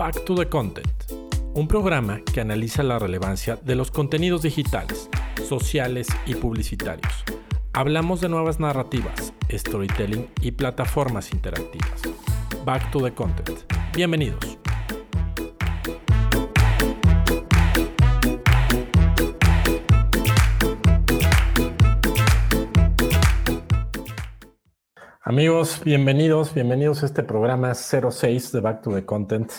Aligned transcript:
Back 0.00 0.24
to 0.24 0.34
the 0.34 0.48
Content, 0.48 1.12
un 1.52 1.68
programa 1.68 2.22
que 2.32 2.40
analiza 2.40 2.82
la 2.82 2.98
relevancia 2.98 3.56
de 3.56 3.74
los 3.74 3.90
contenidos 3.90 4.40
digitales, 4.40 5.10
sociales 5.46 6.08
y 6.24 6.36
publicitarios. 6.36 7.22
Hablamos 7.74 8.22
de 8.22 8.30
nuevas 8.30 8.58
narrativas, 8.58 9.34
storytelling 9.52 10.26
y 10.40 10.52
plataformas 10.52 11.34
interactivas. 11.34 12.00
Back 12.64 12.90
to 12.92 13.02
the 13.02 13.12
Content. 13.12 13.58
Bienvenidos. 13.94 14.56
Amigos, 25.20 25.82
bienvenidos, 25.84 26.54
bienvenidos 26.54 27.02
a 27.02 27.06
este 27.06 27.22
programa 27.22 27.74
06 27.74 28.50
de 28.52 28.60
Back 28.60 28.80
to 28.80 28.94
the 28.94 29.04
Content, 29.04 29.52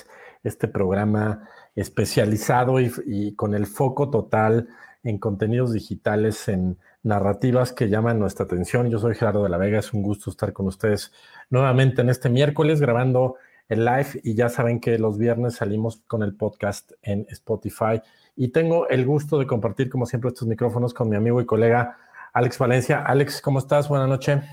este 0.44 0.68
programa 0.68 1.48
especializado 1.76 2.80
y, 2.80 3.36
con 3.36 3.54
el 3.54 3.66
foco 3.66 4.10
total 4.10 4.68
en 5.04 5.18
contenidos 5.18 5.74
digitales, 5.74 6.48
en 6.48 6.78
narrativas 7.04 7.74
que 7.74 7.90
llaman 7.90 8.20
nuestra 8.20 8.46
atención. 8.46 8.90
Yo 8.90 9.00
soy 9.00 9.16
Gerardo 9.16 9.44
de 9.44 9.50
la 9.50 9.58
Vega, 9.58 9.80
es 9.80 9.94
un 9.94 10.04
gusto 10.04 10.30
estar 10.30 10.54
con 10.54 10.68
ustedes 10.68 11.12
nuevamente 11.50 12.02
en 12.02 12.10
este 12.10 12.30
miércoles 12.30 12.80
grabando 12.80 13.36
el 13.68 13.86
live 13.86 14.20
y 14.24 14.36
ya 14.36 14.50
saben 14.50 14.80
que 14.80 15.00
los 15.00 15.18
viernes 15.18 15.56
salimos 15.56 16.02
con 16.08 16.24
el 16.24 16.36
podcast 16.36 16.92
en 17.02 17.26
Spotify 17.30 18.02
y 18.36 18.50
tengo 18.50 18.88
el 18.90 19.06
gusto 19.06 19.40
de 19.40 19.48
compartir 19.48 19.90
como 19.90 20.06
siempre 20.06 20.30
estos 20.30 20.48
micrófonos 20.48 20.94
con 20.94 21.10
mi 21.10 21.16
amigo 21.16 21.42
y 21.42 21.46
colega 21.46 21.98
Alex 22.34 22.58
Valencia. 22.58 23.04
Alex, 23.04 23.42
¿cómo 23.42 23.60
estás? 23.60 23.88
Buenas 23.88 24.08
noches. 24.08 24.44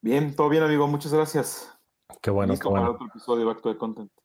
Bien, 0.00 0.34
todo 0.34 0.48
bien, 0.48 0.62
amigo. 0.62 0.86
Muchas 0.86 1.12
gracias. 1.12 1.72
Qué 2.20 2.30
bueno, 2.30 2.54
qué 2.58 2.68
bueno. 2.68 2.92
otro 2.92 3.06
episodio 3.06 3.40
de 3.40 3.44
Back 3.46 3.62
to 3.62 3.78
Content. 3.78 4.21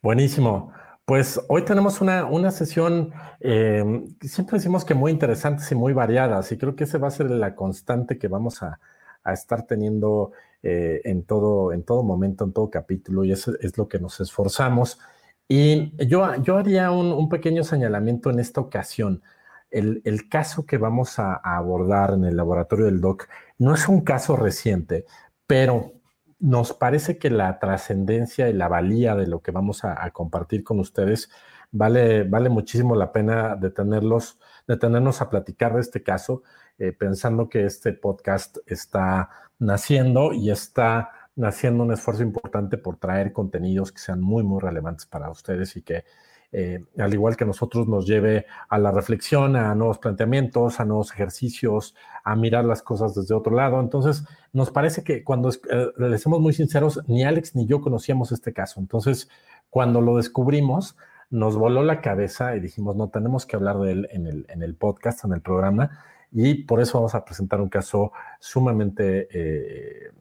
Buenísimo. 0.00 0.72
Pues 1.04 1.40
hoy 1.48 1.64
tenemos 1.64 2.00
una, 2.00 2.24
una 2.26 2.52
sesión, 2.52 3.12
eh, 3.40 3.82
siempre 4.20 4.58
decimos 4.58 4.84
que 4.84 4.94
muy 4.94 5.10
interesante 5.10 5.64
y 5.70 5.74
muy 5.74 5.92
variadas, 5.92 6.52
y 6.52 6.58
creo 6.58 6.76
que 6.76 6.84
esa 6.84 6.98
va 6.98 7.08
a 7.08 7.10
ser 7.10 7.30
la 7.30 7.56
constante 7.56 8.16
que 8.18 8.28
vamos 8.28 8.62
a, 8.62 8.78
estar 9.26 9.66
teniendo 9.66 10.32
eh, 10.62 11.02
en, 11.04 11.24
todo, 11.24 11.72
en 11.72 11.82
todo 11.82 12.02
momento, 12.02 12.44
en 12.44 12.52
todo 12.52 12.70
capítulo, 12.70 13.24
y 13.24 13.32
eso 13.32 13.52
es 13.60 13.76
lo 13.76 13.88
que 13.88 13.98
nos 13.98 14.20
esforzamos. 14.20 15.00
Y 15.48 15.92
yo, 16.06 16.34
yo 16.42 16.56
haría 16.58 16.90
un, 16.92 17.28
pequeño 17.28 17.64
señalamiento 17.64 18.30
en 18.30 18.38
esta 18.38 18.60
ocasión. 18.60 19.22
El, 19.70 20.00
el 20.04 20.28
caso 20.28 20.64
que 20.66 20.78
vamos 20.78 21.18
a, 21.18 21.34
a 21.34 21.56
abordar 21.58 22.12
en 22.14 22.24
el 22.24 22.36
laboratorio 22.36 22.86
del 22.86 23.00
DOC 23.00 23.28
no 23.58 23.74
es 23.74 23.88
un 23.88 24.02
caso 24.02 24.36
reciente, 24.36 25.04
pero 25.46 25.97
nos 26.40 26.72
parece 26.72 27.18
que 27.18 27.30
la 27.30 27.58
trascendencia 27.58 28.48
y 28.48 28.52
la 28.52 28.68
valía 28.68 29.14
de 29.14 29.26
lo 29.26 29.40
que 29.40 29.50
vamos 29.50 29.84
a, 29.84 30.10
compartir 30.10 30.62
con 30.64 30.78
ustedes 30.80 31.30
vale, 31.70 32.24
vale 32.24 32.48
muchísimo 32.48 32.94
la 32.94 33.12
pena 33.12 33.56
detenerlos, 33.56 34.38
detenernos 34.66 35.20
a 35.20 35.28
platicar 35.30 35.74
de 35.74 35.80
este 35.80 36.02
caso, 36.02 36.42
eh, 36.78 36.92
pensando 36.92 37.48
que 37.48 37.64
este 37.64 37.92
podcast 37.92 38.58
está 38.66 39.30
naciendo 39.58 40.32
y 40.32 40.50
está 40.50 41.10
naciendo 41.34 41.84
un 41.84 41.92
esfuerzo 41.92 42.22
importante 42.22 42.78
por 42.78 42.96
traer 42.96 43.32
contenidos 43.32 43.92
que 43.92 43.98
sean 43.98 44.20
muy, 44.20 44.42
muy 44.42 44.60
relevantes 44.60 45.06
para 45.06 45.30
ustedes 45.30 45.76
y 45.76 45.82
que 45.82 46.04
eh, 46.50 46.84
al 46.98 47.12
igual 47.12 47.36
que 47.36 47.44
nosotros, 47.44 47.88
nos 47.88 48.06
lleve 48.06 48.46
a 48.68 48.78
la 48.78 48.90
reflexión, 48.90 49.56
a 49.56 49.74
nuevos 49.74 49.98
planteamientos, 49.98 50.80
a 50.80 50.84
nuevos 50.84 51.12
ejercicios, 51.12 51.94
a 52.24 52.36
mirar 52.36 52.64
las 52.64 52.82
cosas 52.82 53.14
desde 53.14 53.34
otro 53.34 53.54
lado. 53.54 53.80
Entonces, 53.80 54.24
nos 54.52 54.70
parece 54.70 55.02
que 55.02 55.22
cuando 55.24 55.50
eh, 55.50 55.88
les 55.98 56.22
somos 56.22 56.40
muy 56.40 56.52
sinceros, 56.52 57.00
ni 57.06 57.24
Alex 57.24 57.54
ni 57.54 57.66
yo 57.66 57.80
conocíamos 57.80 58.32
este 58.32 58.52
caso. 58.52 58.80
Entonces, 58.80 59.28
cuando 59.70 60.00
lo 60.00 60.16
descubrimos, 60.16 60.96
nos 61.30 61.56
voló 61.56 61.82
la 61.82 62.00
cabeza 62.00 62.56
y 62.56 62.60
dijimos, 62.60 62.96
no, 62.96 63.08
tenemos 63.08 63.44
que 63.44 63.56
hablar 63.56 63.78
de 63.78 63.92
él 63.92 64.08
en 64.10 64.26
el, 64.26 64.46
en 64.48 64.62
el 64.62 64.74
podcast, 64.74 65.24
en 65.24 65.32
el 65.32 65.42
programa, 65.42 66.04
y 66.32 66.64
por 66.64 66.80
eso 66.80 66.98
vamos 66.98 67.14
a 67.14 67.24
presentar 67.24 67.60
un 67.60 67.68
caso 67.68 68.12
sumamente... 68.40 69.28
Eh, 69.30 70.12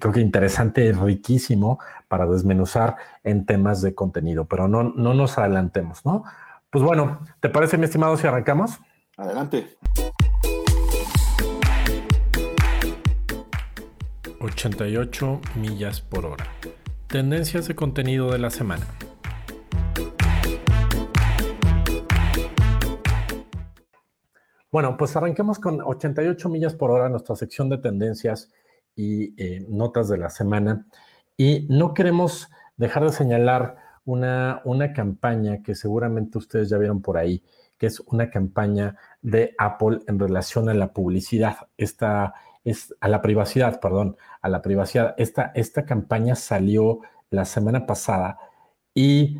creo 0.00 0.12
que 0.12 0.20
interesante, 0.20 0.92
riquísimo 0.92 1.78
para 2.08 2.26
desmenuzar 2.26 2.96
en 3.24 3.46
temas 3.46 3.82
de 3.82 3.94
contenido, 3.94 4.44
pero 4.46 4.68
no, 4.68 4.82
no 4.82 5.14
nos 5.14 5.38
adelantemos, 5.38 6.04
¿no? 6.04 6.24
Pues 6.70 6.84
bueno, 6.84 7.20
¿te 7.40 7.48
parece, 7.48 7.78
mi 7.78 7.84
estimado, 7.84 8.16
si 8.16 8.26
arrancamos? 8.26 8.78
Adelante. 9.16 9.76
88 14.40 15.40
millas 15.56 16.00
por 16.00 16.26
hora. 16.26 16.46
Tendencias 17.08 17.66
de 17.66 17.74
contenido 17.74 18.30
de 18.30 18.38
la 18.38 18.50
semana. 18.50 18.86
Bueno, 24.70 24.96
pues 24.98 25.16
arranquemos 25.16 25.58
con 25.58 25.80
88 25.80 26.48
millas 26.50 26.74
por 26.74 26.90
hora, 26.90 27.08
nuestra 27.08 27.34
sección 27.34 27.70
de 27.70 27.78
tendencias 27.78 28.52
y 28.96 29.34
eh, 29.40 29.64
notas 29.68 30.08
de 30.08 30.18
la 30.18 30.30
semana. 30.30 30.86
Y 31.36 31.66
no 31.70 31.94
queremos 31.94 32.50
dejar 32.76 33.04
de 33.04 33.12
señalar 33.12 33.76
una, 34.04 34.62
una 34.64 34.92
campaña 34.92 35.62
que 35.62 35.74
seguramente 35.74 36.38
ustedes 36.38 36.68
ya 36.68 36.78
vieron 36.78 37.02
por 37.02 37.18
ahí, 37.18 37.44
que 37.78 37.86
es 37.86 38.00
una 38.00 38.30
campaña 38.30 38.96
de 39.22 39.54
Apple 39.58 40.00
en 40.08 40.18
relación 40.18 40.68
a 40.68 40.74
la 40.74 40.92
publicidad, 40.92 41.56
esta 41.76 42.34
es 42.64 42.94
a 43.00 43.06
la 43.08 43.22
privacidad, 43.22 43.78
perdón, 43.80 44.16
a 44.42 44.48
la 44.48 44.60
privacidad. 44.60 45.14
Esta, 45.18 45.52
esta 45.54 45.84
campaña 45.84 46.34
salió 46.34 47.00
la 47.30 47.44
semana 47.44 47.86
pasada 47.86 48.38
y 48.92 49.38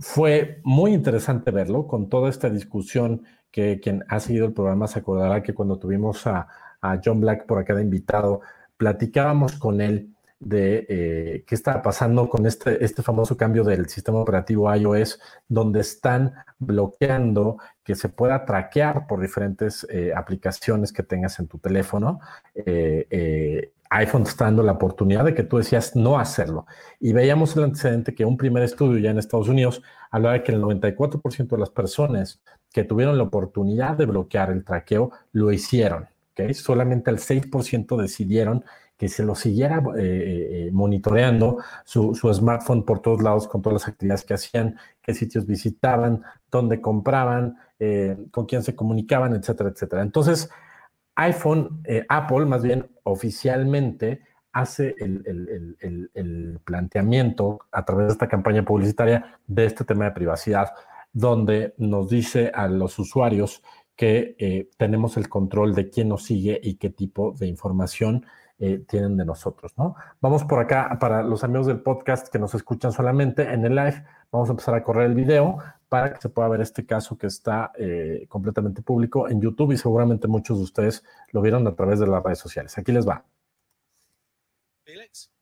fue 0.00 0.60
muy 0.64 0.92
interesante 0.92 1.52
verlo 1.52 1.86
con 1.86 2.08
toda 2.08 2.28
esta 2.28 2.50
discusión 2.50 3.22
que 3.50 3.78
quien 3.80 4.04
ha 4.08 4.18
seguido 4.18 4.46
el 4.46 4.54
programa 4.54 4.88
se 4.88 4.98
acordará 4.98 5.42
que 5.42 5.54
cuando 5.54 5.78
tuvimos 5.78 6.26
a, 6.26 6.48
a 6.80 7.00
John 7.04 7.20
Black 7.20 7.46
por 7.46 7.58
acá 7.58 7.74
de 7.74 7.82
invitado, 7.82 8.40
platicábamos 8.78 9.58
con 9.58 9.82
él 9.82 10.14
de 10.40 10.86
eh, 10.88 11.44
qué 11.46 11.54
estaba 11.54 11.82
pasando 11.82 12.28
con 12.28 12.46
este, 12.46 12.82
este 12.84 13.02
famoso 13.02 13.36
cambio 13.36 13.64
del 13.64 13.88
sistema 13.88 14.20
operativo 14.20 14.72
iOS, 14.72 15.20
donde 15.48 15.80
están 15.80 16.32
bloqueando 16.58 17.58
que 17.82 17.96
se 17.96 18.08
pueda 18.08 18.44
traquear 18.44 19.06
por 19.06 19.20
diferentes 19.20 19.86
eh, 19.90 20.12
aplicaciones 20.14 20.92
que 20.92 21.02
tengas 21.02 21.38
en 21.40 21.48
tu 21.48 21.58
teléfono. 21.58 22.20
Eh, 22.54 23.72
iPhone 23.90 24.22
está 24.22 24.44
dando 24.44 24.62
la 24.62 24.72
oportunidad 24.72 25.24
de 25.24 25.34
que 25.34 25.42
tú 25.42 25.56
decías 25.56 25.96
no 25.96 26.18
hacerlo. 26.18 26.66
Y 27.00 27.12
veíamos 27.12 27.56
el 27.56 27.64
antecedente 27.64 28.14
que 28.14 28.24
un 28.24 28.36
primer 28.36 28.62
estudio 28.62 28.98
ya 28.98 29.10
en 29.10 29.18
Estados 29.18 29.48
Unidos 29.48 29.82
hablaba 30.10 30.34
de 30.34 30.42
que 30.42 30.52
el 30.52 30.62
94% 30.62 31.48
de 31.48 31.58
las 31.58 31.70
personas 31.70 32.40
que 32.72 32.84
tuvieron 32.84 33.16
la 33.16 33.24
oportunidad 33.24 33.96
de 33.96 34.06
bloquear 34.06 34.50
el 34.50 34.64
traqueo 34.64 35.10
lo 35.32 35.50
hicieron. 35.50 36.06
Solamente 36.54 37.10
el 37.10 37.18
6% 37.18 37.96
decidieron 37.96 38.64
que 38.98 39.08
se 39.08 39.22
lo 39.22 39.36
siguiera 39.36 39.78
eh, 39.96 40.00
eh, 40.00 40.48
eh, 40.66 40.70
monitoreando 40.72 41.58
su, 41.84 42.12
smartphone 42.14 42.84
por 42.84 43.00
todos 43.00 43.22
lados 43.22 43.46
con 43.46 43.62
todas 43.62 43.74
las 43.82 43.88
actividades 43.88 44.24
que 44.24 44.34
hacían, 44.34 44.76
qué 45.00 45.14
sitios 45.14 45.46
visitaban, 45.46 46.22
dónde 46.50 46.80
compraban, 46.80 47.56
con 48.32 48.46
quién 48.46 48.64
se 48.64 48.74
comunicaban, 48.74 49.36
etcétera, 49.36 49.70
etcétera. 49.70 50.02
Entonces, 50.02 50.50
iPhone, 51.14 51.80
Apple 52.08 52.44
más 52.44 52.64
bien 52.64 52.90
oficialmente 53.04 54.22
hace 54.52 54.96
el, 54.98 55.76
el, 56.14 56.58
planteamiento 56.64 57.60
a 57.70 57.84
través 57.84 58.08
de 58.08 58.12
esta 58.14 58.26
campaña 58.26 58.64
publicitaria 58.64 59.38
de 59.46 59.66
este 59.66 59.84
tema 59.84 60.06
de 60.06 60.10
privacidad, 60.10 60.72
donde 61.12 61.74
nos 61.78 62.10
dice 62.10 62.50
a 62.52 62.66
los 62.66 62.98
usuarios 62.98 63.62
que 63.98 64.36
eh, 64.38 64.70
tenemos 64.76 65.16
el 65.16 65.28
control 65.28 65.74
de 65.74 65.90
quién 65.90 66.08
nos 66.08 66.22
sigue 66.22 66.60
y 66.62 66.76
qué 66.76 66.88
tipo 66.88 67.32
de 67.32 67.48
información 67.48 68.24
eh, 68.60 68.84
tienen 68.88 69.16
de 69.16 69.24
nosotros, 69.24 69.76
¿no? 69.76 69.96
Vamos 70.20 70.44
por 70.44 70.60
acá 70.60 70.96
para 71.00 71.24
los 71.24 71.42
amigos 71.42 71.66
del 71.66 71.80
podcast 71.80 72.28
que 72.28 72.38
nos 72.38 72.54
escuchan 72.54 72.92
solamente 72.92 73.42
en 73.52 73.64
el 73.64 73.74
live. 73.74 74.04
Vamos 74.30 74.48
a 74.48 74.52
empezar 74.52 74.76
a 74.76 74.84
correr 74.84 75.06
el 75.06 75.14
video 75.16 75.58
para 75.88 76.14
que 76.14 76.20
se 76.20 76.28
pueda 76.28 76.48
ver 76.48 76.60
este 76.60 76.86
caso 76.86 77.18
que 77.18 77.26
está 77.26 77.72
eh, 77.76 78.24
completamente 78.28 78.82
público 78.82 79.28
en 79.28 79.40
YouTube 79.40 79.72
y 79.72 79.76
seguramente 79.76 80.28
muchos 80.28 80.58
de 80.58 80.64
ustedes 80.64 81.02
lo 81.32 81.42
vieron 81.42 81.66
a 81.66 81.74
través 81.74 81.98
de 81.98 82.06
las 82.06 82.22
redes 82.22 82.38
sociales. 82.38 82.78
Aquí 82.78 82.92
les 82.92 83.06
va. 83.06 83.24
Felix. 84.84 85.37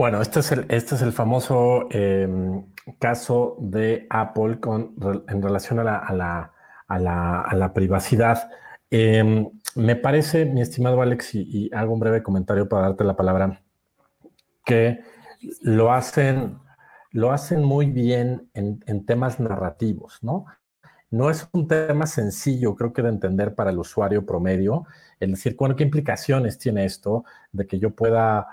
Bueno, 0.00 0.22
este 0.22 0.40
es 0.40 0.50
el, 0.50 0.64
este 0.70 0.94
es 0.94 1.02
el 1.02 1.12
famoso 1.12 1.86
em, 1.90 2.64
caso 2.98 3.58
de 3.60 4.06
Apple 4.08 4.58
con, 4.58 4.94
en 5.28 5.42
relación 5.42 5.78
a 5.78 5.84
la, 5.84 6.54
a 6.88 6.98
la, 7.54 7.72
privacidad. 7.74 8.50
Em, 8.88 9.50
me 9.74 9.96
parece, 9.96 10.46
mi 10.46 10.62
estimado 10.62 11.02
Alex, 11.02 11.34
y, 11.34 11.68
hago 11.74 11.92
un 11.92 12.00
breve 12.00 12.22
comentario 12.22 12.66
para 12.66 12.84
darte 12.84 13.04
la 13.04 13.14
palabra, 13.14 13.60
que 14.64 15.00
lo 15.60 15.92
hacen, 15.92 16.56
lo 17.10 17.30
hacen 17.30 17.62
muy 17.62 17.90
bien 17.90 18.48
en, 18.54 18.82
en 18.86 19.04
temas 19.04 19.38
narrativos, 19.38 20.20
¿no? 20.22 20.46
no 21.10 21.28
es 21.28 21.48
un 21.52 21.66
tema 21.66 22.06
sencillo, 22.06 22.76
creo 22.76 22.92
que 22.92 23.02
de 23.02 23.08
entender 23.08 23.54
para 23.54 23.70
el 23.70 23.78
usuario 23.78 24.24
promedio, 24.24 24.86
el 25.18 25.32
decir, 25.32 25.56
bueno, 25.58 25.76
¿qué 25.76 25.82
implicaciones 25.82 26.56
tiene 26.56 26.84
esto 26.84 27.24
de 27.52 27.66
que 27.66 27.78
yo 27.78 27.90
pueda 27.90 28.46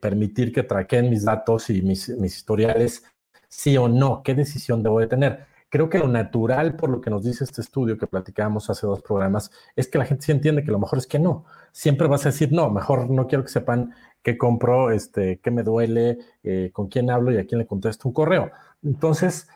permitir 0.00 0.52
que 0.52 0.62
traqueen 0.62 1.10
mis 1.10 1.24
datos 1.24 1.70
y 1.70 1.82
mis, 1.82 2.08
historiales, 2.08 3.04
sí 3.48 3.76
o 3.76 3.88
no? 3.88 4.22
¿Qué 4.22 4.34
decisión 4.34 4.82
debo 4.82 5.00
de 5.00 5.06
tener? 5.06 5.46
Creo 5.68 5.88
que 5.88 5.98
lo 5.98 6.08
natural, 6.08 6.74
por 6.76 6.90
lo 6.90 7.00
que 7.00 7.10
nos 7.10 7.24
dice 7.24 7.44
este 7.44 7.60
estudio 7.60 7.96
que 7.96 8.06
platicábamos 8.08 8.68
hace 8.70 8.86
dos 8.86 9.02
programas, 9.02 9.52
es 9.76 9.86
que 9.88 9.98
la 9.98 10.04
gente 10.04 10.26
sí 10.26 10.32
entiende 10.32 10.64
que 10.64 10.72
lo 10.72 10.80
mejor 10.80 10.98
es 10.98 11.06
que 11.06 11.18
no. 11.18 11.44
Siempre 11.70 12.08
vas 12.08 12.26
a 12.26 12.30
decir, 12.30 12.52
no, 12.52 12.70
mejor 12.70 13.08
no 13.08 13.28
quiero 13.28 13.44
que 13.44 13.50
sepan 13.50 13.94
qué 14.22 14.36
compro, 14.36 14.90
este, 14.90 15.38
qué 15.40 15.50
me 15.50 15.62
duele, 15.62 16.18
eh, 16.42 16.70
con 16.72 16.88
quién 16.88 17.10
hablo 17.10 17.32
y 17.32 17.38
a 17.38 17.46
quién 17.46 17.60
le 17.60 17.66
contesto 17.66 18.08
un 18.08 18.14
correo. 18.14 18.50
Entonces, 18.82 19.48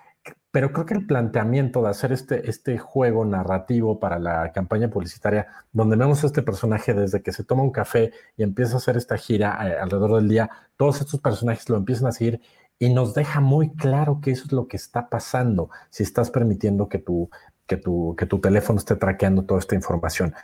pero 0.54 0.72
creo 0.72 0.86
que 0.86 0.94
el 0.94 1.04
planteamiento 1.04 1.82
de 1.82 1.88
hacer 1.88 2.12
este, 2.12 2.48
este 2.48 2.78
juego 2.78 3.24
narrativo 3.24 3.98
para 3.98 4.20
la 4.20 4.52
campaña 4.52 4.88
publicitaria, 4.88 5.48
donde 5.72 5.96
vemos 5.96 6.22
a 6.22 6.28
este 6.28 6.42
personaje 6.42 6.94
desde 6.94 7.22
que 7.22 7.32
se 7.32 7.42
toma 7.42 7.64
un 7.64 7.72
café 7.72 8.12
y 8.36 8.44
empieza 8.44 8.74
a 8.74 8.76
hacer 8.76 8.96
esta 8.96 9.16
gira 9.16 9.58
eh, 9.68 9.76
alrededor 9.76 10.14
del 10.14 10.28
día, 10.28 10.48
todos 10.76 11.00
estos 11.00 11.18
personajes 11.20 11.68
lo 11.68 11.76
empiezan 11.76 12.06
a 12.06 12.12
seguir 12.12 12.40
y 12.78 12.94
nos 12.94 13.14
deja 13.14 13.40
muy 13.40 13.70
claro 13.70 14.20
que 14.22 14.30
eso 14.30 14.44
es 14.44 14.52
lo 14.52 14.68
que 14.68 14.76
está 14.76 15.08
pasando 15.08 15.70
si 15.90 16.04
estás 16.04 16.30
permitiendo 16.30 16.88
que 16.88 17.00
tu, 17.00 17.28
que 17.66 17.76
tu, 17.76 18.14
que 18.16 18.26
tu 18.26 18.38
teléfono 18.38 18.78
esté 18.78 18.94
traqueando 18.94 19.42
toda 19.42 19.58
esta 19.58 19.74
información. 19.74 20.34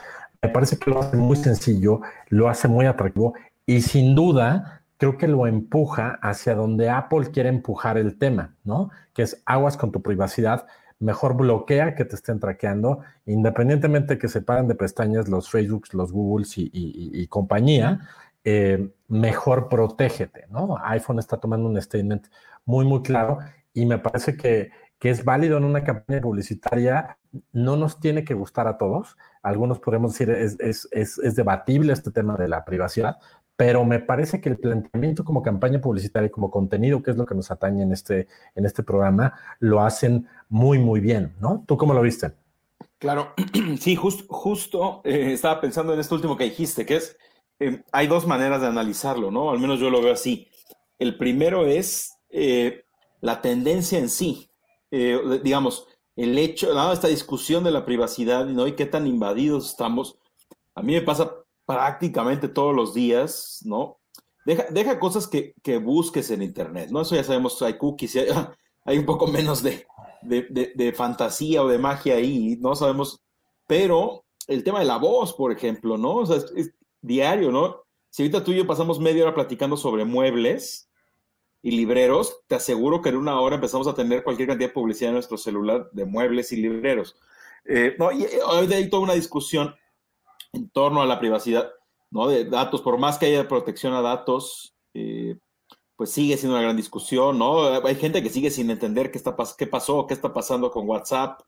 Me 0.42 0.48
parece 0.48 0.76
que 0.76 0.90
lo 0.90 0.98
hace 0.98 1.16
muy 1.16 1.36
sencillo, 1.36 2.00
lo 2.30 2.48
hace 2.48 2.66
muy 2.66 2.86
atractivo 2.86 3.34
y 3.64 3.82
sin 3.82 4.16
duda 4.16 4.79
creo 5.00 5.16
que 5.16 5.28
lo 5.28 5.46
empuja 5.46 6.18
hacia 6.20 6.54
donde 6.54 6.90
Apple 6.90 7.30
quiere 7.32 7.48
empujar 7.48 7.96
el 7.96 8.18
tema, 8.18 8.54
¿no? 8.64 8.90
Que 9.14 9.22
es 9.22 9.42
aguas 9.46 9.78
con 9.78 9.92
tu 9.92 10.02
privacidad, 10.02 10.66
mejor 10.98 11.38
bloquea 11.38 11.94
que 11.94 12.04
te 12.04 12.16
estén 12.16 12.38
traqueando, 12.38 13.00
independientemente 13.24 14.18
que 14.18 14.28
se 14.28 14.42
paren 14.42 14.68
de 14.68 14.74
pestañas 14.74 15.26
los 15.26 15.48
Facebooks, 15.48 15.94
los 15.94 16.12
Googles 16.12 16.52
y, 16.56 17.26
compañía, 17.28 18.00
eh, 18.44 18.90
mejor 19.08 19.70
protégete, 19.70 20.44
¿no? 20.50 20.76
iPhone 20.84 21.18
está 21.18 21.38
tomando 21.38 21.66
un 21.66 21.80
statement 21.80 22.26
muy, 22.66 22.84
muy 22.84 23.00
claro 23.00 23.38
y 23.72 23.86
me 23.86 23.98
parece 23.98 24.36
que, 24.36 24.70
es 25.00 25.24
válido 25.24 25.56
en 25.56 25.64
una 25.64 25.82
campaña 25.82 26.20
publicitaria, 26.20 27.16
no 27.52 27.78
nos 27.78 28.00
tiene 28.00 28.22
que 28.22 28.34
gustar 28.34 28.68
a 28.68 28.76
todos, 28.76 29.16
algunos 29.42 29.78
podemos 29.78 30.12
decir 30.12 30.28
es, 30.28 30.58
es, 30.60 30.86
es 30.92 31.34
debatible 31.36 31.94
este 31.94 32.10
tema 32.10 32.36
de 32.36 32.48
la 32.48 32.66
privacidad, 32.66 33.16
pero 33.60 33.84
me 33.84 33.98
parece 33.98 34.40
que 34.40 34.48
el 34.48 34.56
planteamiento 34.56 35.22
como 35.22 35.42
campaña 35.42 35.82
publicitaria 35.82 36.28
y 36.28 36.30
como 36.30 36.50
contenido, 36.50 37.02
que 37.02 37.10
es 37.10 37.18
lo 37.18 37.26
que 37.26 37.34
nos 37.34 37.50
atañe 37.50 37.82
en 37.82 37.92
este, 37.92 38.26
en 38.54 38.64
este 38.64 38.82
programa, 38.82 39.34
lo 39.58 39.82
hacen 39.82 40.26
muy, 40.48 40.78
muy 40.78 40.98
bien, 40.98 41.34
¿no? 41.42 41.62
¿Tú 41.68 41.76
cómo 41.76 41.92
lo 41.92 42.00
viste? 42.00 42.32
Claro, 42.96 43.34
sí, 43.78 43.96
justo 43.96 45.02
eh, 45.04 45.32
estaba 45.34 45.60
pensando 45.60 45.92
en 45.92 46.00
esto 46.00 46.14
último 46.14 46.38
que 46.38 46.44
dijiste, 46.44 46.86
que 46.86 46.96
es, 46.96 47.18
eh, 47.58 47.82
hay 47.92 48.06
dos 48.06 48.26
maneras 48.26 48.62
de 48.62 48.68
analizarlo, 48.68 49.30
¿no? 49.30 49.50
Al 49.50 49.58
menos 49.58 49.78
yo 49.78 49.90
lo 49.90 50.00
veo 50.00 50.14
así. 50.14 50.48
El 50.98 51.18
primero 51.18 51.66
es 51.66 52.14
eh, 52.30 52.86
la 53.20 53.42
tendencia 53.42 53.98
en 53.98 54.08
sí, 54.08 54.48
digamos, 54.90 55.86
el 56.16 56.38
hecho, 56.38 56.72
¿no? 56.72 56.94
esta 56.94 57.08
discusión 57.08 57.62
de 57.62 57.72
la 57.72 57.84
privacidad, 57.84 58.46
¿no? 58.46 58.66
Y 58.66 58.72
qué 58.72 58.86
tan 58.86 59.06
invadidos 59.06 59.68
estamos. 59.68 60.16
A 60.74 60.80
mí 60.80 60.94
me 60.94 61.02
pasa 61.02 61.30
prácticamente 61.70 62.48
todos 62.48 62.74
los 62.74 62.94
días, 62.94 63.60
¿no? 63.64 64.00
Deja, 64.44 64.98
cosas 64.98 65.28
que, 65.28 65.54
que, 65.62 65.78
busques 65.78 66.28
en 66.32 66.42
Internet, 66.42 66.90
¿no? 66.90 67.02
Eso 67.02 67.14
ya 67.14 67.22
sabemos, 67.22 67.62
hay 67.62 67.78
cookies, 67.78 68.16
hay, 68.84 68.98
un 68.98 69.06
poco 69.06 69.28
menos 69.28 69.62
de, 69.62 69.86
fantasía 70.96 71.62
o 71.62 71.68
de 71.68 71.78
magia 71.78 72.16
ahí, 72.16 72.58
no 72.60 72.74
sabemos, 72.74 73.20
pero 73.68 74.24
el 74.48 74.64
tema 74.64 74.80
de 74.80 74.86
la 74.86 74.96
voz, 74.96 75.32
por 75.34 75.52
ejemplo, 75.52 75.96
¿no? 75.96 76.16
O 76.16 76.26
sea, 76.26 76.38
es, 76.56 76.74
diario, 77.00 77.52
¿no? 77.52 77.84
Si 78.08 78.24
ahorita 78.24 78.42
tú 78.42 78.50
y 78.50 78.56
yo 78.56 78.66
pasamos 78.66 78.98
media 78.98 79.22
hora 79.22 79.34
platicando 79.34 79.76
sobre 79.76 80.04
muebles 80.04 80.90
y 81.62 81.70
libreros, 81.70 82.40
te 82.48 82.56
aseguro 82.56 83.00
que 83.00 83.10
en 83.10 83.16
una 83.16 83.40
hora 83.40 83.54
empezamos 83.54 83.86
a 83.86 83.94
tener 83.94 84.24
cualquier 84.24 84.48
cantidad 84.48 84.70
de 84.70 84.74
publicidad 84.74 85.10
en 85.10 85.14
nuestro 85.14 85.38
celular 85.38 85.88
de 85.92 86.04
muebles 86.04 86.50
y 86.50 86.56
libreros. 86.56 87.14
Eh, 87.64 87.94
no, 87.96 88.10
y 88.10 88.24
eh, 88.24 88.40
hoy 88.44 88.72
hay 88.72 88.90
toda 88.90 89.04
una 89.04 89.14
discusión 89.14 89.76
en 90.52 90.70
torno 90.70 91.02
a 91.02 91.06
la 91.06 91.18
privacidad 91.18 91.70
¿no? 92.10 92.28
de 92.28 92.44
datos, 92.44 92.82
por 92.82 92.98
más 92.98 93.18
que 93.18 93.26
haya 93.26 93.48
protección 93.48 93.94
a 93.94 94.02
datos, 94.02 94.74
eh, 94.94 95.36
pues 95.96 96.12
sigue 96.12 96.36
siendo 96.36 96.56
una 96.56 96.62
gran 96.62 96.76
discusión, 96.76 97.38
¿no? 97.38 97.74
Hay 97.84 97.94
gente 97.94 98.22
que 98.22 98.30
sigue 98.30 98.50
sin 98.50 98.70
entender 98.70 99.10
qué, 99.10 99.18
está, 99.18 99.36
qué 99.58 99.66
pasó, 99.66 100.06
qué 100.06 100.14
está 100.14 100.32
pasando 100.32 100.70
con 100.70 100.88
WhatsApp, 100.88 101.42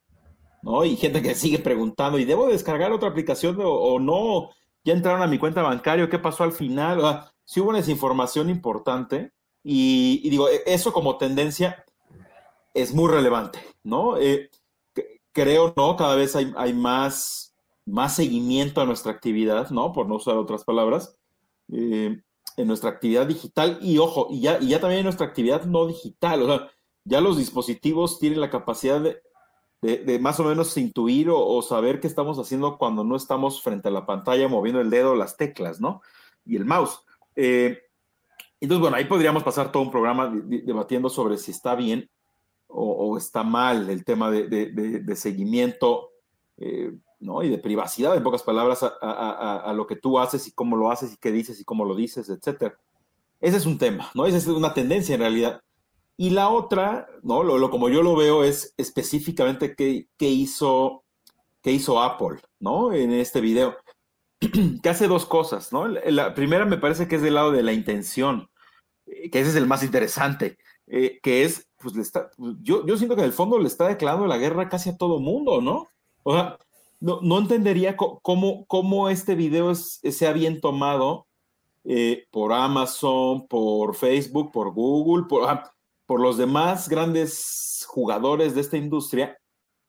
¿no? 0.61 0.85
Y 0.85 0.97
gente 0.97 1.23
que 1.23 1.35
sigue 1.35 1.59
preguntando, 1.59 2.19
¿y 2.19 2.27
debo 2.27 2.49
descargar 2.49 2.93
otra 2.93 3.09
aplicación 3.09 3.57
o, 3.63 3.99
no? 3.99 4.51
¿Ya 4.85 4.93
entraron 4.93 5.23
a 5.23 5.27
mi 5.27 5.39
cuenta 5.39 5.63
bancaria? 5.63 6.07
¿Qué 6.09 6.19
pasó 6.19 6.45
al 6.45 6.53
final? 6.53 7.01
O 7.01 7.25
sí 7.47 7.61
hubo 7.61 7.71
una 7.71 7.79
desinformación 7.79 8.51
importante 8.51 9.33
y, 9.65 10.29
digo, 10.29 10.51
e, 10.51 10.63
eso 10.67 10.93
como 10.93 11.17
tendencia 11.17 11.85
es 12.75 12.93
muy 12.93 13.11
relevante, 13.11 13.59
¿no? 13.83 14.19
Eh, 14.19 14.51
creo, 15.33 15.73
¿no? 15.79 15.97
Cada 15.97 16.15
vez 16.15 16.37
hay, 16.37 16.53
hay 16.59 16.75
más 16.75 17.42
más 17.87 18.17
seguimiento 18.17 18.81
a 18.81 18.87
nuestra 18.87 19.13
actividad, 19.13 19.71
¿no? 19.71 19.93
Por 19.93 20.09
no 20.09 20.17
usar 20.17 20.37
otras 20.37 20.65
palabras, 20.65 21.19
eh, 21.73 22.21
en 22.57 22.67
nuestra 22.67 22.91
actividad 22.91 23.27
digital 23.27 23.79
y 23.81 23.99
ojo, 23.99 24.29
y 24.31 24.41
ya, 24.41 24.59
y 24.61 24.69
ya 24.69 24.81
también 24.81 25.01
en 25.01 25.05
nuestra 25.05 25.27
actividad 25.27 25.65
no 25.65 25.87
digital, 25.87 26.43
o 26.43 26.47
sea, 26.47 26.71
ya 27.05 27.21
los 27.21 27.39
dispositivos 27.39 28.19
tienen 28.19 28.41
la 28.41 28.51
capacidad 28.51 29.01
de, 29.01 29.23
de, 29.83 30.19
más 30.21 30.39
o 30.39 30.45
menos 30.45 30.77
intuir 30.77 31.29
o, 31.31 31.61
saber 31.63 31.99
qué 31.99 32.07
estamos 32.07 32.39
haciendo 32.39 32.79
cuando 32.79 33.03
no 33.03 33.17
estamos 33.17 33.61
frente 33.63 33.89
a 33.89 33.93
la 33.93 34.07
pantalla 34.07 34.47
moviendo 34.47 34.81
el 34.81 34.91
dedo, 34.91 35.17
las 35.17 35.37
teclas, 35.37 35.81
¿no? 35.81 36.03
Y 36.45 36.57
el 36.57 36.65
mouse. 36.65 37.01
Eh, 37.35 37.81
entonces, 38.61 38.81
bueno, 38.81 38.97
ahí 38.97 39.07
podríamos 39.07 39.43
pasar 39.43 39.73
todo 39.73 39.83
un 39.83 39.91
programa 39.91 40.33
debatiendo 40.33 41.11
sobre 41.11 41.37
si 41.37 41.51
está 41.51 41.75
bien 41.75 42.09
o, 42.69 43.19
está 43.19 43.43
mal 43.43 43.91
el 43.91 44.05
tema 44.05 44.31
de, 44.31 45.17
seguimiento. 45.17 46.11
Eh, 46.59 46.93
¿no? 47.23 47.43
Y 47.43 47.49
de 47.49 47.59
privacidad, 47.59 48.17
en 48.17 48.23
pocas 48.23 48.43
palabras, 48.43 48.81
a, 48.83 49.73
lo 49.75 49.87
que 49.87 49.97
tú 49.97 50.19
haces 50.19 50.47
y 50.49 50.53
cómo 50.53 50.77
lo 50.77 50.91
haces 50.91 51.15
y 51.15 51.17
qué 51.17 51.33
dices 51.33 51.61
y 51.61 51.65
cómo 51.65 51.85
lo 51.85 51.95
dices, 51.95 52.29
etcétera. 52.29 52.77
Ese 53.41 53.57
es 53.57 53.67
un 53.67 53.79
tema, 53.79 54.11
¿no? 54.15 54.27
Esa 54.27 54.39
es 54.39 54.47
una 54.47 54.75
tendencia 54.75 55.15
en 55.15 55.21
realidad. 55.21 55.63
Y 56.17 56.31
la 56.31 56.49
otra, 56.51 57.09
¿no? 57.23 57.43
Lo, 57.43 57.71
como 57.71 57.89
yo 57.89 58.03
lo 58.03 58.15
veo 58.17 58.45
es 58.45 58.75
específicamente 58.77 59.75
qué, 59.75 60.09
qué, 60.17 60.29
hizo, 60.29 61.05
qué 61.63 61.73
hizo 61.73 62.03
Apple, 62.03 62.41
¿no? 62.61 62.93
En 62.93 63.13
este 63.13 63.41
video. 63.41 63.77
que 64.83 64.89
hace 64.89 65.09
dos 65.09 65.25
cosas, 65.25 65.73
¿no? 65.73 65.89
La 65.89 66.35
primera 66.35 66.67
me 66.67 66.79
parece 66.79 67.09
que 67.09 67.17
es 67.17 67.23
del 67.23 67.35
lado 67.35 67.53
de 67.53 67.63
la 67.63 67.73
intención, 67.73 68.51
eh, 69.07 69.31
que 69.31 69.41
ese 69.41 69.51
es 69.51 69.57
el 69.57 69.67
más 69.67 69.83
interesante, 69.83 70.59
eh, 70.89 71.21
que 71.23 71.45
es, 71.45 71.69
pues, 71.79 71.95
le 71.95 72.03
está, 72.03 72.31
yo, 72.61 72.85
yo 72.85 72.97
siento 72.97 73.15
que 73.15 73.23
en 73.23 73.29
el 73.29 73.33
fondo 73.33 73.59
le 73.59 73.69
está 73.69 73.87
declarando 73.89 74.27
la 74.27 74.39
guerra 74.39 74.69
casi 74.69 74.91
a 74.91 74.97
todo 74.97 75.21
mundo, 75.21 75.61
¿no? 75.61 75.87
O 76.25 76.35
sea, 76.35 76.59
no, 77.03 77.39
entendería 77.39 77.97
cómo, 77.97 79.09
este 79.09 79.35
video 79.35 79.75
sea 79.75 80.33
bien 80.33 80.61
tomado 80.61 81.27
eh, 81.85 82.27
por 82.31 82.53
Amazon, 82.53 83.49
por 83.49 83.97
Facebook, 83.97 84.53
por 84.53 84.73
Google, 84.73 85.27
por, 85.29 85.49
ah, 85.51 85.75
por 86.07 86.21
los 86.21 86.37
demás 86.39 86.89
grandes 86.89 87.85
jugadores 87.89 88.55
de 88.55 88.61
esta 88.61 88.77
industria. 88.77 89.37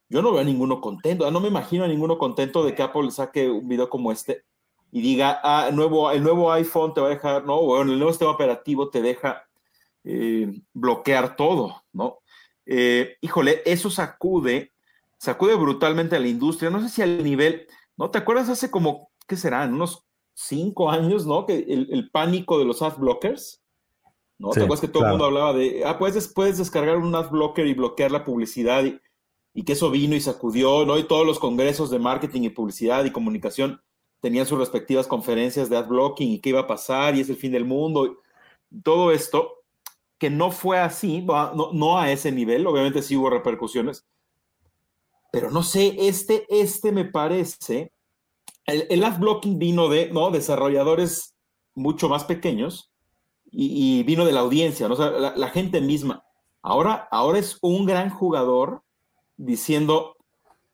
Yo 0.10 0.24
no 0.24 0.32
veo 0.32 0.41
a 0.41 0.43
ninguno 0.43 0.82
contento, 0.82 1.29
no 1.29 1.39
me 1.39 1.50
imagino 1.50 1.84
a 1.84 1.88
ninguno 1.88 2.17
contento 2.17 2.65
de 2.65 2.74
que 2.74 2.82
Apple 2.82 3.12
saque 3.12 3.48
un 3.50 3.67
video 3.67 3.89
como 3.89 4.12
este 4.12 4.43
y 4.91 5.01
diga, 5.01 5.39
ah, 5.43 5.67
el 5.70 5.75
nuevo, 5.75 6.10
el 6.10 6.24
nuevo 6.24 6.51
iPhone 6.51 6.96
te 6.96 7.01
va 7.01 7.08
a 7.08 7.12
dejar, 7.12 7.46
no, 7.46 7.62
bueno, 7.62 7.91
el 7.91 8.00
nuevo 8.00 8.12
sistema 8.12 8.32
operativo 8.32 8.89
te 8.89 9.03
deja 9.03 9.48
eh, 10.03 10.51
bloquear 10.74 11.36
todo, 11.36 11.84
¿no? 11.91 12.20
Eh, 12.65 13.17
híjole, 13.22 13.62
eso 13.65 13.91
sacude 13.91 14.73
sacude 15.24 15.56
brutalmente 15.56 16.18
a 16.18 16.20
la 16.20 16.27
industria. 16.27 16.70
No 16.70 16.82
sé 16.82 16.89
si 16.89 17.01
al 17.01 17.24
nivel, 17.24 17.65
¿no? 17.96 18.12
¿Te 18.12 18.18
acuerdas 18.18 18.50
hace 18.50 18.70
como, 18.70 19.10
¿qué 19.25 19.38
serán? 19.38 19.74
Unos 19.74 20.06
cinco 20.34 20.92
años, 20.92 21.25
¿no? 21.25 21.46
Que 21.46 21.60
el, 21.60 22.10
pánico 22.12 22.60
de 22.60 22.65
los 22.65 22.82
ad 22.82 22.98
blockers. 22.98 23.62
¿No? 24.38 24.50
¿Te 24.50 24.60
acuerdas 24.60 24.82
que 24.82 24.89
todo 24.89 25.06
el 25.06 25.12
mundo 25.12 25.25
hablaba 25.25 25.53
de, 25.53 25.84
ah, 25.86 25.98
puedes, 25.98 26.27
puedes 26.27 26.58
descargar 26.58 26.98
un 26.98 27.15
ad 27.15 27.30
blocker 27.30 27.65
y 27.65 27.74
bloquear 27.74 28.12
la 28.12 28.25
publicidad 28.25 28.84
y, 28.84 29.00
y, 29.53 29.63
que 29.63 29.74
eso 29.74 29.89
vino 29.89 30.13
y 30.13 30.20
sacudió, 30.20 30.86
¿no? 30.86 30.98
Y 30.98 31.03
todos 31.03 31.25
los 31.25 31.39
congresos 31.39 31.89
de 31.89 32.00
marketing 32.00 32.42
y 32.42 32.50
publicidad 32.50 33.06
y 33.06 33.12
comunicación 33.12 33.82
tenían 34.20 34.46
sus 34.46 34.60
respectivas 34.60 35.08
conferencias 35.08 35.70
de 35.70 35.77
ad 35.77 35.88
blocking 35.88 36.32
y 36.32 36.39
qué 36.39 36.50
iba 36.50 36.62
a 36.62 36.68
pasar 36.68 37.15
y 37.15 37.22
es 37.22 37.30
el 37.30 37.38
fin 37.38 37.53
del 37.53 37.63
mundo. 37.63 38.18
todo 38.84 39.13
esto, 39.13 39.63
que 40.18 40.30
no 40.30 40.51
fue 40.51 40.80
así, 40.80 41.22
no, 41.22 41.72
no 41.72 41.98
a 41.98 42.12
ese 42.12 42.32
nivel, 42.32 42.68
obviamente 42.68 43.01
sí 43.01 43.15
hubo 43.15 43.30
repercusiones, 43.30 44.06
pero 45.34 45.50
no 45.50 45.63
sé, 45.63 45.96
este, 45.98 46.46
este 46.48 46.92
me 46.92 47.06
parece, 47.06 47.92
el, 48.68 48.86
el 48.92 49.04
ad 49.04 49.18
blocking 49.18 49.58
vino 49.58 49.90
de 49.90 50.12
¿no? 50.12 50.30
desarrolladores 50.30 51.34
mucho 51.74 52.08
más 52.08 52.24
pequeños 52.24 52.94
y, 53.50 54.04
vino 54.04 54.25
de 54.25 54.32
la 54.32 54.42
audiencia, 54.42 54.88
¿no? 54.88 54.96
la, 54.96 55.50
gente 55.50 55.82
misma. 55.82 56.24
Ahora, 56.62 57.08
ahora 57.10 57.40
es 57.40 57.58
un 57.63 57.88
gran 57.88 58.12
jugador 58.12 58.84
diciendo, 59.36 60.18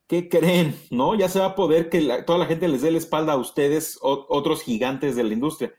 ¿qué 0.07 0.27
creen? 0.27 0.77
¿No? 0.91 1.15
Ya 1.15 1.29
se 1.29 1.39
va 1.39 1.45
a 1.45 1.55
poder 1.55 1.89
que 1.89 2.01
toda 2.23 2.37
la 2.37 2.45
gente 2.45 2.67
les 2.67 2.81
dé 2.81 2.91
la 2.91 2.97
espalda 2.97 3.33
a 3.33 3.37
ustedes, 3.37 3.97
otros 4.01 4.61
gigantes 4.61 5.15
de 5.15 5.23
la 5.23 5.33
industria. 5.33 5.73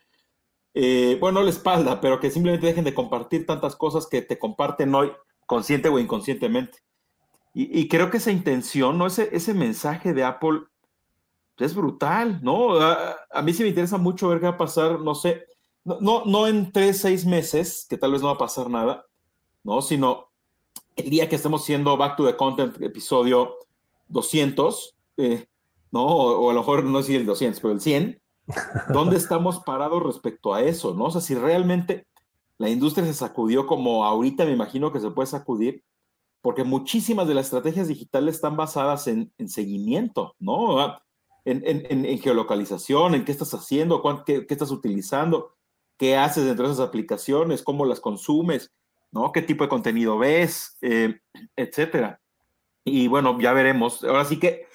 Eh, 0.72 1.18
bueno, 1.20 1.40
no 1.40 1.44
la 1.44 1.50
espalda, 1.50 2.00
pero 2.00 2.18
que 2.18 2.30
simplemente 2.30 2.66
dejen 2.66 2.84
de 2.84 2.94
compartir 2.94 3.44
tantas 3.44 3.76
cosas 3.76 4.06
que 4.06 4.22
te 4.22 4.38
comparten 4.38 4.94
hoy, 4.94 5.12
consciente 5.44 5.90
o 5.90 5.98
inconscientemente. 5.98 6.78
Y, 7.52 7.88
creo 7.88 8.10
que 8.10 8.18
esa 8.18 8.30
intención, 8.30 8.96
¿no? 8.96 9.06
Ese, 9.06 9.28
ese 9.32 9.54
mensaje 9.54 10.12
de 10.12 10.22
Apple 10.22 10.60
es 11.58 11.74
brutal, 11.74 12.40
¿no? 12.42 12.80
A, 12.80 13.42
mí 13.42 13.52
sí 13.52 13.62
me 13.62 13.70
interesa 13.70 13.98
mucho 13.98 14.28
ver 14.28 14.38
qué 14.38 14.46
va 14.46 14.52
a 14.52 14.58
pasar, 14.58 15.00
no 15.00 15.14
sé, 15.14 15.44
no, 15.84 16.24
no, 16.24 16.46
en 16.46 16.72
tres, 16.72 16.98
seis 16.98 17.26
meses, 17.26 17.86
que 17.88 17.98
tal 17.98 18.12
vez 18.12 18.22
no 18.22 18.28
va 18.28 18.34
a 18.34 18.38
pasar 18.38 18.70
nada, 18.70 19.06
¿no? 19.64 19.82
Sino 19.82 20.30
el 20.96 21.10
día 21.10 21.28
que 21.28 21.36
estemos 21.36 21.62
haciendo 21.62 21.96
Back 21.96 22.16
to 22.16 22.26
the 22.26 22.36
Content, 22.36 22.80
episodio 22.82 23.56
200, 24.08 24.96
eh, 25.16 25.46
¿no? 25.90 26.04
O, 26.04 26.50
a 26.50 26.54
lo 26.54 26.60
mejor 26.60 26.84
no 26.84 27.02
si 27.02 27.16
el 27.16 27.26
200, 27.26 27.60
pero 27.60 27.74
el 27.74 27.80
100, 27.80 28.22
¿dónde 28.92 29.16
estamos 29.16 29.60
parados 29.60 30.02
respecto 30.02 30.54
a 30.54 30.62
eso, 30.62 30.94
¿no? 30.94 31.06
O 31.06 31.10
sea, 31.10 31.20
si 31.20 31.34
realmente 31.34 32.06
la 32.58 32.68
industria 32.68 33.06
se 33.06 33.14
sacudió 33.14 33.66
como 33.66 34.04
ahorita 34.04 34.44
me 34.44 34.52
imagino 34.52 34.92
que 34.92 35.00
se 35.00 35.10
puede 35.10 35.26
sacudir, 35.26 35.82
porque 36.42 36.64
muchísimas 36.64 37.28
de 37.28 37.34
las 37.34 37.46
estrategias 37.46 37.88
digitales 37.88 38.36
están 38.36 38.56
basadas 38.56 39.06
en, 39.08 39.32
seguimiento, 39.46 40.34
¿no? 40.38 40.80
Ah, 40.80 41.02
en, 41.44 42.18
geolocalización, 42.18 43.14
en 43.14 43.24
qué 43.24 43.32
estás 43.32 43.52
haciendo, 43.54 44.02
qué, 44.24 44.46
estás 44.48 44.70
utilizando, 44.70 45.54
qué 45.98 46.16
haces 46.16 46.44
dentro 46.44 46.66
de 46.66 46.74
esas 46.74 46.88
aplicaciones, 46.88 47.62
cómo 47.62 47.84
las 47.84 48.00
consumes, 48.00 48.72
¿no? 49.10 49.32
¿Qué 49.32 49.42
tipo 49.42 49.64
de 49.64 49.70
contenido 49.70 50.18
ves, 50.18 50.78
eh, 50.80 51.20
etcétera? 51.56 52.20
Y 52.84 53.08
bueno, 53.08 53.38
ya 53.40 53.52
veremos. 53.52 54.04
Ahora 54.04 54.24
sí 54.24 54.38
que, 54.38 54.66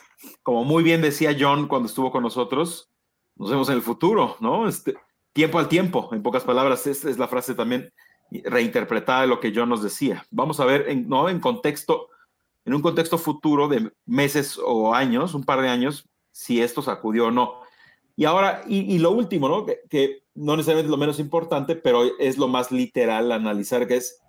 como 0.43 0.63
muy 0.63 0.83
bien 0.83 1.01
decía 1.01 1.35
John 1.37 1.67
cuando 1.67 1.87
estuvo 1.87 2.11
con 2.11 2.23
nosotros, 2.23 2.89
nos 3.35 3.49
vemos 3.49 3.69
en 3.69 3.75
el 3.75 3.81
futuro, 3.81 4.37
¿no? 4.39 4.67
Este, 4.67 4.95
tiempo 5.33 5.57
al 5.57 5.67
tiempo, 5.67 6.09
en 6.11 6.21
pocas 6.21 6.43
palabras, 6.43 6.85
es 6.85 7.17
la 7.17 7.27
frase 7.27 7.55
también 7.55 7.91
reinterpretada 8.31 9.21
de 9.21 9.27
lo 9.27 9.39
que 9.39 9.51
yo 9.51 9.65
nos 9.65 9.83
decía. 9.83 10.25
Vamos 10.31 10.59
a 10.59 10.65
ver, 10.65 10.89
en, 10.89 11.07
¿no? 11.07 11.29
En 11.29 11.39
contexto, 11.39 12.09
en 12.65 12.73
un 12.73 12.81
contexto 12.81 13.17
futuro 13.17 13.67
de 13.67 13.91
meses 14.05 14.59
o 14.63 14.93
años, 14.93 15.33
un 15.33 15.43
par 15.43 15.61
de 15.61 15.69
años, 15.69 16.07
si 16.31 16.61
esto 16.61 16.81
sacudió 16.81 17.27
o 17.27 17.31
no. 17.31 17.61
Y 18.17 18.25
ahora, 18.25 18.63
y, 18.67 18.97
lo 18.99 19.11
último, 19.11 19.49
¿no? 19.49 19.65
Que, 19.65 20.23
no 20.35 20.57
necesariamente 20.57 20.87
es 20.87 20.91
lo 20.91 20.97
menos 20.97 21.19
importante, 21.19 21.75
pero 21.75 22.03
es 22.19 22.37
lo 22.37 22.47
más 22.47 22.71
literal 22.71 23.31
analizar, 23.31 23.87
que 23.87 23.97
es 23.97 24.21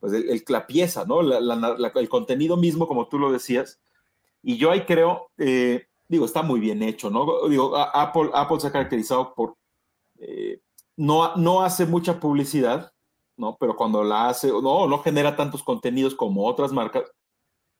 pues, 0.00 0.12
el, 0.12 0.42
la 0.48 0.66
pieza, 0.66 1.04
¿no? 1.04 1.20
el 1.20 2.08
contenido 2.08 2.56
mismo, 2.56 2.86
como 2.86 3.08
tú 3.08 3.18
lo 3.18 3.30
decías. 3.30 3.80
Y 4.42 4.56
yo 4.56 4.70
ahí 4.70 4.84
creo, 4.84 5.30
eh, 5.38 5.86
digo, 6.08 6.24
está 6.24 6.42
muy 6.42 6.58
bien 6.58 6.82
hecho, 6.82 7.10
¿no? 7.10 7.48
Digo, 7.48 7.76
Apple, 7.76 8.30
Apple 8.32 8.60
se 8.60 8.66
ha 8.66 8.72
caracterizado 8.72 9.34
por, 9.34 9.56
eh, 10.18 10.60
no, 10.96 11.36
no 11.36 11.62
hace 11.62 11.86
mucha 11.86 12.18
publicidad, 12.18 12.91
¿no? 13.42 13.56
Pero 13.58 13.76
cuando 13.76 14.04
la 14.04 14.28
hace, 14.28 14.48
no, 14.48 14.86
no 14.86 14.98
genera 15.00 15.36
tantos 15.36 15.62
contenidos 15.64 16.14
como 16.14 16.46
otras 16.46 16.72
marcas, 16.72 17.02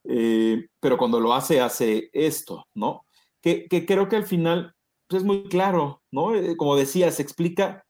eh, 0.04 0.66
pero 0.81 0.99
cuando 0.99 1.21
lo 1.21 1.33
hace, 1.33 1.61
hace 1.61 2.11
esto, 2.12 2.66
¿no? 2.75 3.07
Que, 3.40 3.69
creo 3.87 4.09
que 4.09 4.16
al 4.16 4.26
final 4.26 4.75
pues, 5.07 5.23
es 5.23 5.26
muy 5.26 5.45
claro, 5.45 6.02
¿no? 6.11 6.35
Eh, 6.35 6.57
como 6.57 6.76
decía, 6.76 7.11
se 7.12 7.23
explica, 7.23 7.87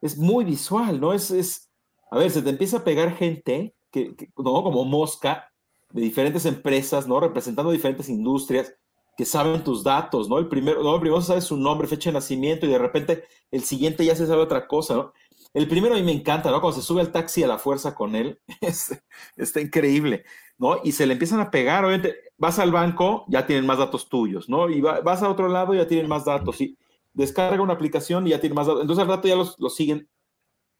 es 0.00 0.16
muy 0.16 0.44
visual, 0.44 1.00
¿no? 1.00 1.12
Es, 1.12 1.30
es 1.32 1.68
a 2.10 2.18
ver, 2.18 2.30
se 2.30 2.42
te 2.42 2.50
empieza 2.50 2.78
a 2.78 2.84
pegar 2.84 3.16
gente, 3.16 3.74
que, 3.90 4.14
¿no? 4.36 4.62
Como 4.62 4.84
mosca, 4.84 5.50
de 5.90 6.02
diferentes 6.02 6.46
empresas, 6.46 7.08
¿no? 7.08 7.18
Representando 7.18 7.72
diferentes 7.72 8.08
industrias, 8.08 8.72
que 9.16 9.24
saben 9.24 9.64
tus 9.64 9.82
datos, 9.82 10.28
¿no? 10.28 10.38
El 10.38 10.48
primero, 10.48 10.82
no, 10.82 10.94
el 10.94 11.00
primero 11.00 11.22
sabe 11.22 11.40
su 11.40 11.56
nombre, 11.56 11.88
fecha 11.88 12.10
de 12.10 12.14
nacimiento 12.14 12.66
y 12.66 12.68
de 12.68 12.78
repente 12.78 13.24
el 13.50 13.64
siguiente 13.64 14.04
ya 14.04 14.14
se 14.14 14.26
sabe 14.26 14.42
otra 14.42 14.68
cosa, 14.68 14.94
¿no? 14.94 15.12
El 15.56 15.68
primero 15.68 15.94
a 15.94 15.96
mí 15.96 16.02
me 16.02 16.12
encanta, 16.12 16.50
¿no? 16.50 16.60
Cuando 16.60 16.78
se 16.78 16.86
sube 16.86 17.00
al 17.00 17.12
taxi 17.12 17.42
a 17.42 17.46
la 17.46 17.56
fuerza 17.56 17.94
con 17.94 18.14
él, 18.14 18.38
está 19.36 19.58
increíble, 19.58 20.26
¿no? 20.58 20.80
Y 20.84 20.92
se 20.92 21.06
le 21.06 21.14
empiezan 21.14 21.40
a 21.40 21.50
pegar, 21.50 21.82
obviamente, 21.82 22.14
vas 22.36 22.58
al 22.58 22.72
banco, 22.72 23.24
ya 23.28 23.46
tienen 23.46 23.64
más 23.64 23.78
datos 23.78 24.10
tuyos, 24.10 24.50
¿no? 24.50 24.68
Y 24.68 24.82
vas 24.82 25.22
a 25.22 25.30
otro 25.30 25.48
lado, 25.48 25.72
ya 25.72 25.88
tienen 25.88 26.08
más 26.08 26.26
datos, 26.26 26.60
y 26.60 26.76
descarga 27.14 27.62
una 27.62 27.72
aplicación 27.72 28.26
y 28.26 28.30
ya 28.30 28.40
tienen 28.40 28.54
más 28.54 28.66
datos. 28.66 28.82
Entonces 28.82 29.02
al 29.02 29.08
rato 29.08 29.28
ya 29.28 29.34
los, 29.34 29.56
siguen, 29.74 30.06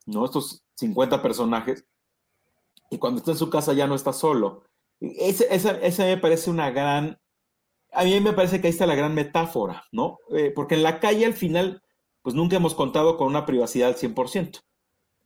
¿no? 0.04 0.26
Estos 0.26 0.62
50 0.74 1.22
personajes, 1.22 1.86
y 2.90 2.98
cuando 2.98 3.20
está 3.20 3.30
en 3.30 3.38
su 3.38 3.48
casa 3.48 3.72
ya 3.72 3.86
no 3.86 3.94
está 3.94 4.12
solo. 4.12 4.64
Ese, 5.00 5.46
esa, 5.54 6.04
me 6.04 6.18
parece 6.18 6.50
una 6.50 6.70
gran, 6.70 7.18
a 7.92 8.04
mí 8.04 8.20
me 8.20 8.34
parece 8.34 8.60
que 8.60 8.66
ahí 8.66 8.74
está 8.74 8.84
la 8.84 8.94
gran 8.94 9.14
metáfora, 9.14 9.86
¿no? 9.90 10.18
Eh, 10.34 10.52
porque 10.54 10.74
en 10.74 10.82
la 10.82 11.00
calle 11.00 11.24
al 11.24 11.32
final 11.32 11.82
pues 12.26 12.34
nunca 12.34 12.56
hemos 12.56 12.74
contado 12.74 13.16
con 13.16 13.28
una 13.28 13.46
privacidad 13.46 13.90
al 13.90 13.94
100%. 13.94 14.64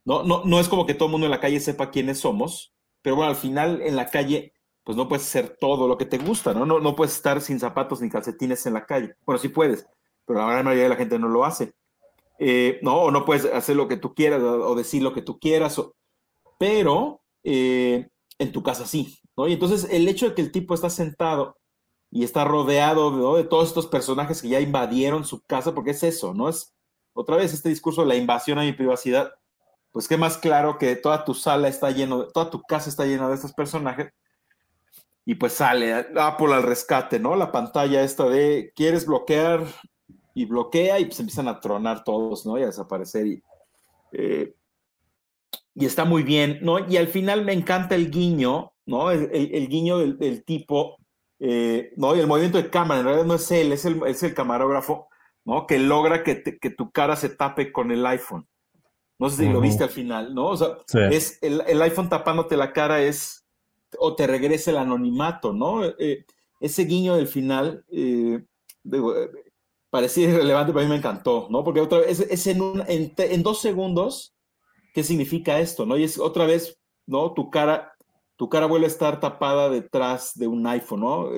No, 0.05 0.21
no, 0.21 0.43
no 0.45 0.59
es 0.59 0.69
como 0.69 0.85
que 0.85 0.93
todo 0.93 1.07
el 1.07 1.13
mundo 1.13 1.25
en 1.25 1.31
la 1.31 1.39
calle 1.39 1.59
sepa 1.59 1.89
quiénes 1.89 2.19
somos, 2.19 2.75
pero 3.01 3.15
bueno, 3.15 3.31
al 3.31 3.35
final 3.35 3.81
en 3.81 3.95
la 3.95 4.11
calle, 4.11 4.53
pues 4.83 4.95
no 4.95 5.07
puedes 5.07 5.25
hacer 5.25 5.57
todo 5.59 5.87
lo 5.87 5.97
que 5.97 6.05
te 6.05 6.19
gusta, 6.19 6.53
¿no? 6.53 6.63
No, 6.63 6.79
no 6.79 6.95
puedes 6.95 7.15
estar 7.15 7.41
sin 7.41 7.59
zapatos 7.59 8.01
ni 8.01 8.09
calcetines 8.11 8.67
en 8.67 8.75
la 8.75 8.85
calle. 8.85 9.15
Bueno, 9.25 9.39
sí 9.39 9.49
puedes, 9.49 9.87
pero 10.27 10.41
la 10.41 10.51
gran 10.51 10.63
mayoría 10.63 10.83
de 10.83 10.89
la 10.89 10.95
gente 10.95 11.17
no 11.17 11.27
lo 11.27 11.43
hace. 11.43 11.73
Eh, 12.37 12.77
no, 12.83 12.97
o 13.01 13.09
no 13.09 13.25
puedes 13.25 13.45
hacer 13.45 13.77
lo 13.77 13.87
que 13.87 13.97
tú 13.97 14.13
quieras 14.13 14.43
o, 14.43 14.75
decir 14.75 15.01
lo 15.01 15.11
que 15.11 15.23
tú 15.23 15.39
quieras, 15.39 15.81
pero 16.59 17.23
eh, 17.43 18.09
en 18.37 18.51
tu 18.51 18.61
casa 18.61 18.85
sí, 18.85 19.17
¿no? 19.35 19.47
Y 19.47 19.53
entonces 19.53 19.87
el 19.89 20.07
hecho 20.07 20.29
de 20.29 20.35
que 20.35 20.43
el 20.43 20.51
tipo 20.51 20.75
está 20.75 20.91
sentado 20.91 21.57
y 22.11 22.23
está 22.23 22.45
rodeado 22.45 23.37
de 23.37 23.43
todos 23.43 23.69
estos 23.69 23.87
personajes 23.87 24.39
que 24.43 24.49
ya 24.49 24.59
invadieron 24.59 25.25
su 25.25 25.41
casa, 25.41 25.73
porque 25.73 25.91
es 25.91 26.03
eso, 26.03 26.35
¿no? 26.35 26.47
Es 26.47 26.75
otra 27.13 27.37
vez 27.37 27.53
este 27.53 27.69
discurso 27.69 28.01
de 28.01 28.07
la 28.07 28.15
invasión 28.15 28.59
a 28.59 28.63
mi 28.63 28.73
privacidad, 28.73 29.33
pues 29.91 30.07
qué 30.07 30.17
más 30.17 30.37
claro 30.37 30.77
que 30.77 30.95
toda 30.95 31.25
tu 31.25 31.33
sala 31.33 31.67
está 31.67 31.91
lleno, 31.91 32.27
toda 32.27 32.49
tu 32.49 32.61
casa 32.61 32.89
está 32.89 33.05
llena 33.05 33.27
de 33.27 33.35
estos 33.35 33.53
personajes. 33.53 34.13
Y 35.25 35.35
pues 35.35 35.53
sale 35.53 35.93
Apple 35.93 36.53
al 36.53 36.63
rescate, 36.63 37.19
¿no? 37.19 37.35
La 37.35 37.51
pantalla 37.51 38.01
esta 38.01 38.27
de 38.27 38.73
quieres 38.75 39.05
bloquear 39.05 39.65
y 40.33 40.45
bloquea 40.45 40.99
y 40.99 41.05
pues 41.05 41.19
empiezan 41.19 41.47
a 41.47 41.59
tronar 41.59 42.03
todos, 42.03 42.45
¿no? 42.45 42.57
Y 42.57 42.63
a 42.63 42.67
desaparecer. 42.67 43.27
Y, 43.27 43.43
eh, 44.13 44.55
está 45.75 46.05
muy 46.05 46.23
bien, 46.23 46.59
¿no? 46.61 46.79
Y 46.87 46.97
al 46.97 47.07
final 47.07 47.45
me 47.45 47.53
encanta 47.53 47.95
el 47.95 48.09
guiño, 48.09 48.71
¿no? 48.85 49.11
El, 49.11 49.67
guiño 49.67 49.99
del, 49.99 50.43
tipo, 50.43 50.97
eh, 51.39 51.93
¿no? 51.97 52.15
Y 52.15 52.19
el 52.19 52.27
movimiento 52.27 52.57
de 52.57 52.69
cámara, 52.69 53.01
en 53.01 53.05
realidad 53.05 53.27
no 53.27 53.35
es 53.35 53.51
él, 53.51 53.71
es 53.73 53.85
el, 53.85 54.01
es 54.07 54.23
el 54.23 54.33
camarógrafo 54.33 55.07
¿no? 55.45 55.65
Que 55.67 55.79
logra 55.79 56.23
que, 56.23 56.35
tu 56.77 56.91
cara 56.91 57.15
se 57.15 57.29
tape 57.29 57.71
con 57.71 57.91
el 57.91 58.05
iPhone. 58.05 58.47
No 59.19 59.29
sé 59.29 59.43
si 59.43 59.49
lo 59.49 59.61
viste 59.61 59.83
al 59.83 59.89
final, 59.89 60.33
¿no? 60.33 60.47
O 60.47 60.57
sea, 60.57 60.77
es 61.11 61.37
el, 61.41 61.81
iPhone 61.81 62.09
tapándote 62.09 62.57
la 62.57 62.73
cara 62.73 63.01
es, 63.01 63.45
o 63.99 64.15
te 64.15 64.25
regresa 64.25 64.71
el 64.71 64.77
anonimato, 64.77 65.53
¿no? 65.53 65.85
Eh, 65.85 66.25
ese 66.59 66.85
guiño 66.85 67.15
del 67.15 67.27
final, 67.27 67.85
eh, 67.91 68.43
eh, 68.91 69.29
parecía 69.91 70.27
irrelevante, 70.27 70.71
pero 70.73 70.81
a 70.81 70.83
mí 70.85 70.89
me 70.89 70.97
encantó, 70.97 71.47
¿no? 71.51 71.63
Porque 71.63 71.81
otra 71.81 71.99
vez, 71.99 72.19
es, 72.19 72.47
en, 72.47 72.83
en, 72.87 73.43
dos 73.43 73.61
segundos, 73.61 74.33
¿qué 74.93 75.03
significa 75.03 75.59
esto, 75.59 75.85
no? 75.85 75.97
Y 75.97 76.03
es 76.03 76.17
otra 76.17 76.47
vez, 76.47 76.79
¿no? 77.05 77.33
Tu 77.33 77.51
cara, 77.51 77.93
tu 78.37 78.49
cara 78.49 78.65
vuelve 78.65 78.87
a 78.87 78.89
estar 78.89 79.19
tapada 79.19 79.69
detrás 79.69 80.31
de 80.33 80.47
un 80.47 80.65
iPhone, 80.65 81.01
¿no? 81.01 81.29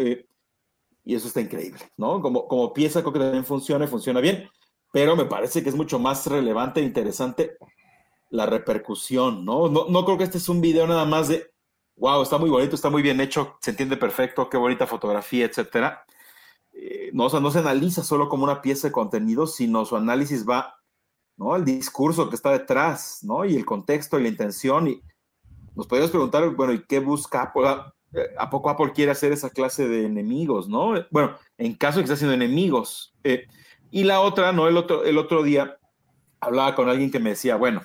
Y 1.04 1.16
eso 1.16 1.28
está 1.28 1.42
increíble, 1.42 1.82
¿no? 1.98 2.22
Como, 2.22 2.48
como 2.48 2.74
pieza 2.74 3.02
creo 3.02 3.14
que 3.14 3.20
también 3.20 3.46
funciona 3.46 3.86
y 3.86 3.88
funciona 3.88 4.22
bien, 4.22 4.50
pero 4.92 5.16
me 5.16 5.26
parece 5.26 5.64
que 5.64 5.70
es 5.70 5.76
mucho 5.76 6.00
más 6.00 6.26
relevante 6.28 6.80
e 6.80 6.84
interesante 6.84 7.58
la 8.30 8.46
repercusión, 8.46 9.46
¿no? 9.46 9.70
¿no? 9.70 9.88
No 9.90 10.06
creo 10.06 10.18
que 10.18 10.24
este 10.24 10.38
es 10.38 10.50
un 10.50 10.62
video 10.62 10.88
nada 10.88 11.06
más 11.06 11.28
de, 11.28 11.52
wow, 11.98 12.22
está 12.22 12.38
muy 12.38 12.50
bonito, 12.50 12.76
está 12.76 12.90
muy 12.90 13.02
bien 13.02 13.22
hecho, 13.22 13.58
se 13.62 13.72
entiende 13.72 13.98
perfecto, 13.98 14.50
qué 14.50 14.58
bonita 14.58 14.88
fotografía, 14.88 15.46
etcétera. 15.46 16.06
Eh, 16.74 17.12
no, 17.14 17.26
o 17.26 17.30
sea, 17.30 17.40
no 17.40 17.52
se 17.52 17.60
analiza 17.60 18.04
solo 18.04 18.30
como 18.30 18.44
una 18.44 18.62
pieza 18.62 18.88
de 18.88 18.92
contenido, 18.92 19.46
sino 19.46 19.86
su 19.86 19.96
análisis 19.96 20.48
va, 20.48 20.76
¿no? 21.38 21.56
El 21.56 21.66
discurso 21.66 22.30
que 22.30 22.36
está 22.36 22.52
detrás, 22.52 23.20
¿no? 23.24 23.46
Y 23.46 23.56
el 23.56 23.66
contexto 23.66 24.20
y 24.20 24.24
la 24.24 24.30
intención. 24.30 24.88
Y 24.88 25.02
nos 25.76 25.88
podríamos 25.88 26.12
preguntar, 26.12 26.50
bueno, 26.56 26.74
¿y 26.74 26.84
qué 26.86 27.00
busca? 27.00 27.52
¿A 28.38 28.50
poco 28.50 28.70
Apple 28.70 28.92
quiere 28.94 29.12
hacer 29.12 29.32
esa 29.32 29.50
clase 29.50 29.88
de 29.88 30.06
enemigos, 30.06 30.68
no? 30.70 30.94
Bueno, 31.10 31.36
en 31.58 31.74
caso 31.76 31.98
de 31.98 32.02
que 32.02 32.06
esté 32.06 32.14
haciendo 32.14 32.34
enemigos. 32.34 33.14
Eh, 33.24 33.48
y 33.92 34.04
la 34.04 34.22
otra, 34.22 34.52
¿no? 34.52 34.68
El 34.68 34.78
otro, 34.78 35.04
el 35.04 35.18
otro 35.18 35.44
día 35.44 35.78
hablaba 36.40 36.76
con 36.76 36.90
alguien 36.90 37.12
que 37.12 37.20
me 37.20 37.32
decía, 37.32 37.56
bueno, 37.56 37.84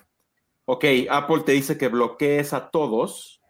ok, 0.65 0.85
Apple 1.11 1.43
te 1.47 1.53
dice 1.53 1.79
que 1.79 1.89
bloquees 1.89 2.53
a 2.53 2.71
todos, 2.71 3.41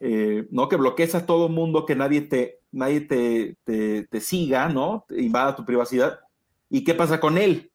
eh, 0.00 0.46
¿no? 0.50 0.68
Que 0.68 0.76
bloquees 0.76 1.14
a 1.14 1.26
todo 1.26 1.48
mundo, 1.48 1.86
que 1.86 1.94
nadie 1.94 2.22
te, 2.22 2.60
nadie 2.72 3.00
te, 3.00 3.56
te, 3.64 4.20
siga, 4.20 4.68
¿no? 4.68 5.04
Te 5.08 5.20
invada 5.20 5.56
tu 5.56 5.64
privacidad. 5.64 6.20
¿Y 6.68 6.84
qué 6.84 6.94
pasa 6.94 7.20
con 7.20 7.38
él? 7.38 7.72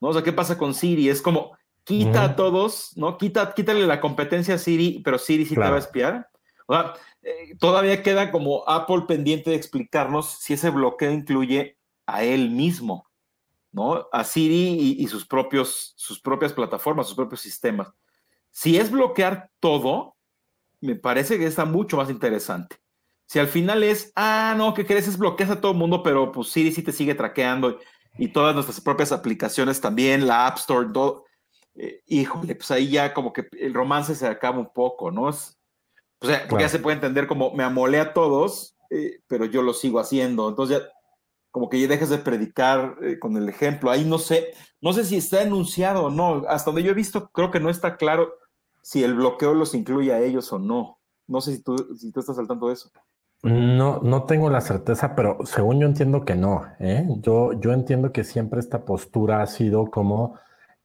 ¿No? 0.00 0.08
O 0.08 0.12
sea, 0.12 0.22
¿qué 0.22 0.32
pasa 0.32 0.58
con 0.58 0.74
Siri? 0.74 1.08
Es 1.08 1.22
como, 1.22 1.56
quita 1.84 2.24
a 2.24 2.36
todos, 2.36 2.92
¿no? 2.96 3.16
Quita, 3.18 3.52
quítale 3.54 3.86
la 3.86 4.00
competencia 4.00 4.54
a 4.54 4.58
Siri, 4.58 5.00
pero 5.04 5.18
Siri 5.18 5.44
sí 5.44 5.54
te 5.54 5.60
va 5.60 5.74
a 5.74 5.78
espiar. 5.78 6.28
O 6.66 6.74
sea, 6.74 6.94
eh, 7.22 7.56
todavía 7.58 8.02
queda 8.02 8.32
como 8.32 8.68
Apple 8.68 9.04
pendiente 9.06 9.50
de 9.50 9.56
explicarnos 9.56 10.38
si 10.40 10.54
ese 10.54 10.70
bloqueo 10.70 11.12
incluye 11.12 11.78
a 12.06 12.24
él 12.24 12.50
mismo, 12.50 13.08
¿no? 13.70 14.08
A 14.12 14.24
Siri 14.24 14.96
y, 14.98 15.06
sus, 15.06 15.24
propios, 15.24 15.94
sus 15.96 16.20
propias 16.20 16.52
plataformas, 16.52 17.06
sus 17.06 17.14
propios 17.16 17.40
sistemas. 17.40 17.92
Si 18.50 18.76
es 18.76 18.90
bloquear 18.90 19.50
todo, 19.60 20.16
me 20.80 20.96
parece 20.96 21.38
que 21.38 21.46
está 21.46 21.64
mucho 21.64 21.96
más 21.96 22.10
interesante. 22.10 22.76
Si 23.26 23.38
al 23.38 23.46
final 23.46 23.82
es, 23.84 24.12
ah, 24.16 24.54
no, 24.58 24.74
¿qué 24.74 24.84
crees? 24.84 25.06
Es 25.06 25.16
bloqueas 25.16 25.50
a 25.50 25.60
todo 25.60 25.72
el 25.72 25.78
mundo, 25.78 26.02
pero 26.02 26.32
pues 26.32 26.48
Siri 26.48 26.72
sí 26.72 26.82
te 26.82 26.92
sigue 26.92 27.14
traqueando 27.14 27.78
y, 28.18 28.28
todas 28.28 28.54
nuestras 28.54 28.80
propias 28.80 29.12
aplicaciones 29.12 29.80
también, 29.80 30.26
la 30.26 30.46
App 30.46 30.58
Store, 30.58 30.88
todo. 30.92 31.24
Eh, 31.74 32.02
híjole, 32.06 32.54
pues 32.56 32.70
ahí 32.70 32.90
ya 32.90 33.14
como 33.14 33.32
que 33.32 33.46
el 33.52 33.72
romance 33.72 34.14
se 34.14 34.26
acaba 34.26 34.58
un 34.58 34.70
poco, 34.70 35.10
¿no? 35.10 35.30
Es, 35.30 35.61
o 36.22 36.26
sea, 36.26 36.46
porque 36.48 36.64
ya 36.64 36.68
se 36.68 36.78
puede 36.78 36.96
entender 36.96 37.26
como 37.26 37.52
me 37.52 37.64
amolé 37.64 37.98
a 37.98 38.12
todos, 38.12 38.76
eh, 38.90 39.20
pero 39.26 39.44
yo 39.44 39.62
lo 39.62 39.72
sigo 39.74 39.98
haciendo. 39.98 40.48
Entonces 40.48 40.78
ya 40.78 40.86
como 41.50 41.68
que 41.68 41.80
ya 41.80 41.86
dejas 41.86 42.08
de 42.08 42.18
predicar 42.18 42.96
eh, 43.02 43.18
con 43.18 43.36
el 43.36 43.48
ejemplo. 43.48 43.90
Ahí 43.90 44.04
no 44.04 44.18
sé, 44.18 44.54
no 44.80 44.92
sé 44.92 45.04
si 45.04 45.16
está 45.16 45.42
enunciado 45.42 46.04
o 46.04 46.10
no. 46.10 46.44
Hasta 46.48 46.70
donde 46.70 46.82
yo 46.82 46.90
he 46.90 46.94
visto, 46.94 47.28
creo 47.30 47.50
que 47.50 47.60
no 47.60 47.70
está 47.70 47.96
claro 47.96 48.32
si 48.82 49.04
el 49.04 49.14
bloqueo 49.14 49.54
los 49.54 49.74
incluye 49.74 50.12
a 50.12 50.20
ellos 50.20 50.52
o 50.52 50.58
no. 50.58 50.98
No 51.28 51.40
sé 51.40 51.52
si 51.52 51.62
tú, 51.62 51.76
si 51.96 52.10
tú 52.10 52.20
estás 52.20 52.38
al 52.38 52.48
tanto 52.48 52.68
de 52.68 52.74
eso. 52.74 52.90
No, 53.42 54.00
no 54.02 54.24
tengo 54.24 54.50
la 54.50 54.60
certeza, 54.60 55.14
pero 55.14 55.38
según 55.44 55.80
yo 55.80 55.86
entiendo 55.86 56.24
que 56.24 56.36
no. 56.36 56.64
¿eh? 56.80 57.06
Yo, 57.20 57.52
yo 57.52 57.72
entiendo 57.72 58.12
que 58.12 58.24
siempre 58.24 58.60
esta 58.60 58.84
postura 58.84 59.42
ha 59.42 59.46
sido 59.46 59.86
como 59.86 60.38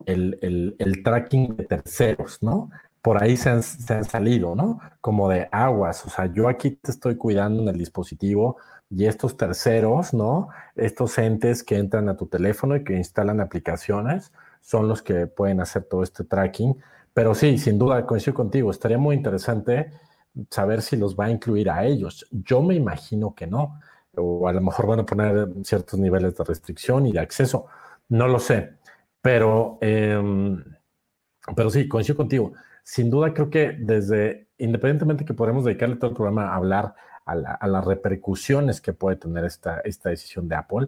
el, 0.05 0.37
el, 0.41 0.75
el 0.79 1.03
tracking 1.03 1.55
de 1.55 1.65
terceros, 1.65 2.41
¿no? 2.41 2.69
Por 3.07 3.23
ahí 3.23 3.37
se 3.37 3.49
han, 3.49 3.63
salido, 3.63 4.53
¿no? 4.53 4.81
Como 4.99 5.29
de 5.29 5.47
aguas, 5.49 6.05
o 6.05 6.09
sea, 6.09 6.25
yo 6.25 6.49
aquí 6.49 6.71
te 6.71 6.91
estoy 6.91 7.15
cuidando 7.15 7.63
en 7.63 7.69
el 7.69 7.77
dispositivo 7.77 8.57
y 8.89 9.05
estos 9.05 9.37
terceros, 9.37 10.13
¿no? 10.13 10.49
Estos 10.75 11.17
entes 11.17 11.63
que 11.63 11.77
entran 11.77 12.09
a 12.09 12.17
tu 12.17 12.27
teléfono 12.27 12.75
y 12.75 12.83
que 12.83 12.97
instalan 12.97 13.39
aplicaciones 13.39 14.33
son 14.59 14.89
los 14.89 15.01
que 15.01 15.25
pueden 15.25 15.61
hacer 15.61 15.85
todo 15.85 16.03
este 16.03 16.25
tracking. 16.25 16.75
Pero 17.13 17.33
sí, 17.33 17.57
sin 17.57 17.79
duda, 17.79 18.05
coincido 18.05 18.33
contigo, 18.33 18.71
estaría 18.71 18.97
muy 18.97 19.15
interesante 19.15 19.93
saber 20.49 20.81
si 20.81 20.97
los 20.97 21.15
va 21.17 21.27
a 21.27 21.31
incluir 21.31 21.69
a 21.69 21.85
ellos. 21.85 22.27
Yo 22.29 22.61
me 22.61 22.75
imagino 22.75 23.33
que 23.33 23.47
no, 23.47 23.79
o 24.17 24.49
a 24.49 24.51
lo 24.51 24.59
mejor 24.59 24.85
van 24.85 24.99
a 24.99 25.05
poner 25.05 25.47
ciertos 25.63 25.97
niveles 25.97 26.35
de 26.35 26.43
restricción 26.43 27.07
y 27.07 27.13
de 27.13 27.21
acceso, 27.21 27.67
no 28.09 28.27
lo 28.27 28.39
sé, 28.39 28.73
pero, 29.21 29.77
em, 29.79 30.61
pero 31.55 31.69
sí, 31.69 31.87
coincido 31.87 32.17
contigo 32.17 32.51
sin 32.87 33.09
duda 33.09 33.33
creo 33.33 33.49
que 33.49 33.75
desde, 33.77 34.47
independientemente 34.57 35.25
que 35.25 35.33
podemos 35.33 35.65
dedicarle 35.65 35.97
todo 35.97 36.11
el 36.11 36.15
programa 36.15 36.53
a 36.53 36.55
hablar 36.55 36.95
a, 37.25 37.67
las 37.67 37.85
repercusiones 37.85 38.79
que 38.79 38.93
puede 38.93 39.17
tener 39.17 39.43
esta, 39.43 39.81
esta 39.81 40.09
decisión 40.09 40.47
de 40.47 40.55
Apple, 40.55 40.87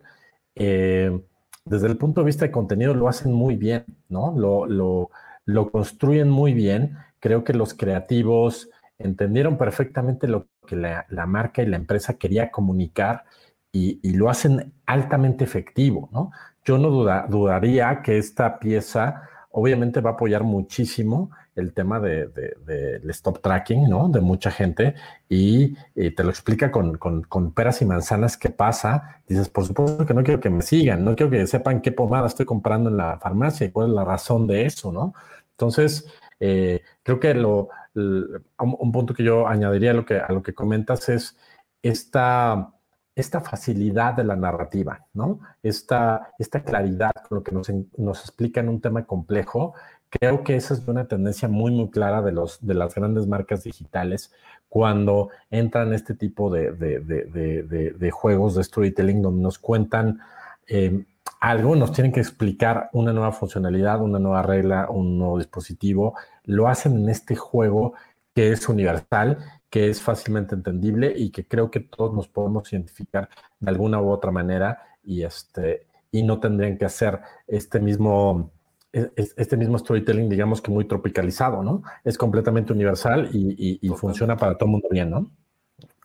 eh, 0.56 1.22
desde 1.66 1.88
el 1.88 1.98
punto 1.98 2.22
de 2.22 2.26
vista 2.26 2.46
de 2.46 2.52
contenido 2.52 2.94
lo 2.94 3.10
hacen 3.10 3.34
muy 3.34 3.58
bien, 3.58 3.84
¿no? 4.08 4.34
Lo, 4.38 5.10
lo, 5.46 5.72
construyen 5.72 6.30
muy 6.30 6.54
bien. 6.54 6.96
Creo 7.20 7.44
que 7.44 7.54
los 7.54 7.74
creativos 7.74 8.70
entendieron 8.98 9.58
perfectamente 9.58 10.30
lo 10.30 10.48
que 10.66 10.78
la, 10.78 11.06
la 11.10 11.26
marca 11.26 11.62
y 11.62 11.66
la 11.66 11.76
empresa 11.76 12.18
quería 12.18 12.50
comunicar 12.50 13.26
y, 13.74 14.14
lo 14.14 14.30
hacen 14.30 14.72
altamente 14.86 15.44
efectivo, 15.44 16.08
¿no? 16.14 16.32
Yo 16.64 16.78
no 16.78 16.92
duda, 16.92 17.28
dudaría 17.30 18.02
que 18.02 18.18
esta 18.18 18.58
pieza 18.58 19.24
obviamente 19.52 20.00
va 20.00 20.12
a 20.12 20.14
apoyar 20.14 20.44
muchísimo 20.44 21.32
el 21.60 21.74
tema 21.74 22.00
del 22.00 22.34
de, 22.34 23.02
stop 23.10 23.41
tracking, 23.41 23.89
¿no? 23.89 24.10
De 24.10 24.22
mucha 24.22 24.52
gente 24.52 24.95
y, 25.28 25.76
te 25.93 26.24
lo 26.24 26.30
explica 26.30 26.72
con, 26.72 27.54
peras 27.54 27.82
y 27.82 27.86
manzanas 27.86 28.38
qué 28.38 28.50
pasa. 28.50 29.22
Dices, 29.28 29.50
por 29.50 29.65
supuesto 29.65 30.06
que 30.06 30.13
no 30.13 30.24
quiero 30.24 30.39
que 30.39 30.50
me 30.50 30.62
sigan, 30.62 31.04
no 31.04 31.15
quiero 31.15 31.32
que 31.32 31.45
sepan 31.48 31.82
qué 31.82 31.91
pomada 31.91 32.28
estoy 32.28 32.45
comprando 32.45 32.89
en 32.89 32.98
la 32.98 33.19
farmacia 33.19 33.67
y 33.67 33.72
cuál 33.72 33.89
es 33.89 33.95
la 33.95 34.06
razón 34.06 34.48
de 34.48 34.65
eso, 34.65 34.91
¿no? 34.91 35.13
Entonces, 35.52 36.08
eh, 36.39 36.82
creo 37.04 37.19
que 37.19 37.34
lo, 37.34 37.69
un 37.95 38.91
punto 38.91 39.13
que 39.13 39.24
yo 39.24 39.48
añadiría 39.48 39.91
a 39.91 39.93
lo 39.93 40.06
que, 40.06 40.19
a 40.19 40.32
lo 40.32 40.41
que 40.41 40.54
comentas 40.54 41.10
es 41.10 41.38
esta 41.82 42.74
esta 43.19 43.41
facilidad 43.41 44.13
de 44.13 44.24
la 44.24 44.36
narrativa, 44.36 45.06
¿no? 45.13 45.39
Esta, 45.62 46.34
esta 46.39 46.63
claridad 46.63 47.12
con 47.28 47.39
lo 47.39 47.43
que 47.43 47.52
nos, 47.52 47.69
nos 47.98 48.22
explica 48.22 48.62
en 48.62 48.69
un 48.69 48.82
tema 48.82 49.06
complejo 49.06 49.74
Creo 50.10 50.43
que 50.43 50.56
esa 50.56 50.74
es 50.74 50.88
una 50.88 51.08
tendencia 51.08 51.48
muy, 51.48 51.72
muy 51.72 51.89
clara 51.89 52.22
de, 52.22 52.32
los, 52.32 52.65
de 52.65 52.74
las 52.74 52.95
grandes 52.95 53.28
marcas 53.28 53.63
digitales 53.63 54.32
cuando 54.67 55.30
entran 55.52 55.93
este 55.93 56.15
tipo 56.15 56.50
de, 56.50 56.72
de, 56.72 58.12
juegos 58.12 58.56
de 58.56 58.63
storytelling 58.63 59.22
donde 59.22 59.41
nos 59.41 59.60
cuentan 59.60 60.19
eh, 60.67 61.06
algo, 61.39 61.76
nos 61.76 61.91
tienen 61.91 62.12
que 62.12 62.19
explicar 62.19 62.89
una 62.93 63.13
nueva 63.13 63.32
funcionalidad, 63.32 64.02
una 64.02 64.19
nueva 64.19 64.41
regla, 64.41 64.88
un 64.89 65.17
nuevo 65.17 65.38
dispositivo. 65.38 66.15
Lo 66.43 66.67
hacen 66.67 66.98
en 66.98 67.10
este 67.10 67.36
juego 67.36 67.93
que 68.36 68.52
es 68.52 68.67
universal, 68.67 69.38
que 69.69 69.89
es 69.89 70.02
fácilmente 70.02 70.56
entendible 70.56 71.13
y 71.15 71.30
que 71.30 71.48
creo 71.48 71.69
que 71.72 71.80
todos 71.80 72.13
nos 72.13 72.28
podemos 72.28 72.72
identificar 72.74 73.30
de 73.60 73.69
alguna 73.69 74.02
u 74.02 74.10
otra 74.10 74.32
manera 74.32 74.82
y, 75.04 75.24
este, 75.24 75.88
y 76.12 76.24
no 76.24 76.39
tendrían 76.39 76.78
que 76.78 76.86
hacer 76.86 77.19
este 77.48 77.80
mismo 77.80 78.52
este 78.91 79.58
mismo 79.58 79.78
storytelling, 79.78 80.30
digamos 80.30 80.62
que 80.62 80.71
muy 80.71 80.86
tropicalizado, 80.86 81.63
¿no? 81.63 81.84
Es 82.04 82.17
completamente 82.17 82.73
universal 82.73 83.30
y, 83.32 83.88
funciona 83.95 84.36
para 84.36 84.56
todo 84.58 84.65
el 84.65 84.71
mundo 84.71 84.88
bien, 84.89 85.12
¿no? 85.12 85.32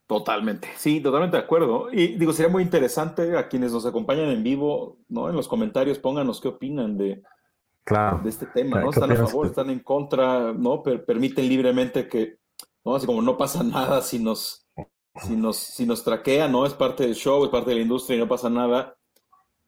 Totalmente, 0.07 0.69
sí, 0.77 1.01
totalmente 1.01 1.39
de 1.39 1.43
acuerdo. 1.43 1.89
Y 1.91 2.09
digo, 2.17 2.33
sería 2.33 2.53
muy 2.53 2.63
interesante 2.63 3.39
a 3.39 3.49
quienes 3.49 3.73
nos 3.73 3.87
acompañan 3.87 4.29
en 4.29 4.43
vivo, 4.43 4.99
¿no? 5.09 5.31
En 5.31 5.37
los 5.37 5.49
comentarios 5.49 5.99
pónganos 5.99 6.43
qué 6.43 6.49
opinan 6.49 6.99
de, 6.99 7.23
claro. 7.85 8.21
de 8.23 8.29
este 8.29 8.47
tema, 8.47 8.81
¿no? 8.81 8.91
¿Están 8.91 9.13
a 9.13 9.17
favor, 9.17 9.47
están 9.47 9.71
en 9.71 9.81
contra, 9.81 10.53
¿no? 10.53 10.83
permiten 10.83 11.49
libremente 11.49 12.07
que, 12.07 12.39
¿no? 12.85 12.97
Así 12.97 13.07
como 13.07 13.23
no 13.23 13.39
pasa 13.39 13.63
nada 13.63 14.03
si 14.03 14.19
nos, 14.19 14.67
si 15.23 15.37
nos, 15.37 15.57
si 15.57 15.87
nos 15.87 16.05
traquea, 16.05 16.49
¿no? 16.49 16.67
Es 16.67 16.75
parte 16.75 17.05
del 17.05 17.15
show, 17.15 17.43
es 17.45 17.51
parte 17.51 17.71
de 17.71 17.77
la 17.77 17.83
industria 17.83 18.17
y 18.17 18.21
no 18.21 18.29
pasa 18.29 18.51
nada 18.51 18.95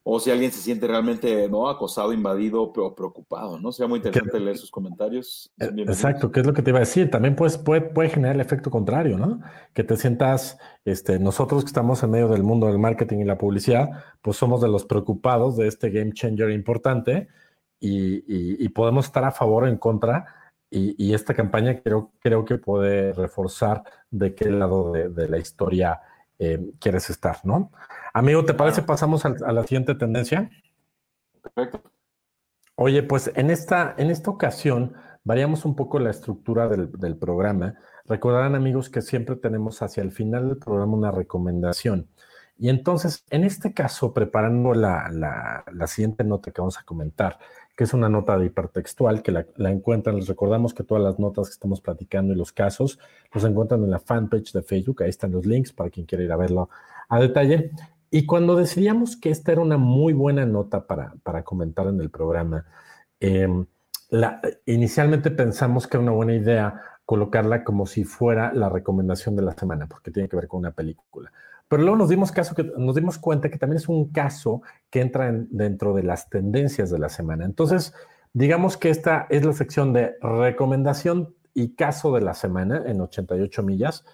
o 0.08 0.20
si 0.20 0.30
alguien 0.30 0.52
se 0.52 0.60
siente 0.60 0.86
realmente 0.86 1.48
no 1.48 1.68
acosado, 1.68 2.12
invadido 2.12 2.62
o 2.62 2.94
preocupado, 2.94 3.58
¿no? 3.58 3.72
Sería 3.72 3.88
muy 3.88 3.96
interesante 3.96 4.38
leer 4.38 4.56
sus 4.56 4.70
comentarios. 4.70 5.52
Eh, 5.58 5.68
exacto, 5.78 6.30
¿qué 6.30 6.38
es 6.38 6.46
lo 6.46 6.54
que 6.54 6.62
te 6.62 6.70
iba 6.70 6.78
a 6.78 6.86
decir? 6.86 7.10
También 7.10 7.34
pues, 7.34 7.58
puede, 7.58 7.80
puede 7.80 8.10
generar 8.10 8.36
el 8.36 8.40
efecto 8.40 8.70
contrario, 8.70 9.18
¿no? 9.18 9.40
Que 9.74 9.82
te 9.82 9.96
sientas, 9.96 10.58
este, 10.84 11.18
nosotros 11.18 11.64
que 11.64 11.66
estamos 11.66 12.04
en 12.04 12.12
medio 12.12 12.28
del 12.28 12.44
mundo 12.44 12.68
del 12.68 12.78
marketing 12.78 13.18
y 13.18 13.24
la 13.24 13.36
publicidad, 13.36 13.90
pues 14.22 14.36
somos 14.36 14.60
de 14.60 14.68
los 14.68 14.84
preocupados 14.84 15.56
de 15.56 15.66
este 15.66 15.90
game 15.90 16.12
changer 16.12 16.52
importante 16.52 17.26
y, 17.80 18.68
podemos 18.68 19.06
estar 19.06 19.24
a 19.24 19.32
favor 19.32 19.64
o 19.64 19.66
en 19.66 19.76
contra. 19.76 20.52
Y, 20.70 21.14
esta 21.14 21.34
campaña 21.34 21.80
creo, 21.82 22.12
creo 22.20 22.44
que 22.44 22.58
puede 22.58 23.12
reforzar 23.12 23.82
de 24.12 24.36
qué 24.36 24.50
lado 24.50 24.92
de 24.92 25.28
la 25.28 25.38
historia 25.38 26.00
eh, 26.38 26.60
quieres 26.80 27.10
estar, 27.10 27.38
¿no? 27.44 27.70
Amigo, 28.12 28.44
¿te 28.44 28.54
parece 28.54 28.82
pasamos 28.82 29.24
a, 29.24 29.30
la 29.30 29.62
siguiente 29.62 29.94
tendencia? 29.94 30.50
Perfecto. 31.42 31.82
Oye, 32.74 33.02
pues 33.02 33.30
en 33.34 33.50
esta, 33.50 33.94
en 33.96 34.10
esta 34.10 34.30
ocasión 34.30 34.94
variamos 35.24 35.64
un 35.64 35.74
poco 35.74 35.98
la 35.98 36.10
estructura 36.10 36.68
del, 36.68 37.16
programa. 37.16 37.74
Recordarán 38.04 38.54
amigos 38.54 38.90
que 38.90 39.02
siempre 39.02 39.36
tenemos 39.36 39.80
hacia 39.82 40.02
el 40.02 40.12
final 40.12 40.48
del 40.48 40.58
programa 40.58 40.96
una 40.96 41.10
recomendación. 41.10 42.08
Y 42.58 42.68
entonces, 42.68 43.24
en 43.30 43.44
este 43.44 43.74
caso, 43.74 44.14
preparando 44.14 44.72
la, 44.72 45.10
la 45.72 45.86
siguiente 45.86 46.24
nota 46.24 46.50
que 46.52 46.60
vamos 46.60 46.78
a 46.78 46.84
comentar, 46.84 47.38
que 47.76 47.84
es 47.84 47.92
una 47.92 48.08
nota 48.08 48.38
de 48.38 48.46
hipertextual 48.46 49.22
que 49.22 49.32
la, 49.32 49.70
encuentran. 49.70 50.16
Les 50.16 50.28
recordamos 50.28 50.72
que 50.72 50.82
todas 50.82 51.04
las 51.04 51.18
notas 51.18 51.48
que 51.48 51.52
estamos 51.52 51.82
platicando 51.82 52.32
y 52.32 52.36
los 52.36 52.52
casos 52.52 52.98
los 53.32 53.44
encuentran 53.44 53.84
en 53.84 53.90
la 53.90 54.00
fanpage 54.00 54.52
de 54.52 54.62
Facebook. 54.62 55.02
Ahí 55.02 55.10
están 55.10 55.32
los 55.32 55.44
links 55.44 55.72
para 55.72 55.90
quien 55.90 56.06
quiera 56.06 56.24
ir 56.24 56.32
a 56.32 56.36
verlo 56.36 56.70
a 57.08 57.20
detalle. 57.20 57.70
Y 58.10 58.24
cuando 58.24 58.56
decidíamos 58.56 59.16
que 59.16 59.30
esta 59.30 59.52
era 59.52 59.60
una 59.60 59.76
muy 59.76 60.14
buena 60.14 60.46
nota 60.46 60.86
para, 60.86 61.14
para 61.22 61.44
comentar 61.44 61.86
en 61.86 62.00
el 62.00 62.08
programa, 62.08 62.64
em, 63.20 63.66
inicialmente 64.64 65.30
pensamos 65.30 65.86
que 65.86 65.98
era 65.98 66.02
una 66.02 66.12
buena 66.12 66.34
idea 66.34 66.80
colocarla 67.04 67.62
como 67.62 67.86
si 67.86 68.04
fuera 68.04 68.52
la 68.54 68.68
recomendación 68.70 69.36
de 69.36 69.42
la 69.42 69.52
semana, 69.52 69.86
porque 69.86 70.10
tiene 70.10 70.28
que 70.28 70.36
ver 70.36 70.48
con 70.48 70.60
una 70.60 70.72
película. 70.72 71.30
Pero 71.68 71.82
luego 71.82 71.96
nos 71.96 72.08
dimos, 72.08 72.32
caso 72.32 72.54
que, 72.54 72.62
nos 72.62 72.94
dimos 72.94 73.18
cuenta 73.18 73.48
que 73.50 73.58
también 73.58 73.78
es 73.78 73.88
un 73.88 74.10
caso 74.12 74.62
que 74.90 75.00
entra 75.00 75.32
dentro 75.50 75.94
de 75.94 76.02
las 76.02 76.28
tendencias 76.28 76.90
de 76.90 76.98
la 76.98 77.08
semana. 77.08 77.44
Entonces, 77.44 77.92
digamos 78.32 78.76
que 78.76 78.90
esta 78.90 79.26
es 79.30 79.44
la 79.44 79.52
sección 79.52 79.92
de 79.92 80.14
recomendación 80.20 81.34
y 81.54 81.74
caso 81.74 82.14
de 82.14 82.20
la 82.20 82.34
semana 82.34 82.82
en 82.86 83.00
88 83.00 83.62
millas, 83.62 84.04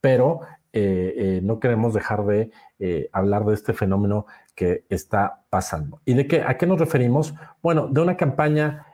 pero 0.00 0.40
eh, 0.72 1.14
eh, 1.16 1.40
no 1.42 1.58
queremos 1.58 1.94
dejar 1.94 2.24
de 2.26 2.50
eh, 2.78 3.08
hablar 3.12 3.44
de 3.44 3.54
este 3.54 3.72
fenómeno 3.72 4.26
que 4.54 4.84
está 4.88 5.42
pasando. 5.50 6.00
¿Y 6.04 6.14
de 6.14 6.26
qué, 6.28 6.42
a 6.42 6.56
qué 6.58 6.66
nos 6.66 6.78
referimos? 6.78 7.34
Bueno, 7.62 7.88
de 7.88 8.00
una 8.00 8.16
campaña, 8.16 8.86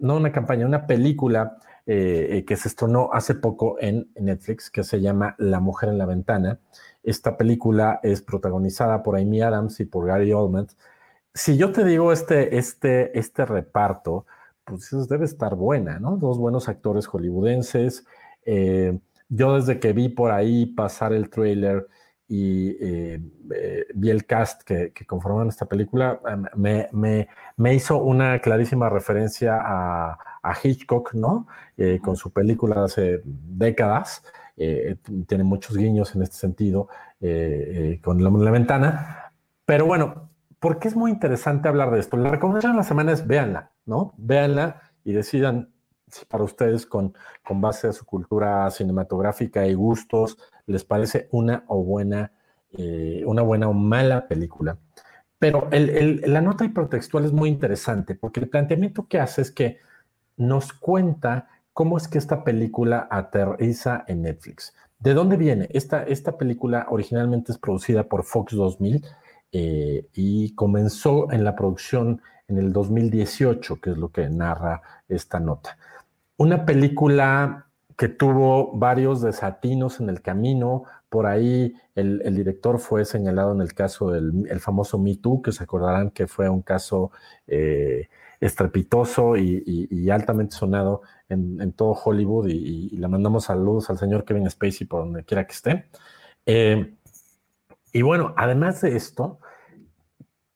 no 0.00 0.16
una 0.16 0.30
campaña, 0.30 0.66
una 0.66 0.86
película 0.86 1.56
que 1.86 2.56
se 2.56 2.68
estrenó 2.68 3.10
hace 3.12 3.34
poco 3.34 3.76
en 3.80 4.10
Netflix 4.14 4.70
que 4.70 4.84
se 4.84 5.00
llama 5.00 5.34
La 5.38 5.60
Mujer 5.60 5.88
en 5.88 5.98
la 5.98 6.06
Ventana. 6.06 6.60
Esta 7.02 7.36
película 7.36 8.00
es 8.02 8.22
protagonizada 8.22 9.02
por 9.02 9.16
Amy 9.16 9.42
Adams 9.42 9.80
y 9.80 9.84
por 9.84 10.06
Gary 10.06 10.32
Oldman. 10.32 10.68
Si 11.34 11.56
yo 11.56 11.72
te 11.72 11.84
digo 11.84 12.12
este, 12.12 12.58
este, 12.58 13.18
este 13.18 13.44
reparto, 13.44 14.26
pues 14.64 14.90
debe 15.08 15.24
estar 15.24 15.54
buena, 15.56 15.98
¿no? 15.98 16.16
Dos 16.16 16.38
buenos 16.38 16.68
actores 16.68 17.06
hollywoodenses. 17.06 18.04
Yo 19.28 19.54
desde 19.54 19.78
que 19.78 19.92
vi 19.92 20.08
por 20.08 20.32
ahí 20.32 20.66
pasar 20.66 21.12
el 21.12 21.30
trailer 21.30 21.86
y 22.30 22.76
eh, 22.80 23.20
eh, 23.52 23.86
vi 23.92 24.08
el 24.08 24.24
cast 24.24 24.62
que, 24.62 24.92
que 24.92 25.04
conforman 25.04 25.48
esta 25.48 25.66
película, 25.66 26.20
me, 26.54 26.88
me, 26.92 27.26
me, 27.56 27.74
hizo 27.74 27.96
una 27.96 28.38
clarísima 28.38 28.88
referencia 28.88 29.58
a, 29.60 30.16
a 30.40 30.54
Hitchcock, 30.62 31.12
¿no? 31.14 31.48
Eh, 31.76 31.98
con 32.00 32.14
su 32.14 32.32
película 32.32 32.84
hace 32.84 33.20
décadas. 33.24 34.22
tiene 35.26 35.42
muchos 35.42 35.76
guiños 35.76 36.14
en 36.14 36.22
este 36.22 36.36
sentido 36.36 36.88
con 38.00 38.22
la, 38.22 38.30
la, 38.30 38.50
ventana. 38.52 39.32
Pero 39.64 39.86
bueno, 39.86 40.30
¿por 40.60 40.78
qué 40.78 40.86
es 40.86 40.94
muy 40.94 41.10
interesante 41.10 41.68
hablar 41.68 41.90
de 41.90 41.98
esto? 41.98 42.16
La 42.16 42.30
recomendación 42.30 42.72
de 42.72 42.78
la 42.78 42.84
semana 42.84 43.10
es 43.10 43.26
véanla, 43.26 43.72
¿no? 43.86 44.14
Véanla 44.18 44.82
y 45.02 45.14
decidan 45.14 45.70
para 46.28 46.44
ustedes 46.44 46.86
con, 46.86 47.14
con 47.44 47.60
base 47.60 47.88
a 47.88 47.92
su 47.92 48.04
cultura 48.04 48.70
cinematográfica 48.70 49.66
y 49.66 49.74
gustos 49.74 50.38
les 50.66 50.84
parece 50.84 51.28
una 51.32 51.64
o 51.66 51.82
buena, 51.82 52.32
eh, 52.72 53.22
una 53.26 53.42
buena 53.42 53.68
o 53.68 53.72
mala 53.72 54.28
película. 54.28 54.78
Pero 55.38 55.68
la 55.70 56.40
nota 56.42 56.66
hipertextual 56.66 57.24
es 57.24 57.32
muy 57.32 57.48
interesante 57.48 58.14
porque 58.14 58.40
el 58.40 58.50
planteamiento 58.50 59.06
que 59.08 59.18
hace 59.18 59.40
es 59.40 59.50
que 59.50 59.78
nos 60.36 60.72
cuenta 60.74 61.48
cómo 61.72 61.96
es 61.96 62.08
que 62.08 62.18
esta 62.18 62.44
película 62.44 63.08
aterriza 63.10 64.04
en 64.06 64.22
Netflix. 64.22 64.74
¿De 64.98 65.14
dónde 65.14 65.38
viene? 65.38 65.66
Esta, 65.70 66.02
esta 66.02 66.36
película 66.36 66.86
originalmente 66.90 67.52
es 67.52 67.58
producida 67.58 68.04
por 68.04 68.24
Fox 68.24 68.54
2000 68.54 69.02
eh, 69.52 70.08
y 70.12 70.54
comenzó 70.54 71.32
en 71.32 71.42
la 71.42 71.56
producción 71.56 72.20
en 72.48 72.58
el 72.58 72.72
2018, 72.72 73.80
que 73.80 73.90
es 73.90 73.96
lo 73.96 74.10
que 74.10 74.28
narra 74.28 74.82
esta 75.08 75.40
nota. 75.40 75.78
Una 76.40 76.64
película 76.64 77.66
que 77.98 78.08
tuvo 78.08 78.72
varios 78.72 79.20
desatinos 79.20 80.00
en 80.00 80.08
el 80.08 80.22
camino. 80.22 80.84
Por 81.10 81.26
ahí 81.26 81.74
el, 81.94 82.34
director 82.34 82.78
fue 82.78 83.04
señalado 83.04 83.52
en 83.52 83.60
el 83.60 83.74
caso 83.74 84.10
del 84.10 84.58
famoso 84.58 84.98
Me 84.98 85.16
Too, 85.16 85.42
que 85.42 85.52
se 85.52 85.64
acordarán 85.64 86.10
que 86.10 86.26
fue 86.26 86.48
un 86.48 86.62
caso 86.62 87.10
eh, 87.46 88.08
estrepitoso 88.40 89.36
y, 89.36 90.08
altamente 90.08 90.56
sonado 90.56 91.02
en, 91.28 91.72
todo 91.72 91.90
Hollywood. 91.92 92.48
Y, 92.48 92.96
le 92.96 93.06
mandamos 93.06 93.44
saludos 93.44 93.90
al 93.90 93.98
señor 93.98 94.24
Kevin 94.24 94.48
Spacey 94.48 94.86
por 94.86 95.00
donde 95.00 95.24
quiera 95.24 95.46
que 95.46 95.52
esté. 95.52 95.90
Eh, 96.46 96.94
y 97.92 98.00
bueno, 98.00 98.32
además 98.38 98.80
de 98.80 98.96
esto, 98.96 99.40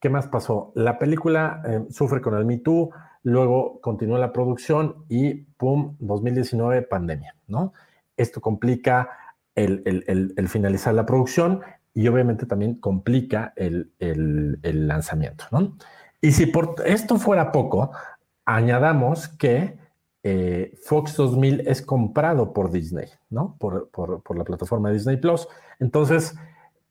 ¿qué 0.01 0.09
más 0.09 0.29
pasó? 0.29 0.73
La 0.77 0.99
película 0.99 1.63
eh, 1.67 1.85
sufre 1.91 2.23
con 2.23 2.39
el 2.39 2.47
Me 2.47 2.57
Too 2.57 2.91
luego 3.25 3.81
continuó 3.81 4.19
la 4.19 4.33
producción 4.33 5.05
y 5.09 5.35
¡pum! 5.57 5.97
2019, 5.99 6.83
pandemia, 6.83 7.35
¿no? 7.49 7.73
Esto 8.17 8.41
complica 8.41 9.11
el, 9.55 10.49
finalizar 10.49 10.95
la 10.95 11.07
producción 11.07 11.63
y 11.95 12.07
obviamente 12.07 12.47
también 12.47 12.77
complica 12.77 13.53
el, 13.57 13.91
lanzamiento, 14.63 15.47
¿no? 15.51 15.77
Y 16.21 16.33
si 16.33 16.47
por 16.47 16.77
esto 16.87 17.19
fuera 17.19 17.51
poco, 17.51 17.91
añadamos 18.45 19.29
que 19.29 19.77
eh, 20.23 20.75
Fox 20.85 21.17
2000 21.17 21.67
es 21.67 21.83
comprado 21.83 22.53
por 22.53 22.71
Disney, 22.71 23.09
¿no? 23.31 23.57
Por, 23.59 23.91
por, 23.91 24.37
la 24.37 24.45
plataforma 24.45 24.91
Disney 24.91 25.17
Plus. 25.17 25.49
Entonces, 25.81 26.35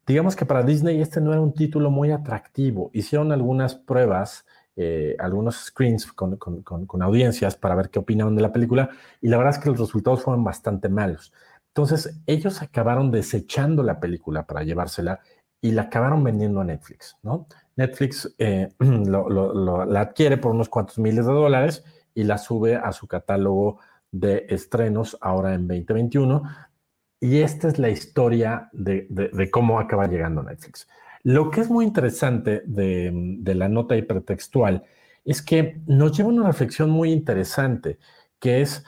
digamos 0.05 0.35
que 0.35 0.45
para 0.45 0.63
Disney 0.63 1.01
este 1.01 1.21
no 1.21 1.31
era 1.31 1.41
un 1.41 1.53
título 1.53 1.89
muy 1.89 2.11
atractivo. 2.11 2.89
Hicieron 2.93 3.31
algunas 3.31 3.75
pruebas 3.75 4.45
eh, 4.75 5.15
algunos 5.19 5.65
screens 5.65 6.11
con, 6.11 7.01
audiencias 7.01 7.55
para 7.55 7.75
ver 7.75 7.89
qué 7.89 7.99
opinaban 7.99 8.35
de 8.35 8.41
la 8.41 8.51
película 8.51 8.89
y 9.21 9.27
la 9.27 9.37
verdad 9.37 9.53
es 9.53 9.59
que 9.59 9.69
los 9.69 9.79
resultados 9.79 10.23
fueron 10.23 10.43
bastante 10.43 10.89
malos. 10.89 11.31
Entonces 11.67 12.19
ellos 12.25 12.61
acabaron 12.61 13.11
desechando 13.11 13.83
la 13.83 13.99
película 13.99 14.47
para 14.47 14.63
llevársela 14.63 15.19
y 15.61 15.71
la 15.71 15.83
acabaron 15.83 16.23
vendiendo 16.23 16.59
a 16.59 16.63
Netflix, 16.63 17.17
¿no? 17.21 17.47
Netflix 17.75 18.33
eh, 18.37 18.69
la 18.79 20.01
adquiere 20.01 20.37
por 20.37 20.51
unos 20.51 20.69
cuantos 20.69 20.97
miles 20.97 21.25
de 21.25 21.33
dólares 21.33 21.83
y 22.15 22.23
la 22.23 22.37
sube 22.37 22.75
a 22.75 22.91
su 22.91 23.07
catálogo 23.07 23.79
de 24.11 24.45
estrenos 24.49 25.17
ahora 25.21 25.53
en 25.53 25.67
2021. 25.67 26.43
Y 27.19 27.41
esta 27.41 27.67
es 27.67 27.79
la 27.79 27.89
historia 27.89 28.69
de, 28.73 29.07
de 29.09 29.49
cómo 29.49 29.79
acaba 29.79 30.07
llegando 30.07 30.43
Netflix. 30.43 30.87
Lo 31.23 31.51
que 31.51 31.61
es 31.61 31.69
muy 31.69 31.85
interesante 31.85 32.63
de, 32.65 33.41
la 33.55 33.69
nota 33.69 33.95
hipertextual 33.95 34.83
es 35.23 35.41
que 35.41 35.81
nos 35.87 36.17
lleva 36.17 36.29
a 36.29 36.33
una 36.33 36.47
reflexión 36.47 36.89
muy 36.89 37.13
interesante, 37.13 37.97
que 38.39 38.61
es 38.61 38.83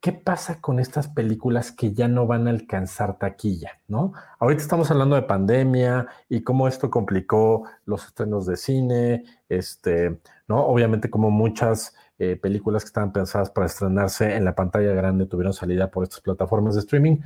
qué 0.00 0.12
pasa 0.12 0.60
con 0.60 0.80
estas 0.80 1.08
películas 1.08 1.72
que 1.72 1.94
ya 1.94 2.06
no 2.06 2.26
van 2.26 2.46
a 2.46 2.50
alcanzar 2.50 3.18
taquilla, 3.18 3.80
¿no? 3.88 4.12
Ahorita 4.38 4.62
estamos 4.62 4.90
hablando 4.90 5.16
de 5.16 5.22
pandemia 5.22 6.06
y 6.28 6.42
cómo 6.42 6.68
esto 6.68 6.90
complicó 6.90 7.64
los 7.86 8.04
estrenos 8.04 8.44
de 8.44 8.56
cine, 8.56 9.24
este, 9.48 10.20
¿no? 10.46 10.66
Obviamente 10.66 11.08
como 11.08 11.30
muchas 11.30 11.94
eh, 12.18 12.36
películas 12.36 12.82
que 12.82 12.88
estaban 12.88 13.12
pensadas 13.12 13.50
para 13.50 13.66
estrenarse 13.66 14.36
en 14.36 14.44
la 14.44 14.54
pantalla 14.54 14.92
grande 14.92 15.26
tuvieron 15.26 15.54
salida 15.54 15.90
por 15.90 16.04
estas 16.04 16.20
plataformas 16.20 16.74
de 16.74 16.80
streaming. 16.80 17.16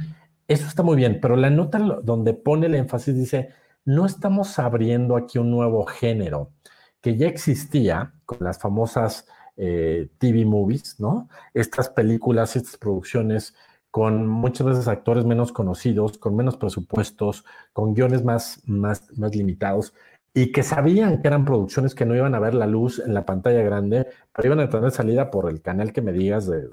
Eso 0.46 0.66
está 0.66 0.85
muy 0.85 0.96
bien, 0.96 1.18
pero 1.20 1.35
la 1.35 1.51
nota 1.51 1.79
donde 1.79 2.35
pone 2.35 2.66
el 2.66 2.75
énfasis 2.75 3.14
dice, 3.14 3.51
no 3.85 4.07
estamos 4.07 4.59
abriendo 4.59 5.16
aquí 5.16 5.38
un 5.38 5.51
nuevo 5.51 5.85
género 5.87 6.51
que 7.01 7.16
ya 7.16 7.27
existía 7.27 8.14
con 8.25 8.38
las 8.40 8.59
famosas 8.59 9.27
eh, 9.57 10.09
TV 10.18 10.45
movies, 10.45 10.99
¿no? 10.99 11.29
Estas 11.53 11.88
películas, 11.90 12.57
estas 12.57 12.77
producciones 12.77 13.55
con 13.90 14.27
muchas 14.27 14.66
veces 14.66 14.88
actores 14.88 15.25
menos 15.27 15.53
conocidos, 15.53 16.16
con 16.16 16.35
menos 16.35 16.57
presupuestos, 16.57 17.45
con 17.73 17.92
guiones 17.95 18.25
más, 18.25 18.62
más, 18.66 19.07
más 19.18 19.35
limitados 19.37 19.92
y 20.33 20.51
que 20.51 20.62
sabían 20.62 21.21
que 21.21 21.29
eran 21.29 21.45
producciones 21.45 21.95
que 21.95 22.07
no 22.07 22.16
iban 22.16 22.35
a 22.35 22.40
ver 22.40 22.55
la 22.55 22.66
luz 22.66 23.01
en 23.01 23.12
la 23.12 23.27
pantalla 23.27 23.62
grande, 23.62 24.07
pero 24.35 24.49
iban 24.49 24.61
a 24.61 24.71
tener 24.71 24.90
salida 24.92 25.31
por 25.31 25.51
el 25.51 25.61
canal 25.61 25.92
que 25.92 26.01
me 26.01 26.12
digas 26.12 26.47
de, 26.47 26.68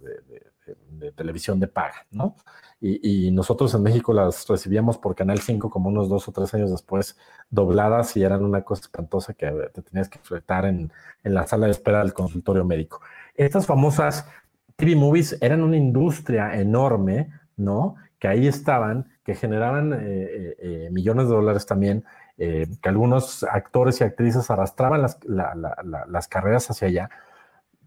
de 1.00 1.12
televisión 1.12 1.60
de 1.60 1.68
paga, 1.68 2.06
¿no? 2.12 2.36
Y, 2.82 3.32
nosotros 3.32 3.74
en 3.74 3.84
México 3.84 4.14
las 4.14 4.48
recibíamos 4.48 4.98
por 4.98 5.16
Canal 5.16 5.40
5 5.40 5.70
como 5.70 5.90
unos 5.90 6.08
dos 6.08 6.28
o 6.28 6.32
tres 6.32 6.54
años 6.54 6.72
después 6.72 7.18
dobladas 7.50 8.16
y 8.16 8.24
eran 8.24 8.46
una 8.46 8.62
cosa 8.62 8.84
espantosa 8.84 9.34
que 9.34 9.52
te 9.74 9.82
tenías 9.82 10.08
que 10.08 10.18
enfrentar 10.20 10.66
en, 10.66 10.92
en 11.24 11.34
la 11.34 11.46
sala 11.46 11.66
de 11.66 11.74
espera 11.74 12.00
del 12.00 12.14
consultorio 12.14 12.64
médico. 12.64 13.02
Estas 13.36 13.66
famosas 13.66 14.26
TV 14.80 14.96
movies 14.96 15.38
eran 15.42 15.62
una 15.62 15.76
industria 15.76 16.56
enorme, 16.56 17.34
¿no? 17.58 17.96
Que 18.18 18.30
ahí 18.30 18.48
estaban, 18.48 19.12
que 19.26 19.36
generaban 19.36 19.92
eh, 19.92 19.98
eh, 20.02 20.56
eh, 20.60 20.90
millones 20.92 21.28
de 21.28 21.36
dólares 21.36 21.66
también, 21.66 22.04
que 22.38 22.88
algunos 22.88 23.44
actores 23.44 24.00
y 24.00 24.06
actrices 24.06 24.50
arrastraban 24.50 25.02
las, 25.02 25.20
las 25.26 26.28
carreras 26.30 26.70
hacia 26.72 26.88
allá. 26.88 27.10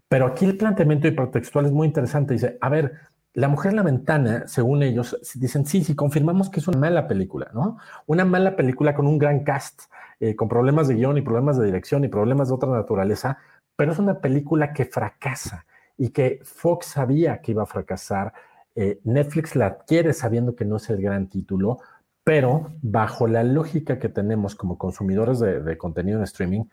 Pero 0.07 0.27
aquí 0.27 0.45
el 0.45 0.57
planteamiento 0.57 1.07
hipertextual 1.07 1.65
es 1.65 1.71
muy 1.71 1.87
interesante. 1.87 2.35
Dice, 2.35 2.59
a 2.61 2.69
ver, 2.69 2.99
la 3.33 3.47
mujer 3.47 3.71
en 3.71 3.77
la 3.77 3.83
ventana, 3.83 4.43
según 4.47 4.83
ellos, 4.83 5.17
dicen, 5.35 5.65
sí, 5.65 5.83
sí, 5.83 5.95
confirmamos 5.95 6.49
que 6.49 6.59
es 6.59 6.67
una 6.67 6.77
mala 6.77 7.07
película, 7.07 7.49
¿no? 7.53 7.77
Una 8.05 8.25
mala 8.25 8.55
película 8.55 8.93
con 8.93 9.07
un 9.07 9.17
gran 9.17 9.43
cast, 9.43 9.83
eh, 10.19 10.35
con 10.35 10.47
problemas 10.47 10.87
de 10.87 10.95
guion 10.95 11.17
y 11.17 11.21
problemas 11.21 11.57
de 11.57 11.65
dirección 11.65 12.03
y 12.03 12.09
problemas 12.09 12.49
de 12.49 12.53
otra 12.53 12.69
naturaleza, 12.69 13.39
pero 13.75 13.91
es 13.91 13.99
una 13.99 14.19
película 14.19 14.71
que 14.71 14.85
fracasa 14.85 15.65
y 15.97 16.09
que 16.09 16.41
Fox 16.43 16.87
sabía 16.87 17.41
que 17.41 17.53
iba 17.53 17.63
a 17.63 17.67
fracasar. 17.67 18.33
Eh, 18.75 18.99
Netflix 19.03 19.55
la 19.55 19.67
adquiere 19.67 20.13
sabiendo 20.13 20.55
que 20.55 20.65
no 20.65 20.77
es 20.77 20.89
el 20.91 21.01
gran 21.01 21.27
título, 21.27 21.79
pero 22.23 22.71
bajo 22.81 23.27
la 23.27 23.43
lógica 23.43 23.97
que 23.97 24.09
tenemos 24.09 24.55
como 24.55 24.77
consumidores 24.77 25.39
de 25.39 25.77
contenido 25.77 26.19
en 26.19 26.23
streaming, 26.23 26.65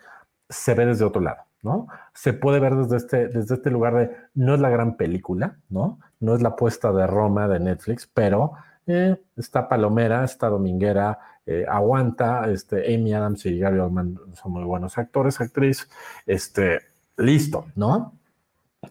se 0.51 0.75
ve 0.75 0.85
desde 0.85 1.07
otro 1.07 1.23
lado. 1.23 1.45
¿no? 1.63 1.89
Se 2.15 2.33
puede 2.33 2.61
ver 2.61 2.75
desde 2.75 2.97
este, 2.97 3.29
desde 3.29 3.55
este 3.55 3.71
lugar 3.71 3.95
de, 3.95 4.17
no 4.35 4.55
es 4.55 4.61
la 4.61 4.71
gran 4.71 4.97
película, 4.97 5.59
¿no? 5.69 5.99
No 6.19 6.35
es 6.35 6.43
la 6.43 6.57
puesta 6.57 6.93
de 6.93 7.07
Roma 7.07 7.49
de 7.49 7.61
Netflix, 7.61 8.07
pero 8.07 8.53
eh, 8.87 9.21
está 9.37 9.69
palomera, 9.69 10.25
está 10.25 10.49
dominguera, 10.49 11.19
eh, 11.47 11.67
aguanta, 11.69 12.51
este, 12.51 12.95
Amy 12.95 13.13
Adams 13.13 13.45
y 13.47 13.59
Gary 13.59 13.79
Oldman 13.79 14.19
son 14.35 14.53
muy 14.53 14.65
buenos 14.65 14.97
actores, 14.99 15.41
actriz, 15.41 15.89
este, 16.27 16.81
listo, 17.17 17.67
¿no? 17.77 18.15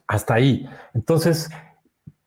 Hasta 0.07 0.35
ahí. 0.35 0.69
Entonces, 0.93 1.49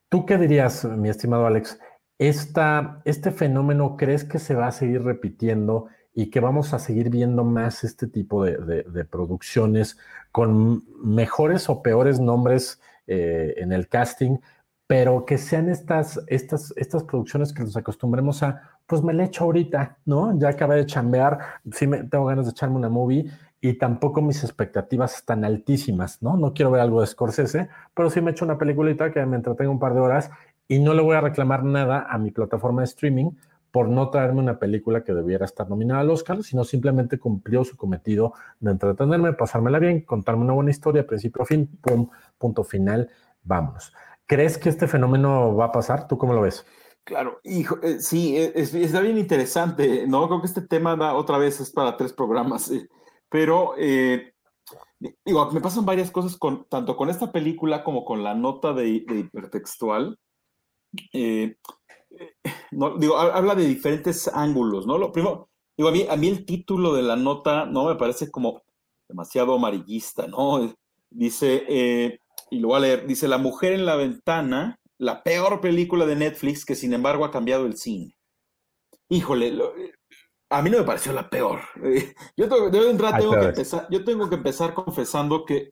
¿tú 0.09 0.25
qué 0.25 0.37
dirías, 0.37 0.83
mi 0.85 1.09
estimado 1.09 1.45
Alex? 1.45 1.79
¿Este 2.19 3.31
fenómeno 3.31 3.97
crees 3.97 4.23
que 4.23 4.39
se 4.39 4.55
va 4.55 4.67
a 4.67 4.71
seguir 4.71 5.03
repitiendo 5.03 5.87
y 6.13 6.29
que 6.29 6.39
vamos 6.39 6.73
a 6.73 6.79
seguir 6.79 7.09
viendo 7.09 7.43
más 7.43 7.83
este 7.83 8.07
tipo 8.07 8.43
de, 8.43 9.05
producciones 9.05 9.97
con 10.31 10.83
mejores 11.03 11.69
o 11.69 11.81
peores 11.81 12.19
nombres 12.19 12.79
eh, 13.07 13.55
en 13.57 13.71
el 13.71 13.87
casting, 13.87 14.37
pero 14.85 15.25
que 15.25 15.37
sean 15.37 15.69
estas, 15.69 16.21
estas, 16.27 16.73
estas 16.77 17.03
producciones 17.03 17.51
que 17.51 17.63
nos 17.63 17.75
acostumbremos 17.75 18.43
a, 18.43 18.61
pues 18.85 19.01
me 19.01 19.13
la 19.13 19.25
echo 19.25 19.45
ahorita, 19.45 19.97
¿no? 20.05 20.37
Ya 20.37 20.49
acabé 20.49 20.75
de 20.75 20.85
chambear, 20.85 21.39
sí 21.71 21.87
me, 21.87 22.03
tengo 22.03 22.25
ganas 22.25 22.45
de 22.45 22.51
echarme 22.51 22.75
una 22.75 22.89
movie 22.89 23.25
y 23.59 23.73
tampoco 23.73 24.21
mis 24.21 24.43
expectativas 24.43 25.15
están 25.15 25.45
altísimas, 25.45 26.21
¿no? 26.21 26.37
No 26.37 26.53
quiero 26.53 26.69
ver 26.69 26.81
algo 26.81 27.01
de 27.01 27.07
Scorsese, 27.07 27.69
pero 27.95 28.09
sí 28.09 28.21
me 28.21 28.31
echo 28.31 28.45
una 28.45 28.57
peliculita 28.57 29.11
que 29.11 29.25
me 29.25 29.37
entretenga 29.37 29.71
un 29.71 29.79
par 29.79 29.93
de 29.93 30.01
horas 30.01 30.29
y 30.67 30.79
no 30.79 30.93
le 30.93 31.01
voy 31.01 31.15
a 31.15 31.21
reclamar 31.21 31.63
nada 31.63 32.05
a 32.09 32.17
mi 32.17 32.31
plataforma 32.31 32.81
de 32.81 32.85
streaming 32.85 33.31
por 33.73 33.89
no 33.89 34.11
traerme 34.11 34.39
una 34.39 34.59
película 34.59 35.03
que 35.03 35.15
debiera 35.15 35.45
estar 35.45 35.67
nominada 35.67 36.01
al 36.01 36.11
Oscar, 36.11 36.43
sino 36.43 36.63
simplemente 36.63 37.17
cumplió 37.17 37.63
su 37.63 37.75
cometido 37.75 38.35
de 38.59 38.69
entretenerme, 38.69 39.33
pasármela 39.33 39.79
bien, 39.79 40.01
contarme 40.01 40.43
una 40.43 40.53
buena 40.53 40.69
historia, 40.69 41.07
principio 41.07 41.43
fin, 41.43 41.67
pum, 41.81 42.07
punto 42.37 42.63
final, 42.63 43.09
vámonos. 43.41 43.91
¿Crees 44.27 44.59
que 44.59 44.69
este 44.69 44.87
fenómeno 44.87 45.55
va 45.55 45.65
a 45.65 45.71
pasar? 45.71 46.07
¿Tú 46.07 46.19
cómo 46.19 46.35
lo 46.35 46.41
ves? 46.41 46.63
Claro, 47.03 47.39
hijo, 47.43 47.79
eh, 47.81 47.99
sí, 47.99 48.37
e, 48.37 48.53
está 48.55 49.01
bien 49.01 49.17
interesante, 49.17 50.05
¿no? 50.05 50.27
Creo 50.27 50.41
que 50.41 50.47
este 50.47 50.61
tema 50.61 50.95
da 50.95 51.15
otra 51.15 51.39
vez 51.39 51.59
es 51.59 51.71
para 51.71 51.97
tres 51.97 52.13
programas, 52.13 52.69
eh, 52.69 52.87
pero 53.27 53.73
eh, 53.79 54.35
me 55.25 55.61
pasan 55.61 55.83
varias 55.83 56.11
cosas 56.11 56.37
con, 56.37 56.65
tanto 56.69 56.95
con 56.95 57.09
esta 57.09 57.31
película 57.31 57.83
como 57.83 58.05
con 58.05 58.23
la 58.23 58.35
nota 58.35 58.71
de, 58.71 58.87
hipertextual. 58.87 60.19
No, 62.71 62.97
digo, 62.97 63.17
habla 63.17 63.55
de 63.55 63.65
diferentes 63.65 64.27
ángulos, 64.27 64.85
¿no? 64.85 64.97
Lo 64.97 65.11
primero, 65.11 65.49
digo, 65.77 65.89
a 65.89 65.91
mí, 65.91 66.05
a 66.09 66.15
mí 66.15 66.27
el 66.27 66.45
título 66.45 66.93
de 66.93 67.03
la 67.03 67.15
nota, 67.15 67.65
¿no? 67.65 67.85
Me 67.85 67.95
parece 67.95 68.31
como 68.31 68.61
demasiado 69.07 69.55
amarillista, 69.55 70.27
¿no? 70.27 70.73
Dice, 71.09 72.19
y 72.49 72.59
lo 72.59 72.69
voy 72.69 72.77
a 72.77 72.79
leer, 72.81 73.07
dice, 73.07 73.27
la 73.27 73.37
mujer 73.37 73.73
en 73.73 73.85
la 73.85 73.95
ventana, 73.95 74.79
la 74.97 75.23
peor 75.23 75.61
película 75.61 76.05
de 76.05 76.15
Netflix 76.15 76.65
que 76.65 76.75
sin 76.75 76.93
embargo 76.93 77.25
ha 77.25 77.31
cambiado 77.31 77.65
el 77.65 77.77
cine. 77.77 78.15
Híjole, 79.09 79.53
a 80.49 80.61
mí 80.61 80.69
no 80.69 80.77
me 80.77 80.83
pareció 80.83 81.13
la 81.13 81.29
peor. 81.29 81.61
yo, 82.37 82.47
tengo, 82.47 82.71
que 82.71 83.45
empezar, 83.45 83.87
yo 83.89 84.03
tengo 84.03 84.29
que 84.29 84.35
empezar 84.35 84.73
confesando 84.73 85.45
que, 85.45 85.71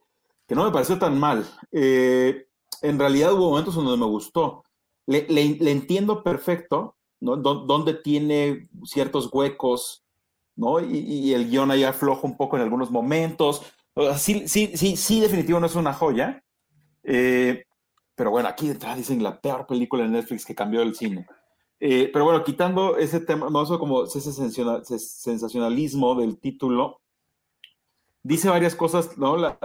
no 0.49 0.65
me 0.65 0.71
pareció 0.71 0.99
tan 0.99 1.17
mal. 1.17 1.45
Eh, 1.71 2.45
en 2.82 2.99
realidad 2.99 3.34
hubo 3.34 3.51
momentos 3.51 3.75
donde 3.75 3.95
me 3.95 4.06
gustó. 4.06 4.63
Le, 5.12 5.71
entiendo 5.71 6.24
perfecto, 6.24 6.95
¿no? 7.19 7.38
donde 7.38 7.93
tiene 7.95 8.69
ciertos 8.84 9.30
huecos, 9.32 10.04
¿no? 10.56 10.80
Y, 10.80 11.34
el 11.34 11.50
guion 11.50 11.71
ahí 11.71 11.84
afloja 11.84 12.26
un 12.28 12.38
poco 12.38 12.56
en 12.56 12.63
algunos 12.63 12.91
momentos. 12.91 13.62
sí, 14.17 14.47
sí, 14.47 14.71
sí, 14.76 14.95
sí, 14.95 15.19
definitivo 15.19 15.60
no 15.60 15.65
es 15.65 15.76
una 15.76 15.93
joya, 15.93 16.43
eh, 17.04 17.65
pero 18.15 18.32
bueno, 18.32 18.50
aquí 18.50 18.67
detrás 18.67 18.97
dicen 18.97 19.24
la 19.24 19.39
peor 19.39 19.65
película 19.65 20.04
de 20.04 20.10
Netflix 20.10 20.45
que 20.45 20.56
cambió 20.56 20.82
el 20.82 20.95
cine. 20.95 21.26
Eh, 21.80 22.10
pero 22.13 22.26
bueno, 22.26 22.43
quitando 22.43 22.97
ese 22.97 23.19
tema, 23.19 23.50
más 23.50 23.67
como 23.69 24.04
ese 24.04 24.21
sensacionalismo 24.32 26.15
del 26.15 26.38
título, 26.39 27.02
dice 28.24 28.50
varias 28.50 28.76
cosas, 28.76 29.17
¿no? 29.17 29.38
La, 29.38 29.58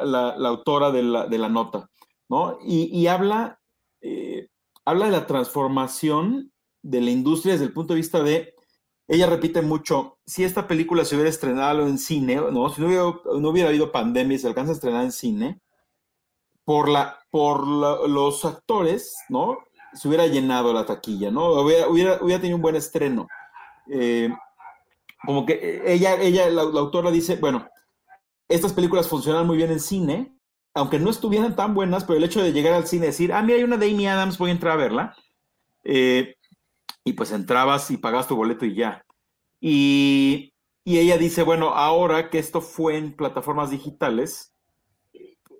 autora 0.47 0.91
de 0.91 1.03
la, 1.03 1.49
nota, 1.49 1.91
¿no? 2.29 2.59
Y, 2.65 3.07
habla, 3.07 3.61
eh, 4.01 4.49
habla 4.87 5.07
de 5.07 5.13
la 5.13 5.27
transformación 5.27 6.53
de 6.83 7.01
la 7.01 7.11
industria 7.11 7.53
desde 7.53 7.67
el 7.67 7.73
punto 7.73 7.93
de 7.93 7.99
vista 7.99 8.23
de, 8.23 8.55
ella 9.09 9.27
repite 9.27 9.63
mucho, 9.63 10.19
si 10.25 10.45
esta 10.45 10.67
película 10.67 11.05
se 11.05 11.15
hubiera 11.15 11.31
estrenado 11.31 11.87
en 11.87 11.99
cine, 11.99 12.37
¿no? 12.37 12.71
Si 12.71 12.81
no 12.81 12.89
hubiera, 12.89 13.05
no 13.39 13.51
hubiera 13.51 13.69
habido 13.69 13.93
pandemia 13.93 14.37
y 14.37 14.39
se 14.39 14.49
alcanza 14.49 14.73
a 14.73 14.75
estrenar 14.75 15.05
en 15.05 15.13
cine, 15.13 15.61
por, 16.65 16.89
la, 16.89 17.19
por 17.31 17.67
los 17.67 18.45
actores, 18.45 19.17
¿no? 19.29 19.59
Se 19.95 20.09
hubiera 20.09 20.27
llenado 20.27 20.73
la 20.73 20.85
taquilla, 20.85 21.31
¿no? 21.31 21.51
Hubiera, 21.63 21.89
hubiera, 21.89 22.41
tenido 22.41 22.57
un 22.57 22.63
buen 22.63 22.75
estreno. 22.75 23.29
Eh, 23.89 24.29
como 25.25 25.47
que 25.47 25.83
ella, 25.87 26.21
ella 26.21 26.51
la, 26.51 26.63
autora 26.63 27.11
dice, 27.13 27.37
bueno, 27.37 27.69
estas 28.49 28.73
películas 28.73 29.09
funcionan 29.09 29.47
muy 29.47 29.57
bien 29.57 29.71
en 29.71 29.81
cine, 29.81 30.36
aunque 30.77 30.99
no 30.99 31.09
estuvieran 31.09 31.57
tan 31.57 31.75
buenas, 31.75 32.05
pero 32.05 32.19
el 32.19 32.25
hecho 32.25 32.43
de 32.43 32.53
llegar 32.53 32.75
al 32.75 32.87
cine 32.87 33.07
y 33.07 33.09
decir, 33.09 33.33
ah, 33.33 33.43
mira, 33.43 33.57
hay 33.57 33.65
una 33.65 33.79
de 33.79 33.91
Amy 33.91 34.07
Adams, 34.07 34.37
voy 34.37 34.51
a 34.51 34.53
entrar 34.53 34.75
a 34.75 34.77
verla. 34.77 35.17
Eh, 35.85 36.37
y 37.03 37.15
pues 37.15 37.33
entrabas 37.33 37.91
y 37.91 37.97
pagas 37.97 38.29
tu 38.29 38.37
boleto 38.37 38.67
y 38.67 38.75
ya. 38.75 39.03
Y, 39.59 40.53
y, 40.85 40.99
ella 40.99 41.17
dice, 41.17 41.43
bueno, 41.43 41.71
ahora 41.71 42.29
que 42.29 42.39
esto 42.39 42.61
fue 42.61 42.99
en 42.99 43.17
plataformas 43.17 43.71
digitales, 43.71 44.53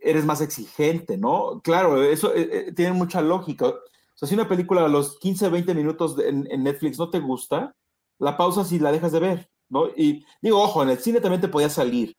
eres 0.03 0.27
más 0.27 0.43
exigente, 0.43 1.17
¿no? 1.17 1.63
Claro, 1.65 2.03
eso 2.03 2.35
eh, 2.35 2.49
eh, 2.53 2.73
tiene 2.73 2.93
mucha 2.93 3.23
lógica. 3.23 3.69
O 3.69 3.79
sea, 4.13 4.29
si 4.29 4.35
una 4.35 4.49
película 4.49 4.85
a 4.85 4.89
los 4.89 5.19
15, 5.19 5.49
20 5.49 5.75
minutos 5.75 6.17
en, 6.19 6.43
Netflix 6.63 6.99
no 6.99 7.09
te 7.09 7.21
gusta, 7.21 7.75
la 8.19 8.37
pausas 8.37 8.71
y 8.73 8.79
la 8.79 8.93
dejas 8.93 9.13
de 9.13 9.21
ver, 9.21 9.51
¿no? 9.71 9.89
Y 9.97 10.27
digo, 10.43 10.61
ojo, 10.63 10.83
en 10.83 10.91
el 10.91 10.99
cine 10.99 11.23
también 11.23 11.41
te 11.41 11.49
podía 11.49 11.71
salir, 11.71 12.15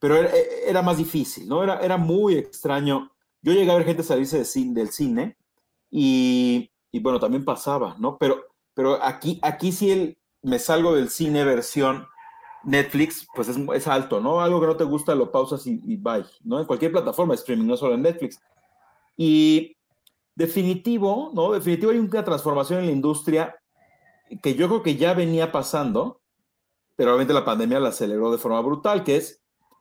pero 0.00 0.16
era, 0.16 0.82
más 0.82 0.96
difícil, 0.96 1.46
¿no? 1.46 1.62
Era, 1.62 1.78
era 1.80 1.98
muy 1.98 2.34
extraño. 2.34 3.12
Yo 3.42 3.52
llegué 3.52 3.70
a 3.70 3.74
ver 3.74 3.84
gente 3.84 4.02
salirse 4.02 4.38
de 4.38 4.74
del 4.74 4.88
cine 4.88 5.36
y, 5.90 6.70
y, 6.90 7.00
bueno, 7.00 7.20
también 7.20 7.44
pasaba, 7.44 7.96
¿no? 7.98 8.16
Pero, 8.18 8.46
pero 8.74 9.02
aquí, 9.02 9.38
aquí 9.42 9.72
sí 9.72 10.16
me 10.42 10.58
salgo 10.58 10.94
del 10.94 11.10
cine 11.10 11.44
versión 11.44 12.06
Netflix, 12.64 13.28
pues 13.34 13.48
es, 13.48 13.86
alto, 13.86 14.20
¿no? 14.20 14.40
Algo 14.40 14.60
que 14.60 14.66
no 14.66 14.76
te 14.76 14.84
gusta, 14.84 15.14
lo 15.14 15.30
pausas 15.30 15.66
y, 15.66 15.80
y, 15.84 15.96
bye, 15.96 16.24
¿no? 16.44 16.58
En 16.58 16.66
cualquier 16.66 16.92
plataforma 16.92 17.34
de 17.34 17.40
streaming, 17.40 17.66
no 17.66 17.76
solo 17.76 17.94
en 17.94 18.02
Netflix. 18.02 18.40
Y 19.18 19.76
definitivo, 20.34 21.30
¿no? 21.34 21.52
Definitivo 21.52 21.92
hay 21.92 21.98
una 21.98 22.24
transformación 22.24 22.80
en 22.80 22.86
la 22.86 22.92
industria 22.92 23.56
que 24.42 24.54
yo 24.54 24.68
creo 24.68 24.82
que 24.82 24.96
ya 24.96 25.12
venía 25.12 25.52
pasando, 25.52 26.22
pero 26.96 27.10
obviamente 27.10 27.34
la 27.34 27.44
pandemia 27.44 27.80
la 27.80 27.90
aceleró 27.90 28.30
de 28.30 28.38
forma 28.38 28.60
brutal, 28.60 29.04
que 29.04 29.16
es, 29.16 29.39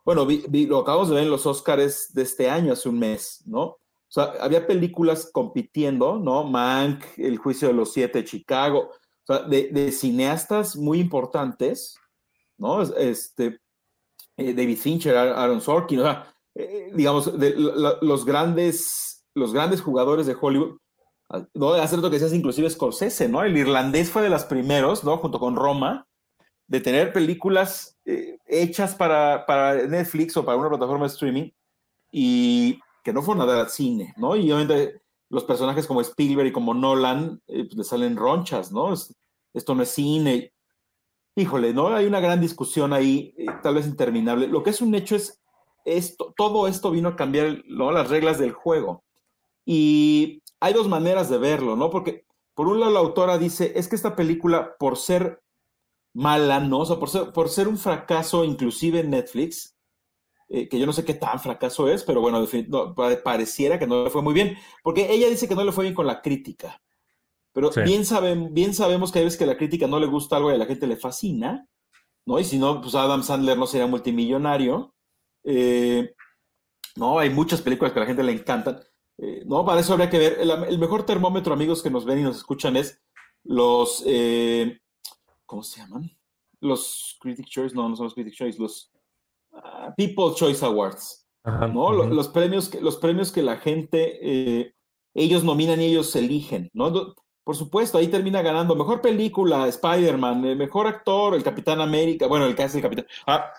bueno, 0.09 0.25
lo 0.25 0.79
acabamos 0.79 1.09
de 1.09 1.13
ver 1.13 1.25
en 1.25 1.29
los 1.29 1.45
Oscars 1.45 2.11
de 2.11 2.23
este 2.23 2.49
año, 2.49 2.73
hace 2.73 2.89
un 2.89 2.97
mes, 2.97 3.43
¿no? 3.45 3.61
O 3.61 3.79
sea, 4.07 4.33
había 4.41 4.65
películas 4.65 5.29
compitiendo, 5.31 6.17
¿no? 6.17 6.45
Mank, 6.45 7.03
El 7.15 7.37
Juicio 7.37 7.67
de 7.67 7.75
los 7.75 7.93
Siete, 7.93 8.25
Chicago, 8.25 8.89
o 8.89 9.25
sea, 9.27 9.43
de, 9.43 9.91
cineastas 9.91 10.75
muy 10.75 10.99
importantes, 10.99 11.95
¿no? 12.57 12.81
Este, 12.81 13.59
eh, 14.35 14.53
David 14.55 14.77
Fincher, 14.77 15.15
Aaron 15.15 15.61
Sorkin, 15.61 16.01
eh, 16.55 16.91
digamos, 16.95 17.31
los, 18.01 18.25
grandes, 18.25 19.27
los 19.35 19.53
grandes 19.53 19.79
jugadores 19.79 20.25
de 20.25 20.35
Hollywood, 20.41 20.79
¿no? 21.53 21.73
Hace 21.73 21.97
rato 21.97 22.09
que 22.09 22.15
decías 22.15 22.33
inclusive 22.33 22.67
Scorsese, 22.67 23.29
¿no? 23.29 23.43
El 23.43 23.55
irlandés 23.55 24.09
fue 24.09 24.23
de 24.23 24.31
los 24.31 24.45
primeros, 24.45 25.03
¿no? 25.03 25.17
Junto 25.17 25.39
con 25.39 25.55
Roma, 25.55 26.07
de 26.69 26.79
tener 26.79 27.11
películas 27.11 27.97
eh, 28.05 28.37
hechas 28.45 28.93
para, 28.93 29.45
para, 29.47 29.87
Netflix 29.87 30.37
o 30.37 30.45
para 30.45 30.57
una 30.57 30.69
plataforma 30.69 31.05
de 31.05 31.11
streaming 31.11 31.49
y 32.11 32.79
que 33.03 33.11
no 33.11 33.23
fueron 33.23 33.45
nada 33.45 33.59
al 33.59 33.69
cine, 33.69 34.13
¿no? 34.17 34.35
Y 34.35 34.51
obviamente 34.51 35.01
los 35.29 35.43
personajes 35.45 35.87
como 35.87 36.01
Spielberg 36.01 36.47
y 36.47 36.51
como 36.51 36.75
Nolan 36.75 37.41
pues 37.47 37.73
le 37.73 37.83
salen 37.83 38.15
ronchas, 38.15 38.71
¿no? 38.71 38.93
esto 39.53 39.75
no 39.75 39.81
es 39.81 39.89
cine. 39.89 40.53
Híjole, 41.35 41.73
¿no? 41.73 41.87
Hay 41.87 42.05
una 42.05 42.19
gran 42.19 42.39
discusión 42.39 42.93
ahí, 42.93 43.33
eh, 43.37 43.47
tal 43.63 43.75
vez 43.75 43.87
interminable. 43.87 44.47
Lo 44.47 44.61
que 44.61 44.69
es 44.69 44.81
un 44.81 44.93
hecho 44.93 45.15
es, 45.15 45.41
esto, 45.85 46.33
todo 46.37 46.67
esto 46.67 46.91
vino 46.91 47.09
a 47.09 47.15
cambiar 47.15 47.63
las 47.65 48.09
reglas 48.09 48.37
del 48.37 48.53
juego. 48.53 49.03
Y 49.65 50.43
hay 50.59 50.73
dos 50.73 50.87
maneras 50.87 51.29
de 51.29 51.39
verlo, 51.39 51.75
¿no? 51.75 51.89
Porque 51.89 52.25
por 52.53 52.67
un 52.67 52.79
lado 52.79 52.91
la 52.91 52.99
autora 52.99 53.39
dice, 53.39 53.71
es 53.75 53.87
que 53.87 53.95
esta 53.95 54.15
película, 54.15 54.75
por 54.77 54.97
ser 54.97 55.41
mala, 56.13 56.59
¿no? 56.59 56.79
O 56.79 56.85
sea, 56.85 56.97
por 56.97 57.09
ser, 57.09 57.31
por 57.31 57.49
ser 57.49 57.67
un 57.67 57.77
fracaso 57.77 58.43
inclusive 58.43 58.99
en 58.99 59.11
Netflix, 59.11 59.77
eh, 60.49 60.67
que 60.67 60.79
yo 60.79 60.85
no 60.85 60.93
sé 60.93 61.05
qué 61.05 61.13
tan 61.13 61.39
fracaso 61.39 61.87
es, 61.87 62.03
pero 62.03 62.21
bueno, 62.21 62.45
pareciera 63.23 63.77
que 63.77 63.87
no 63.87 64.03
le 64.03 64.09
fue 64.09 64.21
muy 64.21 64.33
bien, 64.33 64.57
porque 64.83 65.11
ella 65.11 65.29
dice 65.29 65.47
que 65.47 65.55
no 65.55 65.63
le 65.63 65.71
fue 65.71 65.83
bien 65.83 65.95
con 65.95 66.07
la 66.07 66.21
crítica. 66.21 66.81
Pero 67.53 67.71
bien, 67.83 68.05
saben, 68.05 68.53
bien 68.53 68.73
sabemos 68.73 69.11
que 69.11 69.19
hay 69.19 69.25
veces 69.25 69.37
que 69.37 69.43
a 69.43 69.47
la 69.47 69.57
crítica 69.57 69.87
no 69.87 69.99
le 69.99 70.07
gusta 70.07 70.37
algo 70.37 70.51
y 70.51 70.55
a 70.55 70.57
la 70.57 70.65
gente 70.65 70.87
le 70.87 70.97
fascina, 70.97 71.67
¿no? 72.25 72.39
Y 72.39 72.43
si 72.43 72.57
no, 72.57 72.79
pues 72.81 72.95
Adam 72.95 73.23
Sandler 73.23 73.57
no 73.57 73.65
sería 73.67 73.87
multimillonario. 73.87 74.93
Eh, 75.43 76.13
no, 76.95 77.19
hay 77.19 77.29
muchas 77.29 77.61
películas 77.61 77.91
que 77.91 77.99
a 77.99 78.01
la 78.01 78.07
gente 78.07 78.23
le 78.23 78.31
encantan. 78.31 78.79
Eh, 79.17 79.43
no, 79.45 79.65
para 79.65 79.81
eso 79.81 79.93
habría 79.93 80.09
que 80.09 80.19
ver. 80.19 80.37
El, 80.39 80.79
mejor 80.79 81.05
termómetro, 81.05 81.53
amigos 81.53 81.81
que 81.81 81.89
nos 81.89 82.05
ven 82.05 82.19
y 82.19 82.23
nos 82.23 82.37
escuchan, 82.37 82.77
es 82.77 83.01
los. 83.43 84.03
Eh, 84.05 84.79
¿Cómo 85.49 85.63
se 85.63 85.81
llaman? 85.81 86.07
Los 86.61 87.17
Critic 87.19 87.47
Choice, 87.47 87.75
no, 87.75 87.89
no 87.89 87.95
son 87.95 88.03
los 88.03 88.13
Critic 88.13 88.35
Choice, 88.35 88.59
los 88.59 88.91
uh, 89.51 89.91
People's 89.97 90.35
Choice 90.35 90.63
Awards. 90.63 91.27
¿no? 91.43 91.91
Los, 91.91 92.27
premios 92.27 92.69
que, 92.69 92.79
los 92.79 92.97
premios 92.97 93.31
que 93.31 93.41
la 93.41 93.57
gente, 93.57 94.19
eh, 94.21 94.75
ellos 95.15 95.43
nominan 95.43 95.81
y 95.81 95.85
ellos 95.85 96.15
eligen, 96.15 96.69
¿no? 96.73 97.15
Por 97.43 97.55
supuesto, 97.55 97.97
ahí 97.97 98.09
termina 98.09 98.43
ganando 98.43 98.75
mejor 98.75 99.01
película, 99.01 99.67
Spider-Man, 99.67 100.45
eh, 100.45 100.55
mejor 100.55 100.85
actor, 100.85 101.33
el 101.33 101.41
Capitán 101.41 101.81
América, 101.81 102.27
bueno, 102.27 102.45
el 102.45 102.55
que 102.55 102.63
hace 102.63 102.77
el 102.77 102.83
Capitán. 102.83 103.07
Ah, 103.25 103.51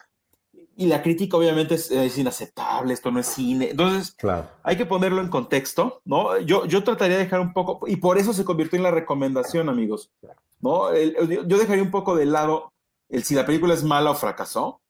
y 0.80 0.86
la 0.86 1.02
crítica 1.02 1.36
obviamente 1.36 1.74
es, 1.74 2.16
inaceptable, 2.16 2.94
esto 2.94 3.10
no 3.10 3.20
es 3.20 3.26
cine. 3.26 3.72
Entonces, 3.72 4.12
claro. 4.12 4.48
hay 4.62 4.78
que 4.78 4.86
ponerlo 4.86 5.20
en 5.20 5.28
contexto, 5.28 6.00
¿no? 6.06 6.38
Yo, 6.38 6.64
yo 6.64 6.82
trataría 6.82 7.18
de 7.18 7.24
dejar 7.24 7.40
un 7.40 7.52
poco, 7.52 7.86
y 7.86 7.96
por 7.96 8.16
eso 8.16 8.32
se 8.32 8.46
convirtió 8.46 8.78
en 8.78 8.84
la 8.84 8.90
recomendación, 8.90 9.68
amigos, 9.68 10.10
¿no? 10.58 10.94
yo 10.96 11.58
dejaría 11.58 11.82
un 11.82 11.90
poco 11.90 12.16
de 12.16 12.24
lado 12.24 12.72
el 13.10 13.24
si 13.24 13.34
la 13.34 13.44
película 13.44 13.74
es 13.74 13.84
mala 13.84 14.10
o 14.10 14.14
fracasó, 14.14 14.80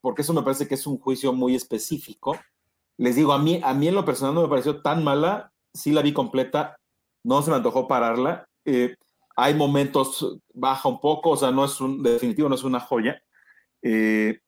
porque 0.00 0.22
eso 0.22 0.32
me 0.32 0.42
parece 0.42 0.68
que 0.68 0.76
es 0.76 0.86
un 0.86 1.00
juicio 1.00 1.32
muy 1.32 1.56
específico. 1.56 2.38
Les 2.96 3.16
digo, 3.16 3.32
a 3.32 3.40
mí, 3.40 3.60
a 3.64 3.74
mí 3.74 3.88
en 3.88 3.96
lo 3.96 4.04
personal 4.04 4.36
no 4.36 4.42
me 4.42 4.48
pareció 4.48 4.80
tan 4.82 5.02
mala, 5.02 5.50
sí 5.74 5.90
la 5.90 6.02
vi 6.02 6.12
completa, 6.12 6.76
no 7.24 7.42
se 7.42 7.50
me 7.50 7.56
antojó 7.56 7.88
pararla. 7.88 8.46
Eh, 8.64 8.94
hay 9.34 9.54
momentos, 9.54 10.38
baja 10.54 10.88
un 10.88 11.00
poco, 11.00 11.30
o 11.30 11.36
sea, 11.36 11.50
no 11.50 11.64
es 11.64 11.80
un, 11.80 12.04
definitivo 12.04 12.48
no 12.48 12.54
es 12.54 12.62
una 12.62 12.78
joya. 12.78 13.20
Eh, 13.82 14.38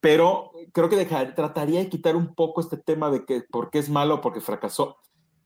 pero 0.00 0.52
creo 0.72 0.88
que 0.88 0.96
dejar, 0.96 1.34
trataría 1.34 1.80
de 1.80 1.88
quitar 1.88 2.16
un 2.16 2.34
poco 2.34 2.60
este 2.60 2.76
tema 2.76 3.10
de 3.10 3.24
que 3.24 3.42
por 3.42 3.70
qué 3.70 3.78
es 3.78 3.90
malo 3.90 4.20
porque 4.20 4.40
fracasó. 4.40 4.98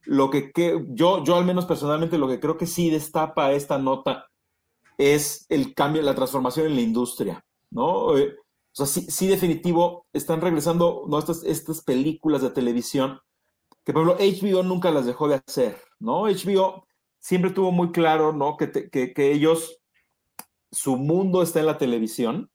Lo 0.04 0.30
que, 0.30 0.52
que, 0.52 0.84
yo, 0.90 1.22
yo 1.24 1.36
al 1.36 1.44
menos 1.44 1.64
personalmente 1.66 2.18
lo 2.18 2.28
que 2.28 2.40
creo 2.40 2.56
que 2.56 2.66
sí 2.66 2.90
destapa 2.90 3.52
esta 3.52 3.78
nota 3.78 4.26
es 4.98 5.46
el 5.48 5.74
cambio, 5.74 6.02
la 6.02 6.14
transformación 6.14 6.66
en 6.66 6.74
la 6.76 6.82
industria, 6.82 7.44
¿no? 7.70 8.16
Eh, 8.16 8.34
o 8.72 8.74
sea, 8.74 8.86
sí, 8.86 9.02
sí, 9.02 9.28
definitivo, 9.28 10.06
están 10.12 10.40
regresando 10.40 11.04
¿no? 11.06 11.18
estas, 11.18 11.44
estas 11.44 11.82
películas 11.82 12.42
de 12.42 12.50
televisión 12.50 13.20
que, 13.84 13.92
por 13.92 14.02
ejemplo, 14.02 14.24
HBO 14.24 14.62
nunca 14.62 14.90
las 14.90 15.06
dejó 15.06 15.28
de 15.28 15.42
hacer, 15.46 15.76
¿no? 15.98 16.22
HBO 16.22 16.86
siempre 17.18 17.50
tuvo 17.50 17.72
muy 17.72 17.92
claro, 17.92 18.32
¿no? 18.32 18.56
Que, 18.56 18.70
que, 18.70 19.12
que 19.12 19.32
ellos, 19.32 19.78
su 20.70 20.96
mundo 20.96 21.42
está 21.42 21.60
en 21.60 21.66
la 21.66 21.78
televisión 21.78 22.51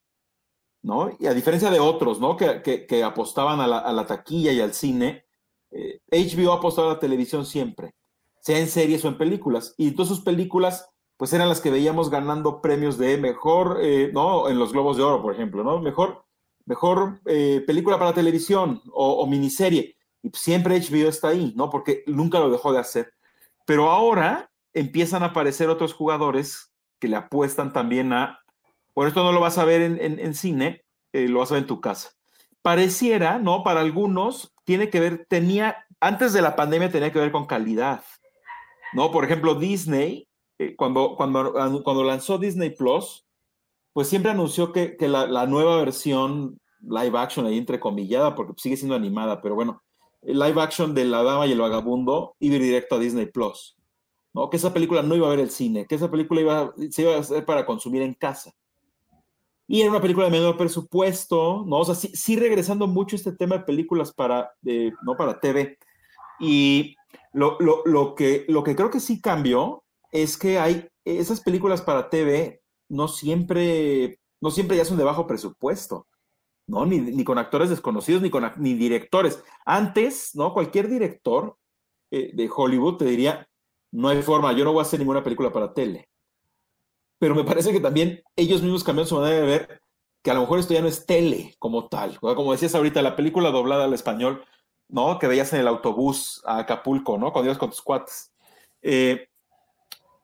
¿no? 0.87 1.11
Y 1.19 1.27
a 1.27 1.33
diferencia 1.33 1.69
de 1.69 1.81
otros, 1.81 2.19
¿no? 2.19 2.37
Que, 2.37 3.03
apostaban 3.03 3.59
a 3.59 3.67
la, 3.67 4.05
taquilla 4.07 4.53
y 4.53 4.61
al 4.61 4.73
cine, 4.73 5.25
HBO 5.69 6.53
ha 6.53 6.55
apostado 6.55 6.89
a 6.89 6.93
la 6.93 6.99
televisión 6.99 7.45
siempre, 7.45 7.93
sea 8.39 8.57
en 8.57 8.67
series 8.67 9.03
o 9.03 9.09
en 9.09 9.17
películas. 9.17 9.75
Y 9.77 9.91
todas 9.91 10.07
sus 10.07 10.21
películas, 10.21 10.89
pues 11.17 11.33
eran 11.33 11.49
las 11.49 11.59
que 11.59 11.71
veíamos 11.71 12.09
ganando 12.09 12.61
premios 12.61 12.97
de 12.97 13.17
mejor, 13.17 13.79
eh, 13.81 14.09
¿no? 14.13 14.47
En 14.49 14.57
los 14.57 14.71
Globos 14.71 14.95
de 14.95 15.03
Oro, 15.03 15.21
por 15.21 15.33
ejemplo, 15.33 15.61
¿no? 15.61 15.79
Mejor, 15.81 16.23
mejor 16.65 17.19
eh, 17.25 17.61
película 17.67 17.99
para 17.99 18.13
televisión 18.13 18.81
o, 18.93 19.15
o 19.15 19.27
miniserie. 19.27 19.97
Y 20.23 20.31
siempre 20.33 20.79
HBO 20.79 21.09
está 21.09 21.27
ahí, 21.27 21.53
¿no? 21.57 21.69
Porque 21.69 22.03
nunca 22.07 22.39
lo 22.39 22.49
dejó 22.49 22.71
de 22.71 22.79
hacer. 22.79 23.13
Pero 23.65 23.91
ahora 23.91 24.49
empiezan 24.73 25.21
a 25.23 25.27
aparecer 25.27 25.67
otros 25.67 25.93
jugadores 25.93 26.71
que 26.99 27.09
le 27.09 27.17
apuestan 27.17 27.73
también 27.73 28.13
a 28.13 28.39
por 28.97 29.07
esto 29.07 29.23
no 29.23 29.31
lo 29.31 29.39
vas 29.39 29.59
a 29.59 29.63
ver 29.63 29.83
en, 30.01 30.33
cine, 30.33 30.83
eh, 31.13 31.27
lo 31.27 31.37
vas 31.37 31.51
a 31.51 31.53
ver 31.53 31.61
en 31.61 31.67
tu 31.67 31.79
casa. 31.79 32.13
Pareciera, 32.63 33.37
¿no? 33.37 33.61
Para 33.61 33.81
algunos, 33.81 34.55
tiene 34.63 34.89
que 34.89 34.99
ver, 34.99 35.27
tenía, 35.29 35.85
antes 35.99 36.33
de 36.33 36.41
la 36.41 36.55
pandemia 36.55 36.91
tenía 36.91 37.13
que 37.13 37.19
ver 37.19 37.31
con 37.31 37.45
calidad, 37.45 38.03
¿no? 38.93 39.11
Por 39.11 39.23
ejemplo, 39.23 39.53
Disney, 39.53 40.27
eh, 40.57 40.75
cuando, 40.75 41.15
cuando, 41.15 41.53
cuando 41.83 42.03
lanzó 42.03 42.39
Disney 42.39 42.71
Plus, 42.71 43.23
pues 43.93 44.09
siempre 44.09 44.31
anunció 44.31 44.71
que, 44.71 44.97
la, 45.01 45.45
nueva 45.45 45.77
versión 45.77 46.59
live 46.81 47.19
action, 47.19 47.45
ahí 47.45 47.59
entrecomillada, 47.59 48.33
porque 48.33 48.53
sigue 48.57 48.77
siendo 48.77 48.95
animada, 48.95 49.43
pero 49.43 49.53
bueno, 49.53 49.83
el 50.23 50.39
live 50.39 50.59
action 50.59 50.95
de 50.95 51.05
La 51.05 51.21
Dama 51.21 51.45
y 51.45 51.51
el 51.51 51.61
Vagabundo 51.61 52.35
iba 52.39 52.55
directo 52.55 52.95
a 52.95 52.99
Disney 52.99 53.27
Plus, 53.27 53.77
¿no? 54.33 54.49
Que 54.49 54.57
esa 54.57 54.73
película 54.73 55.03
no 55.03 55.15
iba 55.15 55.27
a 55.27 55.29
ver 55.29 55.41
el 55.41 55.51
cine, 55.51 55.85
que 55.85 55.93
esa 55.93 56.09
película 56.09 56.41
iba, 56.41 56.73
se 56.89 57.03
iba 57.03 57.13
a 57.13 57.19
hacer 57.19 57.45
para 57.45 57.63
consumir 57.63 58.01
en 58.01 58.15
casa. 58.15 58.55
Y 59.67 59.81
era 59.81 59.91
una 59.91 60.01
película 60.01 60.25
de 60.25 60.31
menor 60.31 60.57
presupuesto, 60.57 61.65
¿no? 61.67 61.79
O 61.79 61.85
sea, 61.85 61.95
sí, 61.95 62.35
regresando 62.37 62.87
mucho 62.87 63.17
este 63.17 63.33
tema 63.33 63.57
de 63.57 63.65
películas 63.65 64.13
para, 64.13 64.53
¿no? 64.61 65.17
para 65.17 65.41
TV. 65.41 65.77
Y 66.39 66.95
lo, 67.33 67.57
lo, 67.59 68.15
que, 68.15 68.45
lo 68.47 68.63
que 68.63 68.75
creo 68.75 68.89
que 68.89 69.01
sí 69.01 69.19
cambió 69.19 69.83
es 70.11 70.37
que 70.37 70.57
hay 70.57 70.87
esas 71.03 71.41
películas 71.41 71.81
para 71.81 72.09
TV 72.09 72.61
no 72.89 73.09
siempre, 73.09 74.19
no 74.39 74.51
siempre 74.51 74.77
ya 74.77 74.85
son 74.85 74.97
de 74.97 75.03
bajo 75.03 75.27
presupuesto, 75.27 76.07
¿no? 76.65 76.85
Ni, 76.85 76.99
ni 76.99 77.25
con 77.25 77.37
actores 77.37 77.69
desconocidos, 77.69 78.21
ni 78.21 78.29
con 78.29 78.49
ni 78.57 78.73
directores. 78.73 79.43
Antes, 79.65 80.33
¿no? 80.33 80.53
Cualquier 80.53 80.87
director 80.87 81.57
eh, 82.11 82.31
de 82.33 82.49
Hollywood 82.55 82.97
te 82.97 83.05
diría, 83.05 83.49
no 83.91 84.07
hay 84.07 84.21
forma, 84.21 84.53
yo 84.53 84.63
no 84.63 84.71
voy 84.71 84.79
a 84.79 84.83
hacer 84.83 84.99
ninguna 84.99 85.23
película 85.23 85.51
para 85.51 85.73
tele 85.73 86.07
pero 87.19 87.35
me 87.35 87.43
parece 87.43 87.71
que 87.71 87.79
también 87.79 88.21
ellos 88.35 88.61
mismos 88.61 88.83
cambiaron 88.83 89.07
su 89.07 89.15
manera 89.15 89.41
de 89.41 89.47
ver 89.47 89.81
que 90.21 90.31
a 90.31 90.33
lo 90.33 90.41
mejor 90.41 90.59
esto 90.59 90.73
ya 90.73 90.81
no 90.81 90.87
es 90.87 91.05
tele 91.05 91.55
como 91.59 91.87
tal. 91.87 92.19
Como 92.19 92.51
decías 92.51 92.75
ahorita, 92.75 93.01
la 93.01 93.15
película 93.15 93.49
doblada 93.51 93.85
al 93.85 93.93
español, 93.93 94.43
¿no? 94.89 95.19
Que 95.19 95.27
veías 95.27 95.53
en 95.53 95.61
el 95.61 95.67
autobús 95.67 96.41
a 96.45 96.59
Acapulco, 96.59 97.17
¿no? 97.17 97.31
Cuando 97.31 97.47
ibas 97.47 97.57
con 97.57 97.69
tus 97.69 97.81
cuates. 97.81 98.31
Eh, 98.81 99.29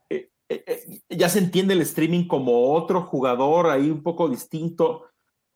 eh, 0.10 0.30
eh, 0.50 1.02
ya 1.10 1.30
se 1.30 1.40
entiende 1.40 1.74
el 1.74 1.82
streaming 1.82 2.28
como 2.28 2.74
otro 2.74 3.02
jugador 3.04 3.68
ahí 3.68 3.90
un 3.90 4.04
poco 4.04 4.30
distinto, 4.30 5.06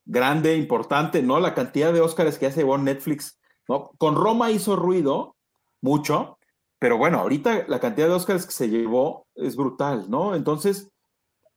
grande, 0.05 0.55
importante, 0.55 1.21
¿no? 1.21 1.39
La 1.39 1.53
cantidad 1.53 1.93
de 1.93 2.01
Óscares 2.01 2.37
que 2.37 2.45
ya 2.45 2.51
se 2.51 2.61
llevó 2.61 2.77
Netflix, 2.77 3.39
¿no? 3.67 3.91
Con 3.97 4.15
Roma 4.15 4.51
hizo 4.51 4.75
ruido, 4.75 5.35
mucho, 5.81 6.37
pero 6.79 6.97
bueno, 6.97 7.19
ahorita 7.19 7.65
la 7.67 7.79
cantidad 7.79 8.07
de 8.07 8.13
Óscares 8.13 8.45
que 8.45 8.51
se 8.51 8.69
llevó 8.69 9.27
es 9.35 9.55
brutal, 9.55 10.09
¿no? 10.09 10.35
Entonces, 10.35 10.91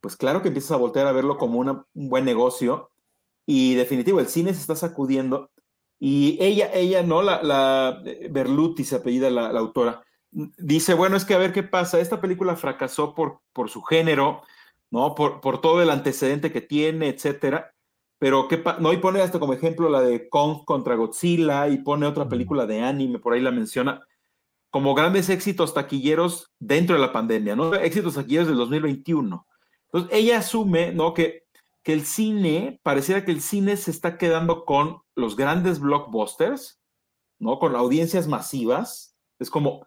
pues 0.00 0.16
claro 0.16 0.42
que 0.42 0.48
empiezas 0.48 0.72
a 0.72 0.76
voltear 0.76 1.06
a 1.06 1.12
verlo 1.12 1.38
como 1.38 1.60
un 1.60 1.84
buen 1.94 2.24
negocio 2.24 2.90
y 3.46 3.74
definitivo, 3.74 4.20
el 4.20 4.28
cine 4.28 4.54
se 4.54 4.60
está 4.60 4.76
sacudiendo 4.76 5.50
y 5.98 6.38
ella, 6.40 6.70
ella, 6.72 7.02
¿no? 7.02 7.22
La, 7.22 7.42
la 7.42 8.02
eh, 8.06 8.28
Berluti 8.30 8.84
se 8.84 8.96
apellida 8.96 9.28
la, 9.28 9.48
autora, 9.48 10.02
dice, 10.30 10.94
bueno, 10.94 11.16
es 11.16 11.24
que 11.24 11.34
a 11.34 11.38
ver 11.38 11.52
qué 11.52 11.62
pasa, 11.62 12.00
esta 12.00 12.20
película 12.20 12.56
fracasó 12.56 13.14
por, 13.14 13.40
por 13.52 13.68
su 13.68 13.82
género, 13.82 14.42
¿no? 14.90 15.14
Por, 15.14 15.40
por 15.40 15.60
todo 15.60 15.82
el 15.82 15.90
antecedente 15.90 16.52
que 16.52 16.62
tiene, 16.62 17.08
etcétera, 17.08 17.74
pero 18.18 18.48
qué 18.48 18.62
no, 18.80 18.92
y 18.92 18.98
pone 18.98 19.20
hasta 19.20 19.38
como 19.38 19.52
ejemplo 19.52 19.90
la 19.90 20.00
de 20.00 20.28
Kong 20.28 20.64
contra 20.64 20.94
Godzilla 20.94 21.68
y 21.68 21.78
pone 21.78 22.06
otra 22.06 22.28
película 22.28 22.66
de 22.66 22.82
anime, 22.82 23.18
por 23.18 23.34
ahí 23.34 23.40
la 23.40 23.50
menciona, 23.50 24.00
como 24.70 24.94
grandes 24.94 25.28
éxitos 25.28 25.74
taquilleros 25.74 26.50
dentro 26.58 26.94
de 26.94 27.02
la 27.02 27.12
pandemia, 27.12 27.56
¿no? 27.56 27.74
Éxitos 27.74 28.14
taquilleros 28.14 28.48
del 28.48 28.56
2021. 28.56 29.46
Entonces, 29.92 30.10
ella 30.16 30.38
asume, 30.38 30.92
¿no? 30.92 31.14
Que, 31.14 31.44
que 31.82 31.92
el 31.92 32.04
cine, 32.04 32.80
pareciera 32.82 33.24
que 33.24 33.32
el 33.32 33.40
cine 33.40 33.76
se 33.76 33.90
está 33.90 34.18
quedando 34.18 34.64
con 34.64 35.02
los 35.16 35.36
grandes 35.36 35.80
blockbusters, 35.80 36.80
¿no? 37.38 37.58
Con 37.58 37.74
audiencias 37.74 38.28
masivas. 38.28 39.16
Es 39.38 39.50
como, 39.50 39.86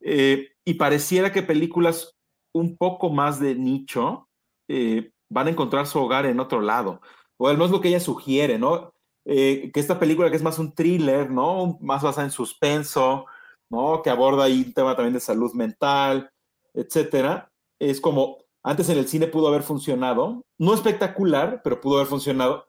eh, 0.00 0.48
y 0.64 0.74
pareciera 0.74 1.32
que 1.32 1.42
películas 1.42 2.16
un 2.52 2.76
poco 2.76 3.10
más 3.10 3.40
de 3.40 3.54
nicho 3.54 4.28
eh, 4.68 5.12
van 5.28 5.48
a 5.48 5.50
encontrar 5.50 5.86
su 5.86 5.98
hogar 5.98 6.26
en 6.26 6.40
otro 6.40 6.60
lado. 6.60 7.00
O 7.36 7.48
al 7.48 7.56
menos 7.56 7.70
lo 7.70 7.80
que 7.80 7.88
ella 7.88 8.00
sugiere, 8.00 8.58
¿no? 8.58 8.94
Eh, 9.24 9.70
que 9.72 9.80
esta 9.80 9.98
película 9.98 10.30
que 10.30 10.36
es 10.36 10.42
más 10.42 10.58
un 10.58 10.74
thriller, 10.74 11.30
¿no? 11.30 11.78
Más 11.80 12.02
basada 12.02 12.26
en 12.26 12.30
suspenso, 12.30 13.26
¿no? 13.70 14.02
Que 14.02 14.10
aborda 14.10 14.44
ahí 14.44 14.62
un 14.66 14.72
tema 14.72 14.94
también 14.94 15.14
de 15.14 15.20
salud 15.20 15.52
mental, 15.54 16.30
etcétera. 16.74 17.50
Es 17.78 18.00
como, 18.00 18.43
antes 18.64 18.88
en 18.88 18.96
el 18.96 19.06
cine 19.06 19.26
pudo 19.26 19.48
haber 19.48 19.62
funcionado, 19.62 20.42
no 20.56 20.72
espectacular, 20.72 21.60
pero 21.62 21.82
pudo 21.82 21.96
haber 21.96 22.08
funcionado. 22.08 22.66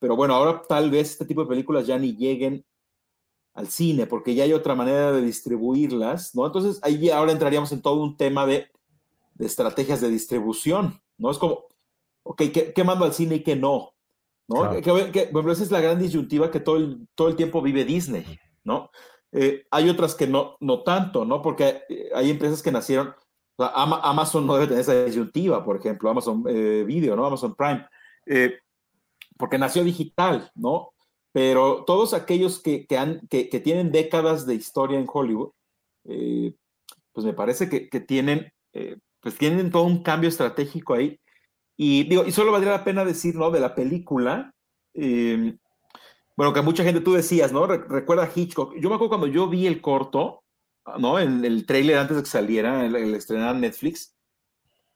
Pero 0.00 0.16
bueno, 0.16 0.34
ahora 0.34 0.60
tal 0.68 0.90
vez 0.90 1.12
este 1.12 1.24
tipo 1.24 1.42
de 1.42 1.48
películas 1.48 1.86
ya 1.86 1.98
ni 1.98 2.16
lleguen 2.16 2.66
al 3.54 3.68
cine, 3.68 4.06
porque 4.06 4.34
ya 4.34 4.42
hay 4.42 4.52
otra 4.52 4.74
manera 4.74 5.12
de 5.12 5.22
distribuirlas, 5.22 6.34
¿no? 6.34 6.44
Entonces 6.44 6.80
ahí 6.82 7.10
ahora 7.10 7.30
entraríamos 7.30 7.70
en 7.70 7.80
todo 7.80 8.02
un 8.02 8.16
tema 8.16 8.44
de, 8.44 8.66
estrategias 9.38 10.00
de 10.00 10.10
distribución, 10.10 11.00
¿no? 11.16 11.30
Es 11.30 11.38
como, 11.38 11.66
ok, 12.24 12.42
¿qué, 12.74 12.84
mando 12.84 13.04
al 13.04 13.14
cine 13.14 13.36
y 13.36 13.42
qué 13.42 13.54
no? 13.54 13.94
¿No? 14.48 14.80
Que, 14.80 15.30
bueno, 15.32 15.52
esa 15.52 15.62
es 15.62 15.70
la 15.70 15.80
gran 15.80 15.98
disyuntiva 15.98 16.50
que 16.50 16.60
todo 16.60 16.76
el, 16.76 17.06
todo 17.14 17.28
el 17.28 17.36
tiempo 17.36 17.62
vive 17.62 17.84
Disney, 17.84 18.24
¿no? 18.64 18.90
Eh, 19.30 19.64
hay 19.70 19.88
otras 19.90 20.16
que 20.16 20.26
no, 20.26 20.56
no 20.60 20.82
tanto, 20.82 21.24
¿no? 21.24 21.40
Porque 21.40 21.82
hay 22.14 22.30
empresas 22.30 22.62
que 22.62 22.72
nacieron 22.72 23.14
Amazon 23.58 24.46
no 24.46 24.54
debe 24.54 24.66
tener 24.66 24.80
esa 24.80 25.04
disyuntiva, 25.04 25.64
por 25.64 25.76
ejemplo, 25.76 26.10
Amazon 26.10 26.44
eh, 26.48 26.84
Video, 26.86 27.16
¿no? 27.16 27.26
Amazon 27.26 27.54
Prime, 27.54 27.86
eh, 28.26 28.58
porque 29.38 29.58
nació 29.58 29.82
digital, 29.84 30.50
¿no? 30.54 30.92
Pero 31.32 31.84
todos 31.84 32.14
aquellos 32.14 32.60
que, 32.62 32.86
que, 32.86 33.60
tienen 33.60 33.92
décadas 33.92 34.46
de 34.46 34.54
historia 34.54 34.98
en 34.98 35.06
Hollywood, 35.10 35.50
eh, 36.04 36.54
pues 37.12 37.26
me 37.26 37.34
parece 37.34 37.68
que, 37.68 38.00
tienen, 38.00 38.52
pues 39.20 39.36
tienen 39.36 39.70
todo 39.70 39.82
un 39.82 40.02
cambio 40.02 40.28
estratégico 40.28 40.94
ahí. 40.94 41.20
Y 41.76 42.04
digo, 42.04 42.24
y 42.24 42.32
solo 42.32 42.52
valdría 42.52 42.72
la 42.72 42.84
pena 42.84 43.04
decir, 43.04 43.34
¿no? 43.34 43.50
De 43.50 43.60
la 43.60 43.74
película, 43.74 44.54
bueno, 44.94 46.52
que 46.52 46.62
mucha 46.62 46.84
gente 46.84 47.00
tú 47.00 47.14
decías, 47.14 47.52
¿no? 47.52 47.66
recuerda 47.66 48.30
Hitchcock. 48.34 48.74
Yo 48.78 48.90
me 48.90 48.94
acuerdo 48.94 49.08
cuando 49.08 49.26
yo 49.26 49.48
vi 49.48 49.66
el 49.66 49.80
corto, 49.80 50.44
¿no? 50.98 51.18
En 51.18 51.44
el 51.44 51.66
trailer 51.66 51.98
antes 51.98 52.16
de 52.16 52.22
que 52.22 52.28
saliera, 52.28 52.84
el, 52.84 52.94
el 52.96 53.14
estrenar 53.14 53.54
Netflix, 53.56 54.16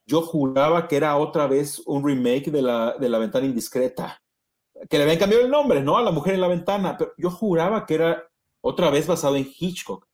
yo 0.07 0.23
juraba 0.23 0.89
que 0.89 0.97
era 0.97 1.17
otra 1.17 1.47
vez 1.47 1.81
un 1.87 2.05
remake 2.05 2.51
de 2.51 2.63
la, 2.63 2.97
de 2.99 3.09
la 3.09 3.19
ventana 3.19 3.47
indiscreta, 3.47 4.21
que 4.89 4.97
le 4.97 5.05
habían 5.05 5.19
cambiado 5.19 5.45
el 5.45 5.51
nombre, 5.51 5.83
¿no? 5.83 5.99
A 5.99 6.03
la 6.03 6.11
mujer 6.11 6.35
en 6.35 6.41
la 6.41 6.49
ventana, 6.49 6.97
pero 6.99 7.13
yo 7.17 7.31
juraba 7.31 7.87
que 7.87 7.95
era 7.95 8.25
otra 8.61 8.91
vez 8.91 9.07
basado 9.07 9.37
en 9.37 9.49
Hitchcock. 9.57 10.07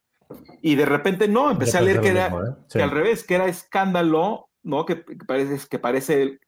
Y 0.60 0.74
de 0.74 0.86
repente 0.86 1.28
no, 1.28 1.50
empecé 1.50 1.78
a 1.78 1.80
leer 1.80 2.00
que 2.00 2.08
era 2.08 2.26
¿eh? 2.26 2.64
que 2.70 2.82
al 2.82 2.90
revés, 2.90 3.24
que 3.24 3.36
era 3.36 3.46
escándalo, 3.46 4.48
¿no? 4.62 4.84
Que, 4.84 4.96
parece, 4.96 5.66
que 5.68 5.78
parece, 5.78 6.40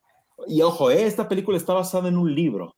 y 0.46 0.62
ojo, 0.62 0.90
¿eh? 0.90 1.06
esta 1.06 1.28
película 1.28 1.56
está 1.56 1.72
basada 1.72 2.08
en 2.08 2.18
un 2.18 2.34
libro. 2.34 2.74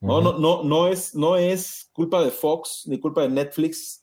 No, 0.00 0.20
no, 0.22 0.38
no, 0.38 0.64
no, 0.64 0.88
es, 0.88 1.14
no 1.14 1.36
es 1.36 1.90
culpa 1.92 2.22
de 2.22 2.30
Fox 2.30 2.84
ni 2.86 2.98
culpa 2.98 3.22
de 3.22 3.28
Netflix. 3.28 3.99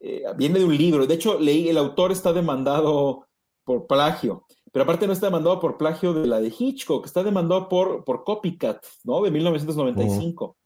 Eh, 0.00 0.24
viene 0.36 0.58
de 0.58 0.64
un 0.64 0.76
libro. 0.76 1.06
De 1.06 1.14
hecho, 1.14 1.38
leí, 1.38 1.68
el 1.68 1.78
autor 1.78 2.12
está 2.12 2.32
demandado 2.32 3.26
por 3.64 3.86
plagio. 3.86 4.46
Pero 4.72 4.84
aparte 4.84 5.06
no 5.06 5.12
está 5.12 5.26
demandado 5.26 5.60
por 5.60 5.76
plagio 5.76 6.14
de 6.14 6.26
la 6.26 6.40
de 6.40 6.52
Hitchcock, 6.56 7.04
está 7.04 7.22
demandado 7.22 7.68
por, 7.68 8.04
por 8.04 8.24
Copycat, 8.24 8.84
¿no? 9.04 9.22
De 9.22 9.30
1995. 9.30 10.56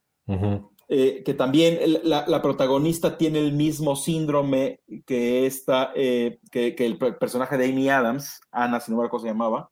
Eh, 0.87 1.23
que 1.25 1.33
también 1.33 1.79
la, 2.05 2.43
protagonista 2.43 3.17
tiene 3.17 3.39
el 3.39 3.53
mismo 3.53 3.97
síndrome 3.97 4.81
que 5.07 5.47
esta, 5.47 5.93
eh, 5.95 6.41
que, 6.51 6.75
el 6.79 6.99
personaje 6.99 7.57
de 7.57 7.71
Amy 7.71 7.89
Adams, 7.89 8.41
Ana, 8.53 8.81
si 8.81 8.91
no 8.91 8.99
me 8.99 9.01
acuerdo 9.01 9.11
cómo 9.11 9.23
se 9.23 9.29
llamaba. 9.29 9.71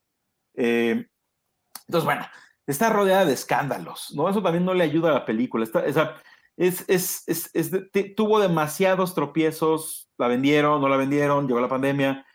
Eh, 0.55 1.05
entonces, 1.87 2.05
bueno, 2.05 2.25
está 2.65 2.89
rodeada 2.89 3.25
de 3.25 3.33
escándalos, 3.33 4.11
¿no? 4.15 4.27
Eso 4.27 4.41
también 4.41 4.65
no 4.65 4.73
le 4.73 4.83
ayuda 4.83 5.09
a 5.11 5.13
la 5.13 5.25
película. 5.25 5.65
Está, 5.65 6.15
es, 6.57 7.25
tuvo 8.15 8.39
demasiados 8.39 9.13
tropiezos, 9.13 10.09
la 10.17 10.27
vendieron, 10.27 10.81
no 10.81 10.87
la 10.87 10.97
vendieron, 10.97 11.47
llegó 11.47 11.59
la 11.59 11.69
pandemia, 11.69 12.25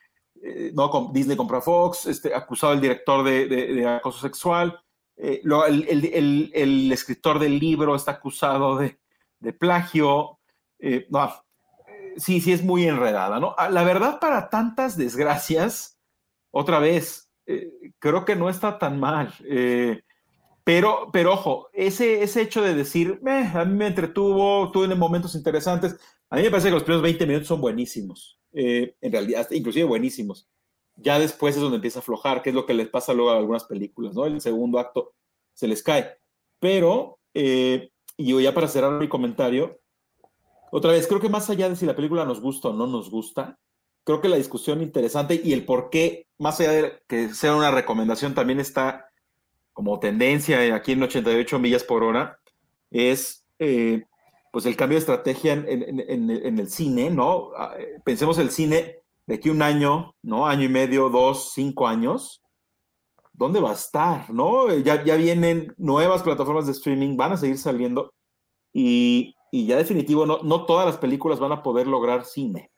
no, 0.73 1.11
Disney 1.13 1.37
compró 1.37 1.59
a 1.59 1.63
Fox, 1.63 2.07
este, 2.07 2.35
acusado 2.35 2.73
el 2.73 2.81
director 2.81 3.25
de 3.25 3.87
acoso 3.87 4.21
sexual 4.21 4.81
eh, 5.19 5.43
el, 5.43 6.93
escritor 6.93 7.39
del 7.39 7.59
libro 7.59 7.97
está 7.97 8.13
acusado 8.13 8.79
de, 8.79 8.99
plagio. 9.53 10.39
Eh, 10.79 11.07
no, 11.11 11.33
sí, 12.17 12.41
sí 12.41 12.53
es 12.53 12.63
muy 12.63 12.87
enredada, 12.87 13.41
¿no? 13.41 13.55
Ah, 13.59 13.69
la 13.69 13.83
verdad, 13.83 14.21
para 14.21 14.49
tantas 14.49 14.97
desgracias, 14.97 15.99
otra 16.51 16.79
vez, 16.79 17.31
eh, 17.47 17.71
creo 17.99 18.25
que 18.25 18.37
no 18.37 18.49
está 18.49 18.79
tan 18.79 19.01
mal. 19.01 19.35
Pero, 20.69 21.09
pero 21.13 21.33
ojo, 21.33 21.71
ese, 21.73 22.23
ese 22.23 22.43
hecho 22.43 22.61
de 22.61 22.75
decir, 22.75 23.21
a 23.55 23.65
mí 23.65 23.75
me 23.75 23.87
entretuvo, 23.87 24.71
tuve 24.71 24.95
momentos 24.95 25.35
interesantes, 25.35 25.97
a 26.29 26.37
mí 26.37 26.43
me 26.43 26.51
parece 26.51 26.69
que 26.69 26.75
los 26.75 26.83
primeros 26.83 27.03
20 27.03 27.27
minutos 27.27 27.49
son 27.49 27.61
buenísimos, 27.63 28.39
en 28.53 29.13
realidad, 29.13 29.49
inclusive 29.51 29.85
buenísimos 29.85 30.49
ya 30.99 31.19
después 31.19 31.55
es 31.55 31.63
donde 31.63 31.77
empieza 31.77 32.01
a 32.01 32.03
aflojar, 32.03 32.43
que 32.43 32.51
es 32.51 32.55
lo 32.55 32.67
que 32.67 32.75
les 32.75 32.89
pasa 32.89 33.15
luego 33.15 33.31
a 33.31 33.39
algunas 33.39 33.65
películas, 33.65 34.15
¿no? 34.15 34.27
El 34.27 34.41
segundo 34.41 34.79
acto 34.79 35.15
se 35.55 35.69
les 35.69 35.83
cae. 35.83 36.19
Pero, 36.59 37.21
eh, 37.35 37.91
y 38.17 38.43
ya 38.43 38.53
para 38.53 38.69
cerrar 38.69 38.93
mi 39.01 39.09
comentario, 39.09 39.81
otra 40.71 40.93
vez, 40.93 41.07
creo 41.07 41.21
que 41.21 41.29
más 41.29 41.49
allá 41.51 41.69
de 41.69 41.77
si 41.77 41.87
la 41.87 41.97
película 41.97 42.25
nos 42.25 42.41
gusta 42.41 42.69
o 42.69 42.73
no 42.73 42.87
nos 42.87 43.11
gusta, 43.11 43.59
creo 44.05 44.21
que 44.21 44.29
la 44.29 44.37
discusión 44.37 44.83
interesante 44.83 45.41
y 45.43 45.53
el 45.53 45.65
por 45.65 45.89
qué, 45.89 46.27
más 46.39 46.61
allá 46.61 46.73
de 46.73 46.93
que 47.07 47.33
sea 47.33 47.55
una 47.55 47.71
recomendación, 47.71 48.35
también 48.35 48.59
está 48.59 49.08
como 49.79 50.01
tendencia 50.01 50.75
aquí 50.75 50.91
en 50.91 51.05
88 51.05 51.57
millas 51.61 51.85
por 51.85 52.03
hora, 52.03 52.41
es 52.91 53.47
eh, 53.61 54.03
pues 54.51 54.67
el 54.67 54.75
cambio 54.75 54.97
de 54.97 54.99
estrategia 54.99 55.53
en, 55.53 56.01
en, 56.01 56.59
el 56.59 56.69
cine, 56.69 57.11
¿no? 57.11 57.51
Ah, 57.57 57.77
eh, 57.79 58.01
pensemos 58.05 58.39
el 58.39 58.51
cine 58.51 58.97
de 59.29 59.37
aquí 59.37 59.51
un 59.51 59.63
año, 59.63 60.17
¿no? 60.21 60.49
Año 60.49 60.65
y 60.65 60.69
medio, 60.69 61.11
dos, 61.11 61.53
cinco 61.55 61.87
años, 61.87 62.43
¿dónde 63.33 63.61
va 63.61 63.71
a 63.71 63.75
estar? 63.75 64.29
¿No? 64.31 64.69
Ya, 64.79 65.05
ya 65.05 65.15
vienen 65.15 65.73
nuevas 65.77 66.25
plataformas 66.25 66.67
de 66.67 66.73
streaming, 66.73 67.17
van 67.17 67.35
a 67.35 67.37
seguir 67.37 67.57
saliendo 67.57 68.13
y, 68.73 69.37
y 69.53 69.67
ya 69.67 69.77
definitivo, 69.77 70.27
no, 70.27 70.41
no 70.43 70.67
todas 70.67 70.87
las 70.87 70.97
películas 70.97 71.39
van 71.39 71.53
a 71.53 71.63
poder 71.63 71.87
lograr 71.87 72.25
cine, 72.25 72.73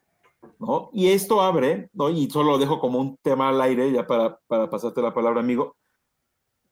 ¿no? 0.59 0.91
Y 0.93 1.09
esto 1.09 1.41
abre, 1.41 1.89
¿no? 1.95 2.11
Y 2.11 2.29
solo 2.29 2.51
lo 2.51 2.59
dejo 2.59 2.79
como 2.79 2.99
un 2.99 3.17
tema 3.23 3.49
al 3.49 3.63
aire, 3.63 3.91
ya 3.91 4.07
para, 4.07 4.39
para 4.47 4.69
pasarte 4.69 5.01
la 5.01 5.15
palabra, 5.15 5.41
amigo. 5.41 5.79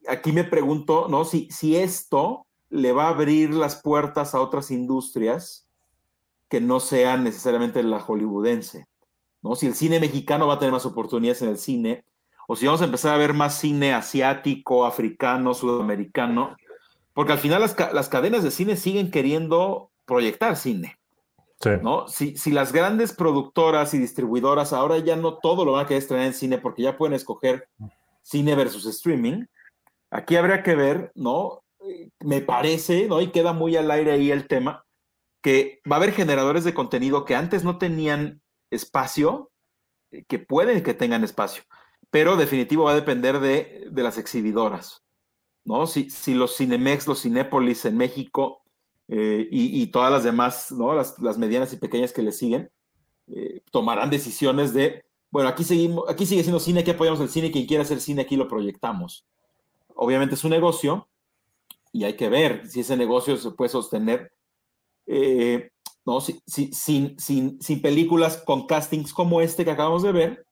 Aquí 0.09 0.33
me 0.33 0.45
pregunto, 0.45 1.07
¿no? 1.09 1.25
Si, 1.25 1.49
si 1.51 1.77
esto 1.77 2.47
le 2.71 2.93
va 2.93 3.07
a 3.07 3.11
abrir 3.11 3.55
las 3.55 3.77
puertas 3.77 4.35
a 4.35 4.41
otras 4.41 4.71
industrias 4.71 5.69
que 6.49 6.61
no 6.61 6.81
sean 6.81 7.25
necesariamente 7.25 7.83
la 7.83 8.01
hollywoodense. 8.01 8.87
¿no? 9.43 9.55
Si 9.55 9.67
el 9.67 9.75
cine 9.75 10.01
mexicano 10.01 10.47
va 10.47 10.55
a 10.55 10.59
tener 10.59 10.73
más 10.73 10.87
oportunidades 10.87 11.43
en 11.43 11.51
el 11.51 11.59
cine, 11.59 12.05
o 12.47 12.57
si 12.57 12.67
vamos 12.67 12.81
a 12.81 12.87
empezar 12.87 13.15
a 13.15 13.19
ver 13.19 13.35
más 13.35 13.59
cine 13.59 13.93
asiático, 13.93 14.87
africano, 14.87 15.53
sudamericano, 15.53 16.57
porque 17.13 17.33
al 17.33 17.39
final 17.39 17.61
las, 17.61 18.09
cadenas 18.09 18.43
de 18.43 18.51
cine 18.51 18.77
siguen 18.77 19.11
queriendo 19.11 19.91
proyectar 20.07 20.57
cine. 20.57 20.97
¿no? 21.83 22.07
Si, 22.07 22.37
si, 22.37 22.53
las 22.53 22.73
grandes 22.73 23.13
productoras 23.13 23.93
y 23.93 23.99
distribuidoras 23.99 24.73
ahora 24.73 24.99
ya 24.99 25.17
no 25.17 25.39
todo 25.39 25.65
lo 25.65 25.73
van 25.73 25.85
a 25.85 25.89
querer 25.89 26.03
estrenar 26.03 26.27
en 26.27 26.35
cine 26.35 26.59
porque 26.59 26.83
ya 26.83 26.97
pueden 26.97 27.15
escoger 27.15 27.69
cine 28.23 28.55
versus 28.55 28.87
streaming, 28.87 29.47
aquí 30.11 30.37
habría 30.37 30.63
que 30.63 30.75
ver, 30.75 31.13
¿no? 31.15 31.63
Me 32.21 32.41
parece, 32.41 33.09
¿no? 33.09 33.21
Y 33.21 33.31
queda 33.31 33.53
muy 33.53 33.77
al 33.77 33.91
aire 33.91 34.13
ahí 34.13 34.31
el 34.31 34.47
tema, 34.47 34.85
que 35.43 35.81
va 35.91 35.97
a 35.97 35.99
haber 35.99 36.13
generadores 36.13 36.65
de 36.65 36.75
contenido 36.75 37.25
que 37.25 37.35
antes 37.35 37.65
no 37.65 37.79
tenían 37.79 38.43
espacio, 38.71 39.51
eh, 40.11 40.25
que 40.25 40.39
pueden 40.39 40.83
que 40.83 40.95
tengan 40.95 41.25
espacio, 41.25 41.63
pero 42.11 42.37
definitivo 42.37 42.85
va 42.85 42.93
a 42.93 42.97
depender 42.97 43.41
de, 43.41 43.89
las 43.95 44.19
exhibidoras, 44.19 45.05
¿no? 45.65 45.87
Si, 45.87 46.11
si, 46.11 46.35
los 46.35 46.57
Cinemex, 46.57 47.07
los 47.07 47.23
Cinépolis 47.23 47.85
en 47.85 47.97
México 47.97 48.63
eh, 49.09 49.49
y, 49.51 49.87
todas 49.89 50.13
las 50.13 50.25
demás, 50.25 50.73
¿no? 50.73 50.95
Las, 50.95 51.39
medianas 51.39 51.73
y 51.73 51.77
pequeñas 51.77 52.13
que 52.13 52.23
le 52.23 52.33
siguen, 52.33 52.71
eh, 53.29 53.63
tomarán 53.71 54.11
decisiones 54.11 54.73
de, 54.75 55.05
bueno, 55.31 55.49
aquí, 55.49 55.65
seguimos, 55.65 56.05
aquí 56.09 56.27
sigue 56.27 56.43
siendo 56.43 56.61
cine, 56.61 56.81
aquí 56.81 56.91
apoyamos 56.91 57.21
el 57.21 57.29
cine, 57.29 57.51
quien 57.51 57.67
quiera 57.67 57.83
hacer 57.83 58.01
cine, 58.01 58.23
aquí 58.23 58.37
lo 58.37 58.49
proyectamos. 58.49 59.27
Obviamente 60.01 60.37
es 60.37 60.45
un 60.45 60.51
negocio 60.51 61.09
y 61.93 62.05
hay 62.05 62.15
que 62.15 62.29
ver 62.29 62.67
si 62.69 62.81
ese 62.81 62.97
negocio 62.97 63.37
se 63.37 63.51
puede 63.51 63.71
sostener 63.71 64.33
¿no? 66.09 66.21
sin, 66.21 67.19
sin, 67.19 67.83
películas 67.83 68.39
con 68.39 68.67
castings 68.67 69.13
como 69.13 69.43
este 69.43 69.65
que 69.65 69.71
acabamos 69.71 70.03
de 70.03 70.13
ver, 70.13 70.47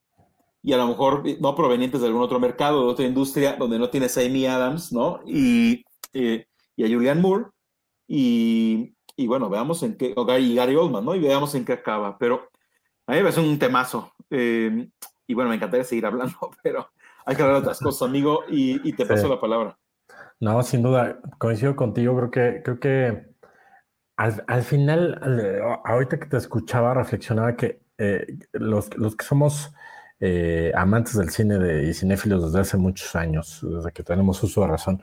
y 0.62 0.72
a 0.74 0.76
lo 0.76 0.86
mejor 0.88 1.22
no 1.40 1.55
provenientes 1.55 2.01
de 2.01 2.09
algún 2.09 2.22
otro 2.22 2.38
mercado, 2.38 2.84
de 2.84 2.92
otra 2.92 3.07
industria, 3.07 3.57
donde 3.57 3.78
no 3.78 3.88
tienes 3.88 4.18
a 4.18 4.20
Amy 4.20 4.47
Adams, 4.47 4.92
¿no? 4.92 5.20
Y, 5.24 5.82
eh, 6.12 6.47
y 6.76 6.84
a 6.84 6.88
Julianne 6.88 7.22
Moore, 7.22 7.47
y, 8.07 8.92
bueno, 9.26 9.49
veamos 9.49 9.82
en 9.82 9.97
qué, 9.97 10.14
Gary, 10.14 10.55
Gary 10.55 10.76
Oldman, 10.76 11.05
¿no? 11.05 11.14
Y 11.14 11.20
veamos 11.20 11.55
en 11.55 11.64
qué 11.64 11.72
acaba, 11.72 12.18
pero 12.18 12.51
a 13.07 13.12
mí 13.12 13.18
me 13.18 13.22
parece 13.22 13.40
un 13.40 13.59
temazo, 13.59 14.12
eh, 14.28 14.88
y 15.26 15.34
bueno, 15.34 15.49
me 15.49 15.57
encantaría 15.57 15.84
seguir 15.84 16.05
hablando, 16.05 16.36
pero 16.62 16.90
hay 17.27 17.37
que 17.37 17.43
hablar 17.43 17.57
de 17.57 17.62
otras 17.62 17.81
cosas, 17.81 18.09
amigo, 18.09 18.45
y, 18.49 18.93
te 18.93 19.05
paso 19.05 19.29
la 19.29 19.41
palabra. 19.41 19.77
No, 20.39 20.62
sin 20.62 20.83
duda, 20.83 21.18
coincido 21.39 21.74
contigo, 21.74 22.16
creo 22.16 22.31
que, 22.31 22.62
creo 22.62 22.81
que 22.81 23.27
al, 24.16 24.62
final, 24.62 25.20
ahorita 25.85 26.18
que 26.18 26.27
te 26.27 26.37
escuchaba, 26.37 26.95
reflexionaba 26.95 27.57
que 27.57 27.81
eh, 27.99 28.39
los, 28.53 28.89
que 28.89 29.24
somos 29.24 29.72
eh, 30.20 30.72
amantes 30.74 31.16
del 31.16 31.31
cine 31.31 31.59
de, 31.59 31.89
y 31.89 31.95
cinéfilos 31.95 32.45
desde 32.45 32.61
hace 32.61 32.77
muchos 32.77 33.14
años, 33.16 33.61
desde 33.62 33.93
que 33.93 34.03
tenemos 34.03 34.43
uso 34.43 34.62
de 34.62 34.68
razón, 34.68 35.03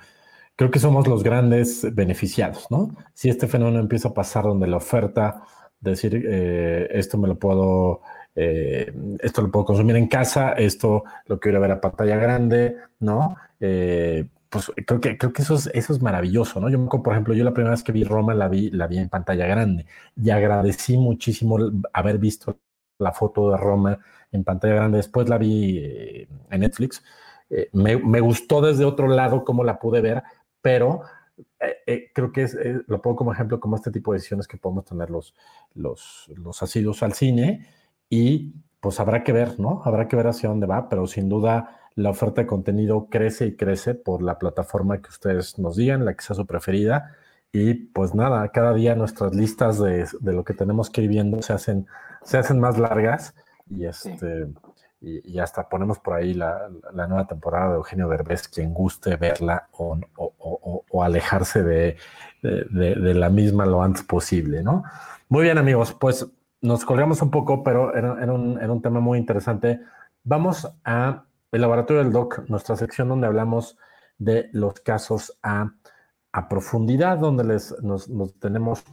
creo 0.55 0.71
que 0.71 0.79
somos 0.79 1.07
los 1.07 1.23
grandes 1.23 1.93
beneficiados, 1.93 2.67
¿no? 2.71 2.95
Si 3.13 3.29
este 3.29 3.47
fenómeno 3.47 3.79
empieza 3.79 4.09
a 4.09 4.13
pasar 4.13 4.45
donde 4.45 4.67
la 4.67 4.77
oferta, 4.77 5.43
decir, 5.79 6.23
eh, 6.25 6.87
esto 6.91 7.17
me 7.17 7.27
lo 7.27 7.37
puedo, 7.37 8.01
esto 8.35 9.41
lo 9.41 9.51
puedo 9.51 9.65
consumir 9.65 9.95
en 9.95 10.07
casa, 10.07 10.53
esto 10.53 11.03
lo 11.27 11.39
quiero 11.39 11.61
ver 11.61 11.71
a 11.71 11.81
pantalla 11.81 12.17
grande, 12.17 12.77
¿no? 12.99 13.35
pues 14.53 14.71
creo 14.85 15.01
que, 15.01 15.17
creo 15.17 15.33
que 15.33 15.41
eso 15.41 15.55
es, 15.55 15.67
eso 15.73 15.93
es 15.93 16.01
maravilloso, 16.01 16.59
¿no? 16.59 16.69
Yo, 16.69 16.87
por 16.87 17.11
ejemplo, 17.11 17.33
yo 17.33 17.43
la 17.43 17.55
primera 17.55 17.71
vez 17.71 17.81
que 17.81 17.91
vi 17.91 18.03
Roma 18.03 18.35
la 18.35 18.47
vi, 18.47 18.69
la 18.69 18.85
vi 18.85 18.99
en 18.99 19.09
pantalla 19.09 19.47
grande 19.47 19.87
y 20.15 20.29
agradecí 20.29 20.95
muchísimo 20.95 21.57
haber 21.91 22.19
visto 22.19 22.59
la 22.99 23.11
foto 23.11 23.49
de 23.49 23.57
Roma 23.57 23.97
en 24.31 24.43
pantalla 24.43 24.75
grande. 24.75 24.97
Después 24.97 25.27
la 25.27 25.39
vi 25.39 25.79
eh, 25.79 26.27
en 26.51 26.61
Netflix. 26.61 27.03
Eh, 27.49 27.69
me, 27.73 27.95
gustó 28.19 28.61
desde 28.61 28.85
otro 28.85 29.07
lado 29.07 29.43
cómo 29.43 29.63
la 29.63 29.79
pude 29.79 30.01
ver, 30.01 30.21
pero 30.61 31.01
eh, 31.87 32.11
creo 32.13 32.31
que 32.31 32.43
es, 32.43 32.55
lo 32.85 33.01
pongo 33.01 33.15
como 33.15 33.33
ejemplo 33.33 33.59
como 33.59 33.75
este 33.75 33.89
tipo 33.89 34.11
de 34.11 34.17
decisiones 34.17 34.47
que 34.47 34.57
podemos 34.57 34.85
tener 34.85 35.09
los, 35.09 35.33
los, 35.73 36.29
los 36.35 36.61
asiduos 36.61 37.01
al 37.01 37.13
cine 37.13 37.67
y 38.13 38.53
pues 38.79 38.99
habrá 38.99 39.23
que 39.23 39.31
ver, 39.31 39.59
¿no? 39.59 39.81
Habrá 39.85 40.07
que 40.07 40.15
ver 40.15 40.27
hacia 40.27 40.47
dónde 40.47 40.67
va, 40.67 40.87
pero 40.87 41.07
sin 41.07 41.29
duda 41.29 41.79
la 41.95 42.11
oferta 42.11 42.41
de 42.41 42.47
contenido 42.47 43.07
crece 43.09 43.47
y 43.47 43.55
crece 43.55 43.95
por 43.95 44.21
la 44.21 44.37
plataforma 44.37 45.01
que 45.01 45.09
ustedes 45.09 45.57
nos 45.57 45.77
digan, 45.77 46.05
la 46.05 46.13
que 46.13 46.23
sea 46.23 46.35
su 46.35 46.45
preferida. 46.45 47.15
Y 47.51 47.73
pues 47.73 48.13
nada, 48.13 48.47
cada 48.49 48.75
día 48.75 48.93
nuestras 48.93 49.33
listas 49.33 49.79
de, 49.79 50.05
lo 50.21 50.43
que 50.43 50.53
tenemos 50.53 50.91
que 50.91 51.01
ir 51.01 51.09
viendo 51.09 51.41
se 51.41 51.53
hacen, 51.53 51.87
se 52.21 52.37
hacen 52.37 52.59
más 52.59 52.77
largas 52.77 53.33
y 53.67 53.85
este 53.85 54.47
y, 55.01 55.39
hasta 55.39 55.67
ponemos 55.67 55.97
por 55.97 56.13
ahí 56.13 56.35
la, 56.35 56.69
nueva 56.93 57.25
temporada 57.25 57.69
de 57.69 57.75
Eugenio 57.77 58.09
Derbez, 58.09 58.47
quien 58.47 58.75
guste 58.75 59.15
verla 59.15 59.69
o, 59.71 59.97
o, 60.15 61.03
alejarse 61.03 61.63
de, 61.63 61.97
de, 62.43 63.13
la 63.15 63.29
misma 63.29 63.65
lo 63.65 63.81
antes 63.81 64.03
posible, 64.03 64.61
¿no? 64.61 64.83
Muy 65.29 65.43
bien 65.43 65.57
amigos, 65.57 65.93
pues 65.99 66.27
nos 66.63 66.85
colgamos 66.85 67.21
un 67.21 67.29
poco, 67.29 67.61
pero 67.61 67.93
era, 67.93 68.13
un, 68.33 68.59
era 68.59 68.71
un 68.71 68.81
tema 68.81 69.01
muy 69.01 69.19
interesante. 69.19 69.81
Vamos 70.23 70.67
a 70.85 71.25
el 71.51 71.61
laboratorio 71.61 72.01
del 72.01 72.11
DOC, 72.11 72.49
nuestra 72.49 72.75
sección 72.75 73.09
donde 73.09 73.27
hablamos 73.27 73.77
de 74.17 74.49
los 74.53 74.79
casos 74.79 75.37
a, 75.43 75.73
profundidad, 76.49 77.19
donde 77.19 77.43
les, 77.43 77.75
nos, 77.83 78.09
tenemos 78.39 78.83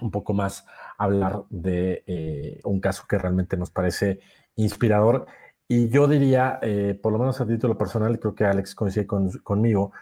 un 0.00 0.10
poco 0.12 0.34
más 0.34 0.64
a 0.98 1.04
hablar 1.04 1.42
de 1.48 2.04
eh, 2.06 2.60
un 2.62 2.80
caso 2.80 3.04
que 3.08 3.18
realmente 3.18 3.56
nos 3.56 3.70
parece 3.70 4.20
inspirador. 4.54 5.26
Y 5.66 5.88
yo 5.88 6.06
diría, 6.06 6.60
eh, 6.62 6.98
por 7.02 7.12
lo 7.12 7.18
menos 7.18 7.40
a 7.40 7.46
título 7.46 7.76
personal, 7.76 8.20
creo 8.20 8.34
que 8.34 8.44
Alex 8.44 8.74
coincide 8.74 9.06
conmigo, 9.06 9.92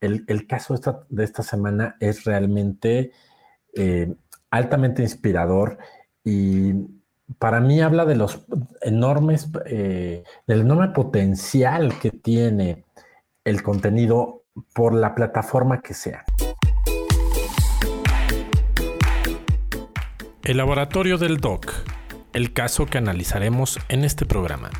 el, 0.00 0.24
el 0.28 0.46
caso 0.46 0.74
de 1.08 1.24
esta, 1.24 1.42
semana 1.42 1.96
es 2.00 2.24
realmente 2.24 3.12
eh, 3.74 4.14
altamente 4.50 5.02
inspirador 5.02 5.78
y 6.24 6.72
para 7.38 7.60
mí 7.60 7.80
habla 7.82 8.06
de 8.06 8.16
los 8.16 8.46
enormes, 8.80 9.52
del 9.52 10.24
enorme 10.46 10.88
potencial 10.88 11.98
que 12.00 12.10
tiene 12.10 12.84
el 13.44 13.62
contenido 13.62 14.44
por 14.74 14.94
la 14.94 15.14
plataforma 15.14 15.82
que 15.82 15.94
sea. 15.94 16.24
El 20.42 20.56
laboratorio 20.56 21.18
del 21.18 21.38
DOC, 21.38 21.72
el 22.32 22.52
caso 22.52 22.86
que 22.86 22.98
analizaremos 22.98 23.78
en 23.88 24.04
este 24.04 24.26
programa. 24.26 24.70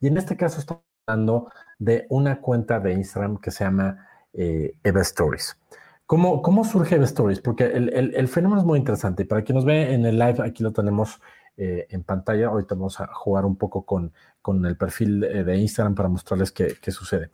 Y 0.00 0.06
en 0.06 0.16
este 0.16 0.36
caso 0.36 0.60
estamos 0.60 0.82
hablando 1.06 1.50
de 1.78 2.06
una 2.08 2.40
cuenta 2.40 2.80
de 2.80 2.92
Instagram 2.94 3.38
que 3.38 3.50
se 3.50 3.64
llama 3.64 4.06
eh, 4.32 4.74
Eva 4.82 5.00
Stories. 5.02 5.56
¿Cómo, 6.06 6.42
¿Cómo, 6.42 6.64
surge 6.64 6.96
Eva 6.96 7.04
Stories? 7.04 7.40
Porque 7.40 7.64
el, 7.66 8.14
el, 8.14 8.28
fenómeno 8.28 8.60
es 8.60 8.66
muy 8.66 8.78
interesante. 8.78 9.24
Para 9.24 9.42
quien 9.42 9.56
nos 9.56 9.64
ve 9.64 9.94
en 9.94 10.04
el 10.06 10.18
live, 10.18 10.44
aquí 10.44 10.62
lo 10.62 10.72
tenemos 10.72 11.20
eh, 11.56 11.86
en 11.90 12.02
pantalla. 12.02 12.48
Ahorita 12.48 12.74
vamos 12.74 13.00
a 13.00 13.06
jugar 13.12 13.44
un 13.44 13.56
poco 13.56 13.84
con, 13.84 14.12
con 14.42 14.64
el 14.66 14.76
perfil 14.76 15.20
de 15.20 15.56
Instagram 15.56 15.94
para 15.94 16.08
mostrarles 16.08 16.50
qué, 16.50 16.74
qué 16.80 16.90
sucede. 16.90 17.30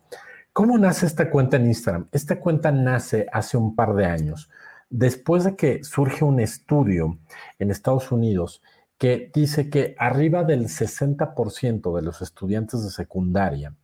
¿Cómo 0.53 0.79
nace 0.79 1.07
esta 1.07 1.31
cuenta 1.31 1.57
en 1.57 1.67
Instagram? 1.67 2.09
Esta 2.13 2.41
cuenta 2.41 2.73
nace 2.73 3.27
hace 3.33 3.57
un 3.57 3.77
par 3.77 3.95
de 3.95 4.07
años, 4.07 4.49
después 4.89 5.45
de 5.45 5.55
que 5.55 5.85
surge 5.85 6.25
un 6.25 6.41
estudio 6.41 7.19
en 7.59 7.71
Estados 7.71 8.11
Unidos 8.11 8.63
que 8.99 9.31
dice 9.35 9.69
que 9.69 9.95
arriba 9.99 10.45
del 10.45 10.69
60% 10.69 11.95
de 11.95 12.03
los 12.03 12.23
estudiantes 12.23 12.83
de 12.83 12.91
secundaria 12.91 13.75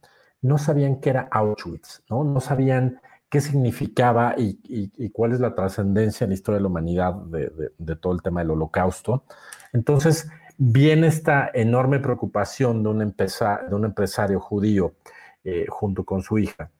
no 0.42 0.58
sabían 0.58 1.00
qué 1.00 1.10
era 1.10 1.28
Auschwitz, 1.30 2.02
¿no? 2.10 2.24
No 2.24 2.40
sabían 2.40 3.00
qué 3.30 3.40
significaba 3.40 4.34
y, 4.36 5.08
cuál 5.10 5.32
es 5.32 5.40
la 5.40 5.54
trascendencia 5.54 6.24
en 6.24 6.30
la 6.30 6.34
historia 6.34 6.56
de 6.58 6.62
la 6.62 6.68
humanidad 6.68 7.14
de, 7.14 7.96
todo 7.96 8.12
el 8.12 8.20
tema 8.20 8.40
del 8.40 8.50
holocausto. 8.50 9.24
Entonces, 9.72 10.28
viene 10.58 11.06
esta 11.06 11.50
enorme 11.54 11.98
preocupación 11.98 12.82
de 12.82 12.88
un, 12.90 12.98
de 12.98 13.74
un 13.74 13.84
empresario 13.84 14.38
judío 14.38 14.94
eh, 15.44 15.66
junto 15.68 16.04
con 16.04 16.22
su 16.22 16.38
hija 16.38 16.70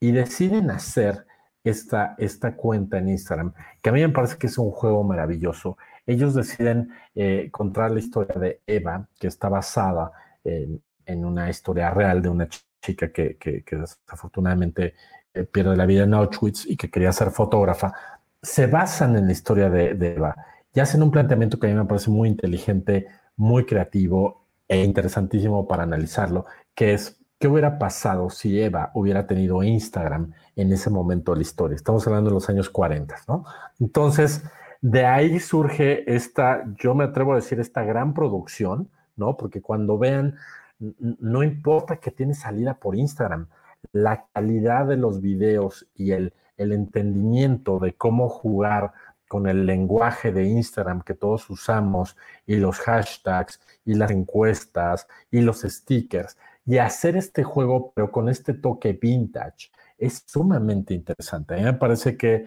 y 0.00 0.10
deciden 0.10 0.70
hacer 0.70 1.24
esta, 1.62 2.16
esta 2.18 2.56
cuenta 2.56 2.98
en 2.98 3.08
Instagram, 3.08 3.52
que 3.80 3.90
a 3.90 3.92
mí 3.92 4.00
me 4.00 4.08
parece 4.08 4.36
que 4.36 4.48
es 4.48 4.58
un 4.58 4.72
juego 4.72 5.04
maravilloso. 5.04 5.78
Ellos 6.06 6.34
deciden 6.34 6.90
eh, 7.14 7.48
contar 7.52 7.92
la 7.92 8.00
historia 8.00 8.34
de 8.40 8.60
Eva, 8.66 9.06
que 9.20 9.28
está 9.28 9.48
basada 9.48 10.10
en, 10.44 10.82
una 11.24 11.48
historia 11.50 11.90
real 11.90 12.22
de 12.22 12.28
una 12.28 12.48
chica 12.48 12.66
que, 12.82 13.64
desafortunadamente 13.70 14.94
eh, 15.32 15.44
pierde 15.44 15.76
la 15.76 15.86
vida 15.86 16.04
en 16.04 16.14
Auschwitz 16.14 16.66
y 16.66 16.76
que 16.76 16.90
quería 16.90 17.12
ser 17.12 17.30
fotógrafa. 17.30 17.94
Se 18.42 18.66
basan 18.66 19.16
en 19.16 19.26
la 19.26 19.32
historia 19.32 19.70
de, 19.70 19.94
de 19.94 20.14
Eva 20.14 20.36
y 20.74 20.80
hacen 20.80 21.02
un 21.02 21.10
planteamiento 21.10 21.58
que 21.58 21.68
a 21.68 21.70
mí 21.70 21.76
me 21.76 21.84
parece 21.84 22.10
muy 22.10 22.28
inteligente, 22.28 23.06
muy 23.36 23.64
creativo 23.64 24.46
e 24.68 24.82
interesantísimo 24.82 25.66
para 25.68 25.84
analizarlo, 25.84 26.46
que 26.74 26.94
es 26.94 27.22
qué 27.38 27.48
hubiera 27.48 27.78
pasado 27.78 28.30
si 28.30 28.60
Eva 28.60 28.92
hubiera 28.94 29.26
tenido 29.26 29.62
Instagram 29.62 30.32
en 30.54 30.72
ese 30.72 30.90
momento 30.90 31.32
de 31.32 31.38
la 31.38 31.42
historia. 31.42 31.74
Estamos 31.74 32.06
hablando 32.06 32.30
de 32.30 32.34
los 32.34 32.48
años 32.48 32.70
40, 32.70 33.16
¿no? 33.26 33.44
Entonces, 33.80 34.44
de 34.80 35.06
ahí 35.06 35.40
surge 35.40 36.04
esta, 36.12 36.64
yo 36.76 36.94
me 36.94 37.04
atrevo 37.04 37.32
a 37.32 37.36
decir, 37.36 37.58
esta 37.58 37.82
gran 37.82 38.14
producción, 38.14 38.88
¿no? 39.16 39.36
Porque 39.36 39.60
cuando 39.60 39.98
vean, 39.98 40.36
no 40.98 41.42
importa 41.42 41.96
que 41.96 42.10
tiene 42.10 42.34
salida 42.34 42.74
por 42.74 42.96
Instagram, 42.96 43.48
la 43.92 44.26
calidad 44.32 44.86
de 44.86 44.96
los 44.96 45.20
videos 45.20 45.86
y 45.94 46.12
el, 46.12 46.34
el 46.56 46.72
entendimiento 46.72 47.78
de 47.78 47.94
cómo 47.94 48.28
jugar 48.28 48.92
con 49.28 49.46
el 49.46 49.64
lenguaje 49.64 50.30
de 50.30 50.44
Instagram 50.44 51.02
que 51.02 51.14
todos 51.14 51.48
usamos 51.48 52.16
y 52.46 52.56
los 52.56 52.78
hashtags 52.80 53.60
y 53.84 53.94
las 53.94 54.10
encuestas 54.10 55.06
y 55.30 55.40
los 55.40 55.62
stickers 55.62 56.36
y 56.66 56.78
hacer 56.78 57.16
este 57.16 57.42
juego 57.42 57.92
pero 57.94 58.12
con 58.12 58.28
este 58.28 58.54
toque 58.54 58.92
vintage 58.92 59.70
es 59.98 60.24
sumamente 60.26 60.94
interesante. 60.94 61.54
A 61.54 61.56
mí 61.58 61.62
me 61.64 61.72
parece 61.74 62.16
que 62.16 62.46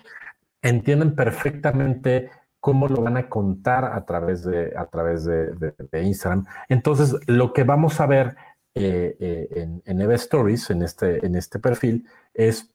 entienden 0.61 1.15
perfectamente 1.15 2.29
cómo 2.65 2.87
lo 2.87 3.03
van 3.03 3.15
a 3.15 3.29
contar 3.29 3.85
a 3.85 4.03
través 4.05 4.43
de, 4.43 4.73
a 4.75 4.87
través 4.87 5.23
de, 5.23 6.01
Instagram. 6.01 6.47
Entonces, 6.67 7.15
lo 7.27 7.53
que 7.53 7.63
vamos 7.63 8.01
a 8.01 8.07
ver 8.07 8.37
eh, 8.73 9.15
eh, 9.19 9.47
en, 9.51 9.83
en 9.85 10.01
Eva 10.01 10.15
Stories, 10.15 10.71
en 10.71 10.81
este, 10.81 11.23
en 11.23 11.35
este 11.35 11.59
perfil, 11.59 12.07
es 12.33 12.73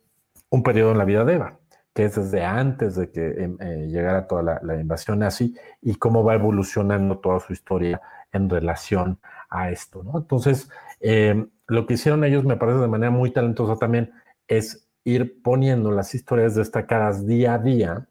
un 0.48 0.62
periodo 0.62 0.92
en 0.92 0.98
la 0.98 1.04
vida 1.04 1.24
de 1.24 1.34
Eva 1.34 1.58
que 1.92 2.04
es 2.04 2.14
desde 2.14 2.44
antes 2.44 2.94
de 2.94 3.10
que 3.10 3.42
em, 3.42 3.56
eh, 3.60 3.88
llegara 3.88 4.28
toda 4.28 4.60
la, 4.62 4.80
invasión 4.80 5.18
nazi 5.18 5.56
y 5.82 5.96
cómo 5.96 6.22
va 6.22 6.34
evolucionando 6.34 7.18
toda 7.18 7.40
su 7.40 7.52
historia 7.52 8.00
en 8.30 8.48
relación 8.48 9.18
a 9.48 9.70
esto. 9.72 10.04
Entonces, 10.14 10.70
em, 11.00 11.50
lo 11.66 11.84
que 11.84 11.94
hicieron 11.94 12.22
ellos 12.22 12.44
me 12.44 12.56
parece 12.56 12.78
de 12.78 12.86
manera 12.86 13.10
muy 13.10 13.32
talentosa 13.32 13.74
también 13.74 14.12
es 14.46 14.88
ir 15.02 15.42
poniendo 15.42 15.90
las 15.90 16.14
historias 16.14 16.54
destacadas 16.54 17.26
día 17.26 17.54
a 17.54 17.58
día. 17.58 18.06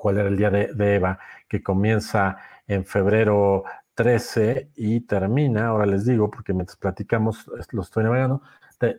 ¿Cuál 0.00 0.16
era 0.16 0.28
el 0.30 0.36
día 0.38 0.48
de, 0.48 0.94
Eva? 0.94 1.18
Que 1.46 1.62
comienza 1.62 2.38
en 2.66 2.86
febrero 2.86 3.64
13 3.94 4.70
y 4.76 5.00
termina, 5.00 5.66
ahora 5.66 5.84
les 5.84 6.06
digo, 6.06 6.30
porque 6.30 6.54
mientras 6.54 6.78
platicamos, 6.78 7.50
lo 7.70 7.82
estoy 7.82 8.04
navegando, 8.04 8.40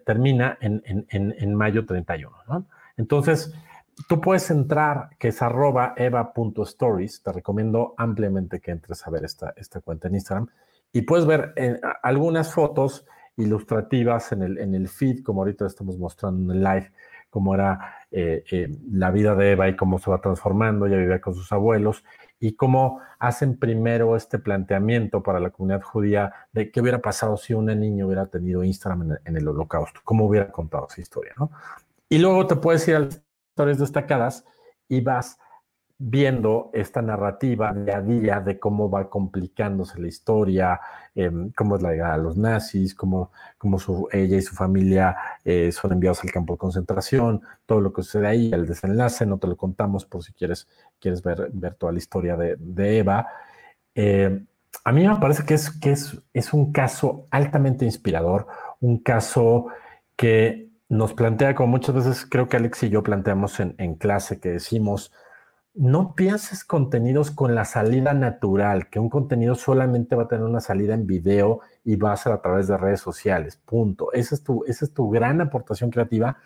termina 0.05 0.59
en, 0.61 0.83
en, 0.85 1.07
en, 1.09 1.33
en 1.39 1.55
mayo 1.55 1.87
31, 1.87 2.37
¿no? 2.47 2.67
Entonces, 2.97 3.51
tú 4.07 4.21
puedes 4.21 4.51
entrar, 4.51 5.09
que 5.17 5.29
es 5.29 5.41
arroba 5.41 5.95
eva.stories, 5.97 7.23
te 7.23 7.31
recomiendo 7.31 7.95
ampliamente 7.97 8.59
que 8.59 8.69
entres 8.69 9.07
a 9.07 9.09
ver 9.09 9.25
esta, 9.25 9.55
esta 9.55 9.81
cuenta 9.81 10.07
en 10.07 10.13
Instagram, 10.13 10.49
y 10.93 11.01
puedes 11.01 11.25
ver 11.25 11.53
eh, 11.55 11.81
algunas 12.03 12.53
fotos 12.53 13.07
ilustrativas 13.37 14.33
en 14.33 14.43
el, 14.43 14.59
en 14.59 14.75
el 14.75 14.87
feed, 14.87 15.23
como 15.23 15.41
ahorita 15.41 15.65
estamos 15.65 15.97
mostrando 15.97 16.53
en 16.53 16.59
el 16.59 16.63
live, 16.63 16.91
cómo 17.31 17.55
era 17.55 17.95
eh, 18.11 18.43
eh, 18.51 18.69
la 18.91 19.09
vida 19.11 19.35
de 19.35 19.51
Eva 19.51 19.69
y 19.69 19.75
cómo 19.75 19.97
se 19.97 20.11
va 20.11 20.21
transformando, 20.21 20.85
ella 20.85 20.97
vivía 20.97 21.21
con 21.21 21.33
sus 21.33 21.51
abuelos, 21.51 22.03
y 22.39 22.55
cómo 22.55 22.99
hacen 23.19 23.57
primero 23.57 24.15
este 24.15 24.39
planteamiento 24.39 25.21
para 25.21 25.39
la 25.39 25.51
comunidad 25.51 25.81
judía 25.81 26.33
de 26.51 26.71
qué 26.71 26.81
hubiera 26.81 26.99
pasado 26.99 27.37
si 27.37 27.53
una 27.53 27.75
niña 27.75 28.05
hubiera 28.05 28.25
tenido 28.25 28.63
Instagram 28.63 29.17
en 29.23 29.37
el, 29.37 29.47
holocausto, 29.47 30.01
cómo 30.03 30.25
hubiera 30.25 30.51
contado 30.51 30.87
esa 30.89 31.01
historia, 31.01 31.33
¿no? 31.37 31.51
Y 32.09 32.17
luego 32.17 32.47
te 32.47 32.55
puedes 32.55 32.87
ir 32.87 32.95
al 32.95 33.09
historias 33.51 33.79
destacadas 33.79 34.45
y 34.87 35.01
vas 35.01 35.37
viendo 36.03 36.71
esta 36.73 37.01
narrativa 37.01 37.73
día 37.73 37.97
a 37.97 38.01
día 38.01 38.39
de 38.39 38.57
cómo 38.57 38.89
va 38.89 39.07
complicándose 39.09 40.01
la 40.01 40.07
historia, 40.07 40.81
em, 41.13 41.51
cómo 41.51 41.75
es 41.75 41.83
la 41.83 41.91
llegada 41.91 42.17
de 42.17 42.23
los 42.23 42.37
nazis, 42.37 42.95
cómo, 42.95 43.31
su, 43.77 44.07
ella 44.11 44.37
y 44.37 44.41
su 44.41 44.55
familia 44.55 45.15
eh, 45.45 45.71
son 45.71 45.93
enviados 45.93 46.23
al 46.23 46.31
campo 46.31 46.55
de 46.55 46.57
concentración, 46.57 47.41
todo 47.67 47.81
lo 47.81 47.93
que 47.93 48.01
sucede 48.01 48.27
ahí, 48.27 48.51
el 48.51 48.65
desenlace, 48.65 49.25
no 49.27 49.37
te 49.37 49.47
lo 49.47 49.55
contamos 49.55 50.05
por 50.05 50.23
si 50.23 50.33
quieres, 50.33 50.67
quieres 50.99 51.21
ver, 51.21 51.51
ver 51.53 51.75
toda 51.75 51.91
la 51.91 51.99
historia 51.99 52.35
de, 52.35 52.97
Eva. 52.97 53.27
Em, 53.93 54.47
a 54.83 54.91
mí 54.91 55.07
me 55.07 55.15
parece 55.17 55.45
que, 55.45 55.53
es, 55.53 55.69
que 55.69 55.91
es, 55.91 56.19
es 56.33 56.53
un 56.53 56.71
caso 56.71 57.27
altamente 57.29 57.85
inspirador, 57.85 58.47
un 58.79 58.97
caso 58.97 59.67
que 60.15 60.71
nos 60.89 61.13
plantea, 61.13 61.55
como 61.55 61.69
muchas 61.69 61.95
veces 61.95 62.25
creo 62.29 62.49
que 62.49 62.57
Alex 62.57 62.83
y 62.83 62.89
yo 62.89 63.01
planteamos 63.01 63.59
en, 63.59 63.95
clase, 63.95 64.39
que 64.39 64.49
decimos, 64.49 65.13
no 65.73 66.15
pienses 66.15 66.65
contenidos 66.65 67.31
con 67.31 67.55
la 67.55 67.63
salida 67.65 68.13
natural, 68.13 68.89
que 68.89 68.99
un 68.99 69.09
contenido 69.09 69.55
solamente 69.55 70.15
va 70.15 70.23
a 70.23 70.27
tener 70.27 70.45
una 70.45 70.59
salida 70.59 70.93
en 70.93 71.07
video 71.07 71.61
y 71.83 71.95
va 71.95 72.11
a 72.11 72.17
ser 72.17 72.33
a 72.33 72.41
través 72.41 72.67
de 72.67 72.77
redes 72.77 72.99
sociales, 72.99 73.57
punto. 73.57 74.11
Esa 74.11 74.35
es 74.35 74.43
tu, 74.43 74.65
esa 74.65 74.85
es 74.85 74.93
tu 74.93 75.09
gran 75.09 75.39
aportación 75.39 75.89
creativa. 75.89 76.37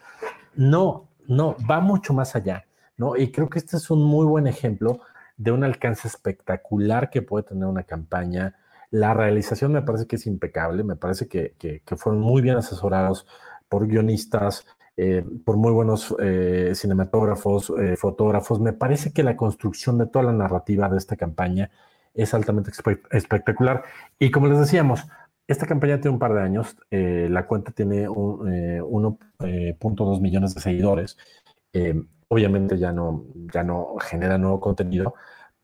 No, 0.55 1.09
no, 1.27 1.55
va 1.69 1.79
mucho 1.79 2.13
más 2.13 2.35
allá, 2.35 2.65
¿no? 2.97 3.15
Y 3.17 3.31
creo 3.31 3.49
que 3.49 3.59
este 3.59 3.77
es 3.77 3.89
un 3.89 4.03
muy 4.03 4.25
buen 4.25 4.45
ejemplo 4.45 4.99
de 5.37 5.51
un 5.51 5.63
alcance 5.63 6.07
espectacular 6.07 7.09
que 7.09 7.21
puede 7.23 7.45
tener 7.45 7.65
una 7.65 7.83
campaña. 7.83 8.55
La 8.91 9.13
realización 9.13 9.73
me 9.73 9.81
parece 9.81 10.05
que 10.05 10.17
es 10.17 10.27
impecable, 10.27 10.83
me 10.83 10.95
parece 10.95 11.27
que, 11.27 11.55
que, 11.57 11.81
que 11.81 11.95
fueron 11.95 12.21
muy 12.21 12.41
bien 12.43 12.57
asesorados 12.57 13.25
por 13.67 13.87
guionistas, 13.87 14.65
eh, 14.97 15.25
por 15.43 15.57
muy 15.57 15.73
buenos 15.73 16.15
eh, 16.19 16.71
cinematógrafos, 16.73 17.73
eh, 17.77 17.97
fotógrafos. 17.97 18.61
Me 18.61 18.71
parece 18.73 19.11
que 19.11 19.23
la 19.23 19.35
construcción 19.35 19.97
de 19.97 20.07
toda 20.07 20.25
la 20.25 20.33
narrativa 20.33 20.87
de 20.89 20.97
esta 20.97 21.15
campaña 21.17 21.69
es 22.13 22.33
altamente 22.33 22.71
espectacular. 23.11 23.83
Y 24.19 24.31
como 24.31 24.47
les 24.47 24.59
decíamos, 24.59 25.05
esta 25.47 25.67
campaña 25.67 25.99
tiene 25.99 26.13
un 26.13 26.19
par 26.19 26.33
de 26.33 26.41
años, 26.41 26.75
la 26.89 27.45
cuenta 27.45 27.71
tiene 27.71 28.07
1.2 28.07 30.21
millones 30.21 30.55
de 30.55 30.61
seguidores. 30.61 31.17
obviamente 32.29 32.77
ya 32.79 32.91
no, 32.91 33.25
ya 33.53 33.63
no 33.63 33.95
genera 33.99 34.37
nuevo 34.37 34.59
contenido, 34.59 35.13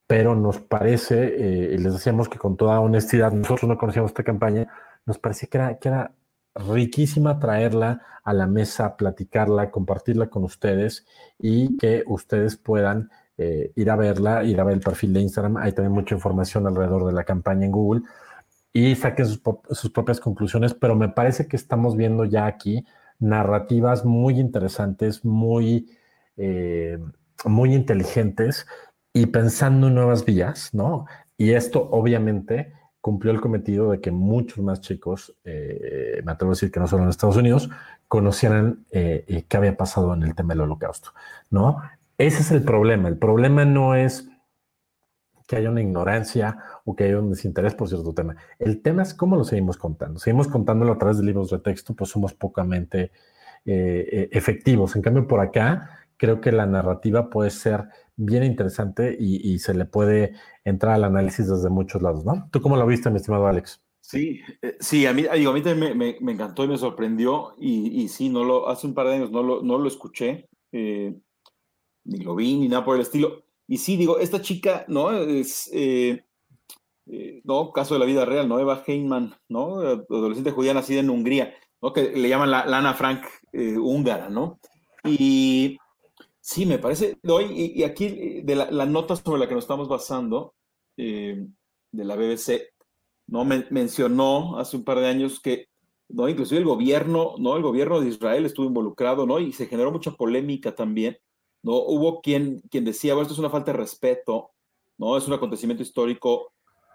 pero 0.07 0.35
nos 0.35 0.59
parece, 0.59 1.77
les 1.77 1.93
decíamos 1.93 2.29
que 2.29 2.37
con 2.37 2.57
toda 2.57 2.79
honestidad, 2.81 3.31
nosotros 3.31 3.69
no 3.69 3.77
conocíamos 3.77 4.11
esta 4.11 4.23
campaña, 4.23 4.67
nos 5.05 5.17
parecía 5.17 5.49
que 5.49 5.57
era, 5.57 5.77
que 5.79 5.89
era 5.89 6.11
riquísima 6.55 7.39
traerla 7.39 8.01
a 8.23 8.33
la 8.33 8.47
mesa, 8.47 8.97
platicarla, 8.97 9.71
compartirla 9.71 10.29
con 10.29 10.43
ustedes 10.43 11.05
y 11.39 11.77
que 11.77 12.03
ustedes 12.07 12.57
puedan 12.57 13.09
eh, 13.37 13.71
ir 13.75 13.89
a 13.89 13.95
verla, 13.95 14.43
ir 14.43 14.59
a 14.59 14.63
ver 14.63 14.75
el 14.75 14.81
perfil 14.81 15.13
de 15.13 15.21
Instagram. 15.21 15.57
Hay 15.57 15.71
también 15.73 15.93
mucha 15.93 16.15
información 16.15 16.67
alrededor 16.67 17.05
de 17.05 17.13
la 17.13 17.23
campaña 17.23 17.65
en 17.65 17.71
Google 17.71 18.01
y 18.73 18.95
saquen 18.95 19.25
sus, 19.25 19.91
propias 19.91 20.19
conclusiones, 20.19 20.73
pero 20.73 20.95
me 20.95 21.09
parece 21.09 21.47
que 21.47 21.55
estamos 21.55 21.97
viendo 21.97 22.25
ya 22.25 22.45
aquí 22.45 22.85
narrativas 23.19 24.05
muy 24.05 24.39
interesantes, 24.39 25.25
muy, 25.25 25.89
eh, 26.37 26.97
muy 27.45 27.73
inteligentes 27.73 28.65
y 29.13 29.27
pensando 29.27 29.87
en 29.87 29.95
nuevas 29.95 30.23
vías, 30.23 30.73
¿no? 30.73 31.05
Y 31.37 31.51
esto 31.51 31.89
obviamente 31.91 32.73
cumplió 33.01 33.33
el 33.33 33.41
cometido 33.41 33.91
de 33.91 33.99
que 33.99 34.11
muchos 34.11 34.59
más 34.59 34.79
chicos, 34.79 35.35
eh, 35.43 36.21
me 36.23 36.31
atrevo 36.31 36.51
a 36.51 36.55
decir 36.55 36.71
que 36.71 36.79
no 36.79 36.87
solo 36.87 37.03
en 37.03 37.09
Estados 37.09 37.35
Unidos, 37.35 37.69
conocieran 38.07 38.85
eh, 38.91 39.25
eh, 39.27 39.45
qué 39.47 39.57
había 39.57 39.75
pasado 39.75 40.13
en 40.13 40.23
el 40.23 40.35
tema 40.35 40.53
del 40.53 40.61
holocausto, 40.61 41.11
¿no? 41.49 41.81
Ese 42.17 42.41
es 42.41 42.51
el 42.51 42.63
problema. 42.63 43.09
El 43.09 43.17
problema 43.17 43.65
no 43.65 43.95
es 43.95 44.29
que 45.47 45.55
haya 45.55 45.71
una 45.71 45.81
ignorancia 45.81 46.57
o 46.85 46.95
que 46.95 47.05
haya 47.05 47.19
un 47.19 47.31
desinterés 47.31 47.73
por 47.73 47.89
cierto 47.89 48.13
tema. 48.13 48.35
El 48.59 48.81
tema 48.83 49.01
es 49.01 49.15
cómo 49.15 49.35
lo 49.35 49.43
seguimos 49.43 49.77
contando. 49.77 50.19
Seguimos 50.19 50.47
contándolo 50.47 50.93
a 50.93 50.97
través 50.99 51.17
de 51.17 51.23
libros 51.23 51.49
de 51.49 51.59
texto, 51.59 51.95
pues 51.95 52.11
somos 52.11 52.33
pocamente 52.33 53.11
efectivos. 53.63 54.95
En 54.95 55.03
cambio, 55.03 55.27
por 55.27 55.39
acá, 55.39 55.99
creo 56.17 56.41
que 56.41 56.51
la 56.51 56.65
narrativa 56.65 57.29
puede 57.29 57.49
ser 57.49 57.89
bien 58.23 58.43
interesante 58.43 59.15
y, 59.19 59.57
se 59.59 59.73
le 59.73 59.85
puede 59.85 60.33
entrar 60.63 60.93
al 60.93 61.05
análisis 61.05 61.47
desde 61.49 61.69
muchos 61.69 62.01
lados, 62.01 62.23
¿no? 62.23 62.47
¿Tú 62.51 62.61
cómo 62.61 62.77
lo 62.77 62.85
viste, 62.85 63.09
mi 63.09 63.17
estimado 63.17 63.47
Alex? 63.47 63.81
Sí, 63.99 64.41
eh, 64.61 64.77
sí, 64.79 65.05
a 65.05 65.13
mí, 65.13 65.25
digo, 65.33 65.51
a 65.51 65.53
mí 65.53 65.61
también 65.61 65.97
me, 65.97 66.17
encantó 66.31 66.63
y 66.63 66.67
me 66.67 66.77
sorprendió 66.77 67.55
y, 67.57 68.03
y, 68.03 68.07
sí, 68.07 68.29
no 68.29 68.43
lo, 68.43 68.69
hace 68.69 68.87
un 68.87 68.93
par 68.93 69.07
de 69.07 69.15
años 69.15 69.31
no 69.31 69.41
lo, 69.41 69.63
no 69.63 69.77
lo 69.77 69.87
escuché, 69.87 70.47
eh, 70.71 71.15
ni 72.03 72.19
lo 72.19 72.35
vi, 72.35 72.57
ni 72.57 72.67
nada 72.67 72.85
por 72.85 72.95
el 72.95 73.01
estilo. 73.01 73.43
Y 73.67 73.77
sí, 73.77 73.97
digo, 73.97 74.19
esta 74.19 74.41
chica, 74.41 74.85
¿no? 74.87 75.11
Es, 75.11 75.69
eh, 75.73 76.23
no, 77.43 77.71
caso 77.71 77.95
de 77.95 77.99
la 77.99 78.05
vida 78.05 78.25
real, 78.25 78.47
¿no? 78.47 78.59
Eva 78.59 78.83
Heinman, 78.85 79.33
¿no? 79.49 79.79
Adolescente 79.79 80.51
judía 80.51 80.73
nacida 80.73 80.99
en 80.99 81.09
Hungría, 81.09 81.53
¿no? 81.81 81.91
Que 81.91 82.11
le 82.11 82.29
llaman 82.29 82.51
la, 82.51 82.65
Lana 82.65 82.93
Frank 82.93 83.23
húngara, 83.53 84.29
¿no? 84.29 84.59
Y 85.03 85.77
Sí, 86.51 86.65
me 86.65 86.79
parece. 86.79 87.17
Y, 87.49 87.83
aquí, 87.83 88.05
eh, 88.07 88.41
de 88.43 88.55
la, 88.55 88.85
nota 88.85 89.15
sobre 89.15 89.39
la 89.39 89.47
que 89.47 89.55
nos 89.55 89.63
estamos 89.63 89.87
basando, 89.87 90.53
eh, 90.97 91.47
de 91.93 92.03
la 92.03 92.17
BBC, 92.17 92.73
¿no? 93.27 93.45
mencionó 93.45 94.59
hace 94.59 94.75
un 94.75 94.83
par 94.83 94.99
de 94.99 95.07
años 95.07 95.39
que, 95.39 95.69
¿no? 96.09 96.27
Inclusive 96.27 96.59
el 96.59 96.65
gobierno, 96.65 97.35
¿no? 97.39 97.55
El 97.55 97.63
gobierno 97.63 98.01
de 98.01 98.09
Israel 98.09 98.45
estuvo 98.45 98.65
involucrado, 98.65 99.25
¿no? 99.25 99.39
Y 99.39 99.53
se 99.53 99.67
generó 99.67 99.93
mucha 99.93 100.11
polémica 100.11 100.75
también, 100.75 101.17
¿no? 101.63 101.77
Hubo 101.77 102.19
quien, 102.21 102.59
quien 102.69 102.83
decía, 102.83 103.13
bueno, 103.13 103.23
esto 103.23 103.33
es 103.35 103.39
una 103.39 103.49
falta 103.49 103.71
de 103.71 103.77
respeto, 103.77 104.51
¿no? 104.97 105.15
Es 105.15 105.25
un 105.29 105.33
acontecimiento 105.33 105.83
histórico 105.83 106.51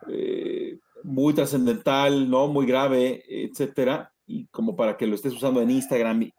eh, 0.09 0.79
muy 1.03 1.33
trascendental, 1.33 2.29
¿no? 2.29 2.47
Muy 2.49 2.67
grave, 2.67 3.25
etcétera, 3.27 4.13
y 4.27 4.49
como 4.49 4.77
para 4.77 4.99
que 4.99 5.07
lo 5.07 5.15
estés 5.15 5.33
usando 5.33 5.63
en 5.63 5.71
Instagram. 5.71 6.25
Y, 6.25 6.35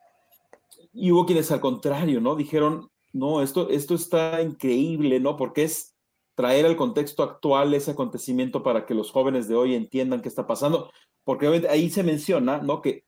y 0.93 1.11
hubo 1.11 1.25
quienes 1.25 1.51
al 1.51 1.61
contrario, 1.61 2.21
¿no? 2.21 2.35
Dijeron, 2.35 2.91
no, 3.13 3.41
esto, 3.41 3.69
esto 3.69 3.95
está 3.95 4.41
increíble, 4.41 5.19
¿no? 5.19 5.37
Porque 5.37 5.63
es 5.63 5.95
traer 6.35 6.65
al 6.65 6.75
contexto 6.75 7.23
actual 7.23 7.73
ese 7.73 7.91
acontecimiento 7.91 8.61
para 8.61 8.85
que 8.85 8.93
los 8.93 9.11
jóvenes 9.11 9.47
de 9.47 9.55
hoy 9.55 9.73
entiendan 9.73 10.21
qué 10.21 10.29
está 10.29 10.45
pasando, 10.45 10.91
porque 11.23 11.47
ahí 11.69 11.89
se 11.89 12.03
menciona, 12.03 12.59
¿no? 12.59 12.81
Que, 12.81 13.05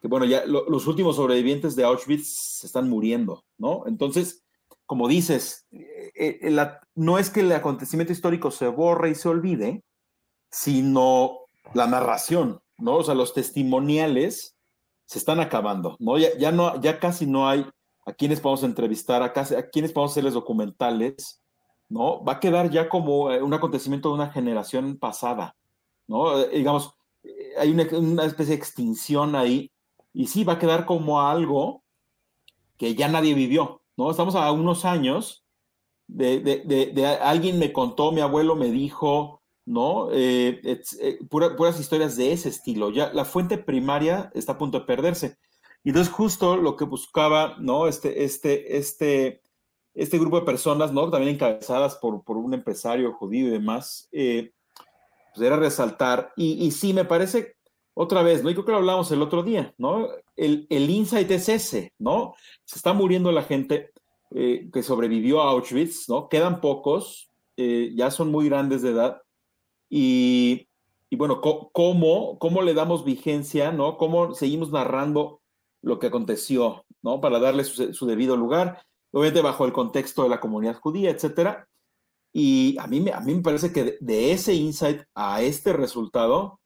que 0.00 0.08
bueno, 0.08 0.24
ya 0.24 0.46
los 0.46 0.86
últimos 0.86 1.16
sobrevivientes 1.16 1.76
de 1.76 1.84
Auschwitz 1.84 2.58
se 2.60 2.66
están 2.66 2.88
muriendo, 2.88 3.44
¿no? 3.58 3.84
Entonces, 3.86 4.42
como 4.86 5.08
dices, 5.08 5.66
eh, 5.70 6.10
eh, 6.14 6.68
no 6.94 7.18
es 7.18 7.30
que 7.30 7.40
el 7.40 7.52
acontecimiento 7.52 8.12
histórico 8.12 8.50
se 8.50 8.66
borre 8.66 9.10
y 9.10 9.14
se 9.14 9.28
olvide, 9.28 9.82
sino 10.50 11.40
la 11.74 11.86
narración, 11.86 12.60
¿no? 12.78 12.96
O 12.96 13.04
sea, 13.04 13.14
los 13.14 13.34
testimoniales 13.34 14.56
se 15.04 15.18
están 15.18 15.38
acabando, 15.38 15.96
¿no? 15.98 16.18
Ya, 16.18 16.36
ya, 16.38 16.50
no, 16.50 16.80
ya 16.80 16.98
casi 16.98 17.26
no 17.26 17.48
hay 17.48 17.66
a 18.06 18.12
quienes 18.12 18.40
podemos 18.40 18.62
entrevistar, 18.64 19.22
a, 19.22 19.26
a 19.26 19.62
quienes 19.68 19.92
podemos 19.92 20.12
hacerles 20.12 20.34
documentales, 20.34 21.40
¿no? 21.90 22.24
Va 22.24 22.34
a 22.34 22.40
quedar 22.40 22.70
ya 22.70 22.88
como 22.88 23.30
eh, 23.30 23.42
un 23.42 23.52
acontecimiento 23.52 24.08
de 24.08 24.14
una 24.14 24.30
generación 24.30 24.96
pasada, 24.96 25.56
¿no? 26.06 26.38
Eh, 26.38 26.50
digamos, 26.54 26.94
eh, 27.24 27.52
hay 27.58 27.70
una, 27.70 28.24
especie 28.24 28.54
de 28.54 28.60
extinción 28.60 29.34
ahí, 29.34 29.70
y 30.14 30.28
sí, 30.28 30.44
va 30.44 30.54
a 30.54 30.58
quedar 30.58 30.86
como 30.86 31.20
algo 31.20 31.82
que 32.78 32.94
ya 32.94 33.08
nadie 33.08 33.34
vivió, 33.34 33.82
¿no? 33.96 34.10
Estamos 34.10 34.34
a 34.34 34.50
unos 34.52 34.84
años 34.84 35.44
de, 36.06 37.18
alguien 37.22 37.58
me 37.58 37.72
contó, 37.72 38.12
mi 38.12 38.20
abuelo 38.20 38.56
me 38.56 38.70
dijo, 38.70 39.42
¿no? 39.64 40.08
puras 41.28 41.78
historias 41.78 42.16
de 42.16 42.32
ese 42.32 42.48
estilo. 42.48 42.90
Ya 42.90 43.12
la 43.12 43.24
fuente 43.24 43.58
primaria 43.58 44.32
está 44.34 44.52
a 44.52 44.58
punto 44.58 44.80
de 44.80 44.86
perderse. 44.86 45.38
Y 45.82 45.90
entonces 45.90 46.12
justo 46.12 46.56
lo 46.56 46.76
que 46.76 46.84
buscaba, 46.84 47.56
¿no? 47.58 47.86
Este, 47.86 48.24
este, 48.24 48.76
este, 48.76 49.40
este 49.94 50.18
grupo 50.18 50.40
de 50.40 50.46
personas, 50.46 50.92
¿no? 50.92 51.10
También 51.10 51.34
encabezadas 51.34 51.96
por, 51.96 52.22
por 52.22 52.36
un 52.36 52.52
empresario 52.52 53.12
judío 53.14 53.46
y 53.46 53.50
demás, 53.50 54.08
eh, 54.12 54.52
pues 55.34 55.46
era 55.46 55.56
resaltar. 55.56 56.32
Y, 56.36 56.64
y, 56.64 56.70
sí, 56.70 56.92
me 56.92 57.04
parece, 57.04 57.56
otra 57.94 58.22
vez, 58.22 58.42
¿no? 58.42 58.50
Y 58.50 58.54
creo 58.54 58.66
que 58.66 58.72
lo 58.72 58.78
hablamos 58.78 59.10
el 59.10 59.22
otro 59.22 59.42
día, 59.42 59.74
¿no? 59.78 60.06
El, 60.36 60.66
el 60.70 60.90
insight 60.90 61.30
es 61.30 61.48
ese, 61.48 61.92
¿no? 61.98 62.34
Se 62.64 62.76
está 62.76 62.92
muriendo 62.92 63.32
la 63.32 63.42
gente 63.42 63.90
eh, 64.32 64.68
que 64.72 64.82
sobrevivió 64.82 65.42
a 65.42 65.50
Auschwitz, 65.50 66.08
¿no? 66.08 66.28
Quedan 66.28 66.60
pocos, 66.60 67.30
eh, 67.56 67.92
ya 67.94 68.10
son 68.10 68.30
muy 68.30 68.48
grandes 68.48 68.82
de 68.82 68.90
edad. 68.90 69.22
Y, 69.88 70.68
y 71.08 71.16
bueno, 71.16 71.40
¿cómo, 71.40 72.38
¿cómo 72.38 72.62
le 72.62 72.74
damos 72.74 73.04
vigencia, 73.04 73.72
¿no? 73.72 73.96
¿Cómo 73.96 74.34
seguimos 74.34 74.70
narrando 74.70 75.39
lo 75.82 75.98
que 75.98 76.08
aconteció, 76.08 76.84
¿no? 77.02 77.20
Para 77.20 77.38
darle 77.38 77.64
su, 77.64 78.06
debido 78.06 78.36
lugar, 78.36 78.82
obviamente 79.12 79.42
bajo 79.42 79.64
el 79.64 79.72
contexto 79.72 80.22
de 80.22 80.28
la 80.28 80.40
comunidad 80.40 80.78
judía, 80.78 81.10
etcétera. 81.10 81.68
Y 82.32 82.76
a 82.78 82.86
mí, 82.86 83.04
a 83.12 83.20
mí 83.20 83.34
me 83.34 83.42
parece 83.42 83.72
que 83.72 83.98
de, 84.00 84.32
ese 84.32 84.54
insight 84.54 85.02
a 85.14 85.42
este 85.42 85.72
resultado 85.72 86.60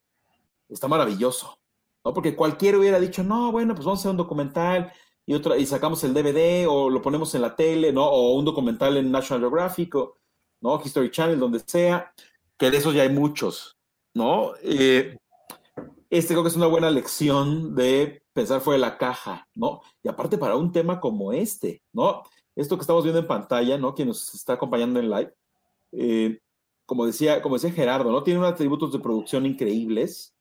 está 0.68 0.88
maravilloso, 0.88 1.58
¿no? 2.04 2.12
Porque 2.12 2.36
cualquiera 2.36 2.78
hubiera 2.78 3.00
dicho, 3.00 3.22
no, 3.22 3.50
bueno, 3.52 3.74
pues 3.74 3.86
vamos 3.86 4.00
a 4.00 4.02
hacer 4.02 4.10
un 4.10 4.16
documental 4.18 4.92
y, 5.26 5.34
otra, 5.34 5.56
y 5.56 5.64
sacamos 5.64 6.04
el 6.04 6.12
DVD 6.12 6.66
o 6.68 6.90
lo 6.90 7.00
ponemos 7.00 7.34
en 7.34 7.42
la 7.42 7.56
tele, 7.56 7.92
¿no? 7.92 8.04
O 8.06 8.34
un 8.34 8.44
documental 8.44 8.96
en 8.96 9.10
National 9.10 9.40
Geographic, 9.40 9.94
¿no? 10.60 10.80
History 10.84 11.10
Channel, 11.10 11.38
donde 11.38 11.60
sea, 11.60 12.12
que 12.58 12.70
de 12.70 12.76
esos 12.76 12.94
ya 12.94 13.02
hay 13.02 13.10
muchos, 13.10 13.78
¿no? 14.14 14.52
Eh, 14.62 15.16
este 16.18 16.34
creo 16.34 16.44
que 16.44 16.48
es 16.48 16.56
una 16.56 16.66
buena 16.66 16.90
lección 16.90 17.74
de 17.74 18.22
pensar 18.32 18.60
fuera 18.60 18.76
de 18.76 18.90
la 18.90 18.98
caja, 18.98 19.48
¿no? 19.54 19.80
Y 20.02 20.08
aparte 20.08 20.38
para 20.38 20.56
un 20.56 20.70
tema 20.70 21.00
como 21.00 21.32
este, 21.32 21.82
¿no? 21.92 22.22
Esto 22.54 22.76
que 22.76 22.82
estamos 22.82 23.02
viendo 23.02 23.20
en 23.20 23.26
pantalla, 23.26 23.78
¿no? 23.78 23.94
Quien 23.94 24.08
nos 24.08 24.32
está 24.32 24.52
acompañando 24.52 25.00
en 25.00 25.10
live, 25.10 25.34
eh, 25.92 26.38
como, 26.86 27.04
decía, 27.06 27.42
como 27.42 27.56
decía 27.56 27.72
Gerardo, 27.72 28.12
¿no? 28.12 28.22
Tiene 28.22 28.38
unos 28.38 28.52
atributos 28.52 28.92
de 28.92 29.00
producción 29.00 29.44
increíbles, 29.44 30.36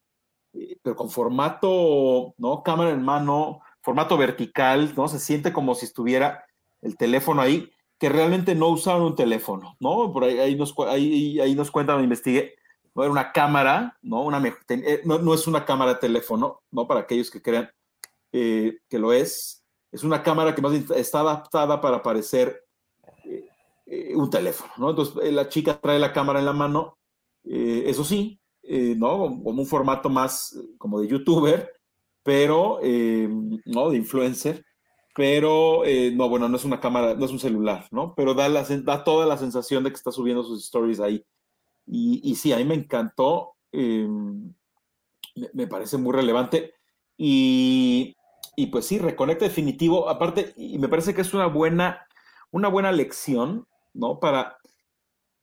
eh, 0.53 0.77
pero 0.83 0.95
con 0.95 1.09
formato, 1.09 2.35
¿no? 2.37 2.61
Cámara 2.61 2.91
en 2.91 3.01
mano, 3.01 3.61
formato 3.81 4.15
vertical, 4.15 4.93
¿no? 4.95 5.07
Se 5.07 5.19
siente 5.19 5.53
como 5.53 5.73
si 5.73 5.85
estuviera 5.85 6.45
el 6.81 6.97
teléfono 6.97 7.41
ahí, 7.41 7.71
que 7.97 8.09
realmente 8.09 8.53
no 8.53 8.67
usaban 8.67 9.01
un 9.01 9.15
teléfono, 9.15 9.75
¿no? 9.79 10.11
Por 10.13 10.25
ahí, 10.25 10.37
ahí 10.37 10.55
nos, 10.55 10.75
ahí, 10.87 11.39
ahí 11.39 11.55
nos 11.55 11.71
cuentan, 11.71 12.03
investigué, 12.03 12.55
¿no? 12.95 13.03
Era 13.03 13.11
una 13.11 13.31
cámara, 13.31 13.97
¿no? 14.01 14.23
Una, 14.23 14.41
eh, 14.69 15.01
no, 15.05 15.19
no, 15.19 15.33
es 15.33 15.47
una 15.47 15.65
cámara 15.65 15.93
de 15.93 15.99
teléfono, 15.99 16.61
¿no? 16.71 16.87
Para 16.87 17.01
aquellos 17.01 17.31
que 17.31 17.41
crean 17.41 17.69
eh, 18.31 18.79
que 18.89 18.99
lo 18.99 19.13
es. 19.13 19.63
Es 19.91 20.03
una 20.03 20.23
cámara 20.23 20.55
que 20.55 20.61
más 20.61 20.73
está 20.73 21.19
adaptada 21.19 21.79
para 21.79 22.01
parecer 22.01 22.65
eh, 23.85 24.15
un 24.15 24.29
teléfono, 24.29 24.73
¿no? 24.77 24.89
Entonces 24.91 25.31
la 25.31 25.49
chica 25.49 25.79
trae 25.79 25.99
la 25.99 26.13
cámara 26.13 26.39
en 26.39 26.45
la 26.45 26.53
mano, 26.53 26.97
eso 27.43 28.03
sí, 28.03 28.39
¿no? 28.63 29.17
Como 29.43 29.61
un 29.61 29.67
formato 29.67 30.09
más 30.09 30.57
como 30.77 30.99
de 31.01 31.07
youtuber, 31.07 31.71
pero, 32.23 32.79
¿no? 33.65 33.89
De 33.91 33.97
influencer, 33.97 34.65
pero 35.13 35.83
no, 36.13 36.29
bueno, 36.29 36.49
no 36.49 36.55
es 36.55 36.65
una 36.65 36.79
cámara, 36.79 37.13
no 37.13 37.25
es 37.25 37.31
un 37.31 37.39
celular, 37.39 37.87
¿no? 37.91 38.15
Pero 38.15 38.33
da, 38.33 38.49
la, 38.49 38.63
da 38.63 39.03
toda 39.03 39.27
la 39.27 39.37
sensación 39.37 39.83
de 39.83 39.91
que 39.91 39.97
está 39.97 40.11
subiendo 40.11 40.43
sus 40.43 40.63
stories 40.63 40.99
ahí. 40.99 41.23
Y, 41.85 42.35
sí, 42.35 42.53
a 42.53 42.57
mí 42.57 42.65
me 42.65 42.75
encantó, 42.75 43.55
em, 43.71 44.53
me, 45.53 45.67
parece 45.67 45.97
muy 45.97 46.13
relevante. 46.13 46.73
Y, 47.17 48.15
pues 48.71 48.85
sí, 48.85 48.99
Reconecta 48.99 49.45
definitivo, 49.45 50.09
aparte, 50.09 50.53
y 50.55 50.77
me 50.77 50.87
parece 50.87 51.13
que 51.13 51.21
es 51.21 51.33
una 51.33 51.47
buena, 51.47 52.07
una 52.51 52.67
buena 52.67 52.91
lección, 52.91 53.67
¿no? 53.93 54.19
Para 54.19 54.57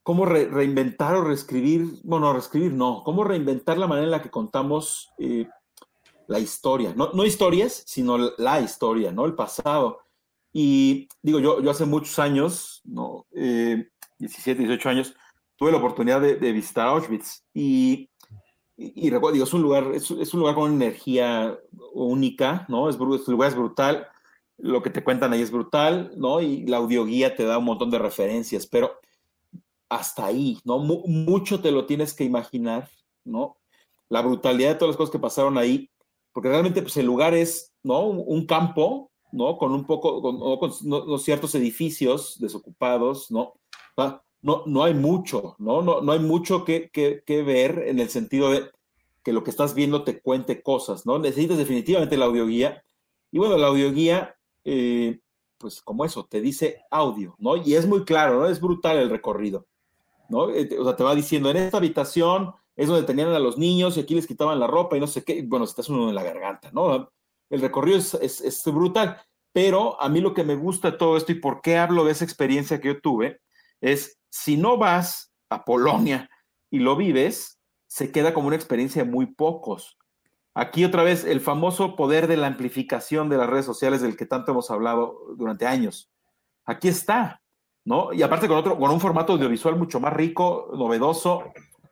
cómo 0.02 0.24
reinventar 0.24 1.14
o 1.16 1.24
reescribir, 1.24 1.86
bueno, 2.02 2.32
reescribir 2.32 2.72
no, 2.72 3.02
cómo 3.04 3.22
reinventar 3.22 3.78
la 3.78 3.86
manera 3.86 4.06
en 4.06 4.10
la 4.10 4.22
que 4.22 4.30
contamos 4.30 5.10
eh, 5.18 5.46
la 6.26 6.38
historia, 6.38 6.94
no, 6.96 7.10
no, 7.12 7.24
historias, 7.24 7.82
sino 7.86 8.16
la 8.38 8.60
historia, 8.60 9.12
¿no? 9.12 9.26
El 9.26 9.34
pasado. 9.34 10.00
Y 10.52 11.08
digo, 11.22 11.38
yo, 11.38 11.60
yo 11.60 11.70
hace 11.70 11.84
muchos 11.84 12.18
años, 12.18 12.80
¿no? 12.84 13.26
17, 13.30 13.82
eh, 14.18 14.66
18 14.66 14.88
años, 14.88 15.14
tuve 15.60 15.72
la 15.72 15.76
oportunidad 15.76 16.22
de, 16.22 16.52
visitar 16.52 16.88
Auschwitz 16.88 17.44
y, 17.52 18.08
y, 18.78 19.10
recuerdo, 19.10 19.34
digo, 19.34 19.44
es 19.44 19.52
un 19.52 19.60
lugar, 19.60 19.92
es, 19.94 20.10
un 20.10 20.40
lugar 20.40 20.54
con 20.54 20.72
energía 20.72 21.54
única, 21.92 22.64
¿no? 22.70 22.88
Es, 22.88 22.96
el 22.96 23.32
lugar 23.34 23.50
es 23.50 23.54
brutal, 23.54 24.08
lo 24.56 24.82
que 24.82 24.88
te 24.88 25.04
cuentan 25.04 25.34
ahí 25.34 25.42
es 25.42 25.50
brutal, 25.50 26.12
¿no? 26.16 26.40
Y 26.40 26.66
la 26.66 26.78
audioguía 26.78 27.36
te 27.36 27.44
da 27.44 27.58
un 27.58 27.66
montón 27.66 27.90
de 27.90 27.98
referencias, 27.98 28.66
pero 28.66 29.00
hasta 29.90 30.24
ahí, 30.24 30.58
¿no? 30.64 30.78
mucho 30.78 31.60
te 31.60 31.72
lo 31.72 31.84
tienes 31.84 32.14
que 32.14 32.24
imaginar, 32.24 32.88
¿no? 33.22 33.58
La 34.08 34.22
brutalidad 34.22 34.70
de 34.70 34.74
todas 34.76 34.92
las 34.92 34.96
cosas 34.96 35.12
que 35.12 35.18
pasaron 35.18 35.58
ahí, 35.58 35.90
porque 36.32 36.48
realmente 36.48 36.80
pues 36.80 36.96
el 36.96 37.04
lugar 37.04 37.34
es, 37.34 37.74
¿no? 37.82 38.06
Un, 38.06 38.46
campo, 38.46 39.10
¿no? 39.30 39.58
Con 39.58 39.72
un 39.72 39.84
poco, 39.84 40.22
con, 40.58 41.18
ciertos 41.18 41.54
edificios 41.54 42.38
desocupados, 42.38 43.30
¿no? 43.30 43.52
No, 44.42 44.62
no 44.66 44.84
hay 44.84 44.94
mucho, 44.94 45.56
¿no? 45.58 45.82
No, 45.82 46.00
no 46.00 46.12
hay 46.12 46.18
mucho 46.18 46.64
que, 46.64 46.90
ver 47.26 47.84
en 47.86 48.00
el 48.00 48.08
sentido 48.08 48.50
de 48.50 48.70
que 49.22 49.32
lo 49.32 49.44
que 49.44 49.50
estás 49.50 49.74
viendo 49.74 50.04
te 50.04 50.20
cuente 50.20 50.62
cosas, 50.62 51.04
¿no? 51.06 51.18
Necesitas 51.18 51.58
definitivamente 51.58 52.16
la 52.16 52.26
audioguía. 52.26 52.82
Y 53.30 53.38
bueno, 53.38 53.58
la 53.58 53.66
audioguía, 53.68 54.36
eh, 54.64 55.20
pues 55.58 55.82
como 55.82 56.04
eso, 56.04 56.24
te 56.24 56.40
dice 56.40 56.82
audio, 56.90 57.34
¿no? 57.38 57.56
Y 57.56 57.74
es 57.74 57.86
muy 57.86 58.04
claro, 58.04 58.40
¿no? 58.40 58.46
Es 58.46 58.60
brutal 58.60 58.96
el 58.96 59.10
recorrido, 59.10 59.66
¿no? 60.28 60.50
Eh, 60.50 60.68
o 60.78 60.84
sea, 60.84 60.96
te 60.96 61.04
va 61.04 61.14
diciendo, 61.14 61.50
en 61.50 61.58
esta 61.58 61.76
habitación 61.76 62.54
es 62.76 62.88
donde 62.88 63.06
tenían 63.06 63.28
a 63.28 63.38
los 63.38 63.58
niños 63.58 63.96
y 63.96 64.00
aquí 64.00 64.14
les 64.14 64.26
quitaban 64.26 64.58
la 64.58 64.66
ropa 64.66 64.96
y 64.96 65.00
no 65.00 65.06
sé 65.06 65.22
qué. 65.22 65.42
Bueno, 65.42 65.66
estás 65.66 65.90
uno 65.90 66.08
en 66.08 66.14
la 66.14 66.22
garganta, 66.22 66.70
¿no? 66.72 67.10
El 67.50 67.60
recorrido 67.60 67.98
es, 67.98 68.14
es, 68.14 68.64
brutal. 68.66 69.20
Pero 69.52 70.00
a 70.00 70.08
mí 70.08 70.20
lo 70.20 70.32
que 70.32 70.44
me 70.44 70.54
gusta 70.54 70.96
todo 70.96 71.16
esto 71.16 71.32
y 71.32 71.34
por 71.34 71.60
qué 71.60 71.76
hablo 71.76 72.04
de 72.04 72.12
esa 72.12 72.24
experiencia 72.24 72.80
que 72.80 72.88
yo 72.88 73.00
tuve 73.00 73.40
es 73.80 74.19
si 74.30 74.56
no 74.56 74.78
vas 74.78 75.32
a 75.50 75.64
Polonia 75.64 76.30
y 76.70 76.78
lo 76.78 76.96
vives, 76.96 77.58
se 77.86 78.12
queda 78.12 78.32
como 78.32 78.46
una 78.46 78.56
experiencia 78.56 79.04
de 79.04 79.10
muy 79.10 79.26
pocos. 79.26 79.98
Aquí 80.54 80.84
otra 80.84 81.02
vez 81.02 81.24
el 81.24 81.40
famoso 81.40 81.96
poder 81.96 82.26
de 82.26 82.36
la 82.36 82.46
amplificación 82.46 83.28
de 83.28 83.36
las 83.36 83.48
redes 83.48 83.66
sociales 83.66 84.00
del 84.00 84.16
que 84.16 84.26
tanto 84.26 84.52
hemos 84.52 84.70
hablado 84.70 85.34
durante 85.36 85.66
años. 85.66 86.10
Aquí 86.64 86.88
está, 86.88 87.42
¿no? 87.84 88.12
Y 88.12 88.22
aparte 88.22 88.48
con 88.48 88.56
otro, 88.56 88.78
con 88.78 88.90
un 88.90 89.00
formato 89.00 89.32
audiovisual 89.32 89.76
mucho 89.76 90.00
más 90.00 90.12
rico, 90.12 90.70
novedoso, 90.76 91.44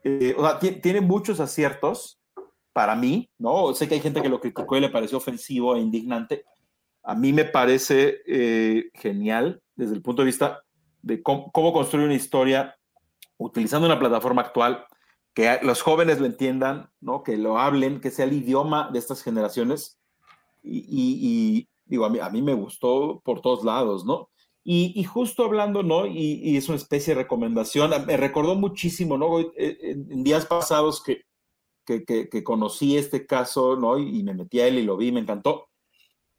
eh, 0.05 0.34
o 0.36 0.43
sea, 0.43 0.59
tiene 0.59 1.01
muchos 1.01 1.41
aciertos 1.41 2.20
para 2.72 2.95
mí, 2.95 3.28
¿no? 3.39 3.74
Sé 3.74 3.89
que 3.89 3.95
hay 3.95 4.01
gente 4.01 4.22
que 4.22 4.28
lo 4.28 4.41
criticó 4.41 4.76
y 4.76 4.80
le 4.80 4.91
pareció 4.91 5.18
ofensivo 5.18 5.74
e 5.74 5.80
indignante. 5.80 6.45
A 7.03 7.14
mí 7.14 7.32
me 7.32 7.45
parece 7.45 8.22
eh, 8.26 8.91
genial 8.95 9.61
desde 9.74 9.95
el 9.95 10.03
punto 10.03 10.22
de 10.22 10.26
vista 10.26 10.62
de 11.03 11.22
cómo, 11.22 11.72
construir 11.72 12.07
una 12.07 12.14
historia 12.14 12.76
utilizando 13.36 13.86
una 13.86 13.99
plataforma 13.99 14.42
actual, 14.42 14.84
que 15.34 15.59
los 15.62 15.82
jóvenes 15.82 16.18
lo 16.18 16.26
entiendan, 16.26 16.90
¿no? 17.01 17.22
que 17.22 17.36
lo 17.36 17.59
hablen, 17.59 18.01
que 18.01 18.11
sea 18.11 18.24
el 18.24 18.32
idioma 18.32 18.90
de 18.92 18.99
estas 18.99 19.22
generaciones. 19.22 19.99
Y, 20.62 21.68
digo, 21.86 22.05
a 22.05 22.11
mí, 22.11 22.18
a 22.18 22.28
mí, 22.28 22.42
me 22.42 22.55
gustó 22.55 23.22
por 23.24 23.40
todos 23.40 23.64
lados, 23.64 24.05
¿no? 24.05 24.28
Y, 24.64 25.03
justo 25.05 25.44
hablando, 25.44 25.82
¿no? 25.82 26.05
Y, 26.07 26.57
es 26.57 26.68
una 26.68 26.76
especie 26.76 27.14
de 27.14 27.22
recomendación, 27.22 27.90
me 28.07 28.16
recordó 28.16 28.55
muchísimo, 28.55 29.16
¿no? 29.16 29.40
Eh, 29.40 29.78
en, 29.80 30.24
días 30.24 30.44
pasados 30.44 31.03
que, 31.03 31.22
que, 31.86 32.05
que, 32.05 32.44
conocí 32.44 32.99
este 32.99 33.24
caso, 33.24 33.76
¿no? 33.76 33.99
Y, 33.99 34.22
me 34.24 34.34
metí 34.34 34.61
a 34.61 34.66
él 34.66 34.78
y 34.78 34.82
lo 34.82 34.96
vi, 34.96 35.11
me 35.12 35.20
encantó. 35.20 35.68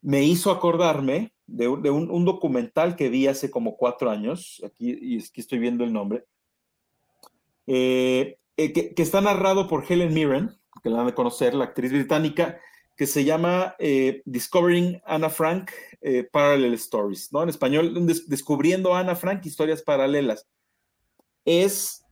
Me 0.02 0.24
hizo 0.24 0.52
acordarme 0.52 1.34
de, 1.46 1.68
un, 1.68 2.26
documental 2.26 2.96
que 2.96 3.10
vi 3.10 3.28
hace 3.28 3.50
como 3.50 3.76
cuatro 3.76 4.10
años, 4.10 4.62
aquí, 4.66 4.98
y 5.02 5.18
es 5.18 5.32
estoy 5.36 5.60
viendo 5.60 5.84
el 5.84 5.94
nombre, 5.94 6.26
eh, 7.68 8.38
eh, 8.58 8.74
que, 8.74 9.02
está 9.02 9.22
narrado 9.22 9.68
por 9.68 9.84
Helen 9.90 10.14
Mirren, 10.14 10.52
que 10.84 10.90
la 10.90 10.98
van 10.98 11.08
a 11.08 11.16
conocer, 11.16 11.54
la 11.54 11.66
actriz 11.66 11.92
británica, 11.92 12.60
que 12.96 13.08
se 13.08 13.24
llama 13.24 13.76
eh, 13.80 14.22
Discovering 14.26 15.02
Anna 15.06 15.30
Frank 15.30 15.72
Parallel 16.32 16.74
Stories, 16.76 17.32
¿no? 17.32 17.44
En 17.44 17.50
español, 17.50 17.94
Descubriendo 18.28 18.96
Anna 18.96 19.16
Frank, 19.16 19.46
historias 19.46 19.82
paralelas. 19.82 20.48
Es, 21.46 22.06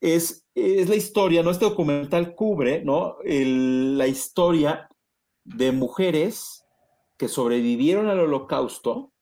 es, 0.00 0.46
es 0.54 0.88
la 0.88 0.96
historia, 0.96 1.42
¿no? 1.42 1.50
Este 1.50 1.64
documental 1.64 2.34
cubre, 2.34 2.82
¿no? 2.84 3.16
la 3.24 4.06
historia 4.06 4.88
de 5.44 5.72
mujeres 5.72 6.61
que 7.22 7.28
sobrevivieron 7.28 8.08
al 8.08 8.18
holocausto, 8.18 9.12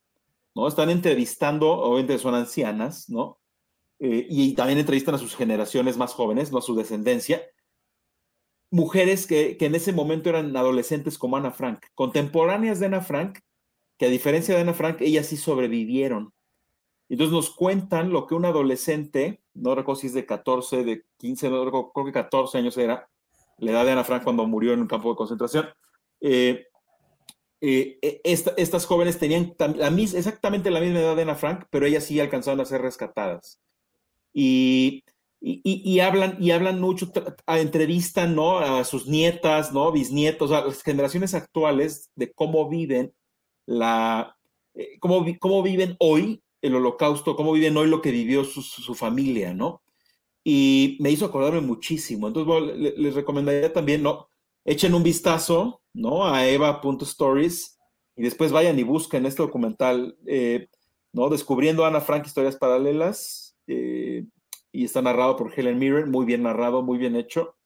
¿no? 0.55 0.67
Están 0.67 0.89
entrevistando, 0.89 1.71
obviamente 1.71 2.19
son 2.19 2.35
ancianas, 2.35 3.11
¿no? 3.11 3.39
Eh, 3.99 4.27
y 4.31 4.55
también 4.55 4.79
entrevistan 4.79 5.15
a 5.17 5.19
sus 5.19 5.37
generaciones 5.37 5.99
más 5.99 6.15
jóvenes, 6.15 6.51
¿no? 6.51 6.57
A 6.57 6.63
su 6.63 6.75
descendencia. 6.75 7.43
Mujeres 8.71 9.27
que, 9.27 9.59
que 9.59 9.67
en 9.67 9.75
ese 9.75 9.93
momento 9.93 10.31
eran 10.31 10.57
adolescentes 10.57 11.19
como 11.19 11.37
Ana 11.37 11.51
Frank, 11.51 11.81
contemporáneas 11.95 12.81
de 12.81 12.87
Ana 12.87 13.03
Frank, 13.03 13.41
que 13.99 14.07
a 14.07 14.09
diferencia 14.09 14.55
de 14.55 14.63
Ana 14.63 14.73
Frank, 14.73 15.03
ellas 15.03 15.27
sí 15.27 15.37
sobrevivieron. 15.37 16.33
Entonces 17.11 17.35
nos 17.35 17.51
cuentan 17.51 18.13
lo 18.13 18.27
que 18.27 18.35
un 18.35 18.47
adolescente, 18.47 19.43
no 19.53 19.75
recuerdo 19.75 20.01
si 20.01 20.07
es 20.07 20.15
de 20.15 20.25
14, 20.25 20.85
de 20.85 21.05
15, 21.19 21.51
no 21.51 21.67
recuerdo, 21.67 21.93
creo 21.93 22.07
que 22.07 22.13
14 22.13 22.57
años 22.57 22.79
era, 22.79 23.11
la 23.59 23.73
edad 23.73 23.85
de 23.85 23.93
Ana 23.93 24.05
Frank 24.05 24.25
cuando 24.25 24.47
murió 24.47 24.73
en 24.73 24.81
un 24.81 24.87
campo 24.87 25.11
de 25.11 25.17
concentración, 25.17 25.69
eh, 26.23 26.70
eh, 27.61 27.99
eh, 28.01 28.21
estas 28.25 28.87
jóvenes 28.87 29.19
tenían 29.19 29.55
exactamente 30.15 30.71
la 30.71 30.81
misma 30.81 31.01
edad 31.01 31.17
de 31.17 31.23
Ana 31.23 31.35
Frank, 31.35 31.67
pero 31.71 31.87
ellas 31.87 32.05
sí 32.05 32.19
alcanzaron 32.21 32.61
a 32.61 32.65
ser 32.65 32.83
rescatadas. 32.83 33.61
Y, 34.33 35.05
hablan, 36.01 36.37
y 36.41 36.51
hablan 36.53 36.81
mucho, 36.81 37.11
entrevistan 37.47 38.37
a 38.39 38.85
sus 38.85 39.07
nietas, 39.07 39.73
¿no? 39.73 39.93
bisnietos, 39.93 40.53
a 40.53 40.65
las 40.67 40.83
generaciones 40.83 41.35
actuales 41.35 42.11
de 42.15 42.33
cómo 42.33 42.69
viven 42.69 43.13
eh, 44.75 44.99
cómo, 45.01 45.63
viven 45.63 45.97
hoy 45.99 46.43
el 46.63 46.75
holocausto, 46.75 47.37
cómo 47.37 47.53
viven 47.53 47.77
hoy 47.77 47.89
lo 47.89 48.03
que 48.03 48.11
vivió 48.11 48.45
su, 48.45 48.95
familia, 48.95 49.55
¿no? 49.55 49.83
Y 50.45 50.97
me 51.01 51.11
hizo 51.11 51.27
acordarme 51.27 51.61
muchísimo. 51.61 52.29
Entonces, 52.29 52.97
les 52.97 53.15
recomendaría 53.15 53.73
también, 53.73 54.03
¿no? 54.03 54.29
Echen 54.65 54.95
un 54.95 55.03
vistazo 55.03 55.80
¿no? 55.93 56.27
A 56.27 56.47
eva.stories 56.47 57.79
y 58.17 58.23
después 58.23 58.53
vayan 58.53 58.79
y 58.79 58.83
busquen 58.83 59.27
este 59.27 59.43
documental, 59.43 60.17
eh, 60.27 60.69
¿no? 61.13 61.29
Descubriendo 61.29 61.85
a 61.85 61.89
Ana 61.89 62.01
Frank 62.01 62.27
historias 62.27 62.57
paralelas 62.57 63.57
eh, 63.67 64.27
y 64.73 64.85
está 64.85 65.03
narrado 65.03 65.37
por 65.37 65.53
Helen 65.59 65.79
Mirren, 65.79 66.11
muy 66.11 66.27
bien 66.27 66.43
narrado, 66.43 66.83
muy 66.83 66.99
bien 66.99 67.17
hecho. 67.17 67.57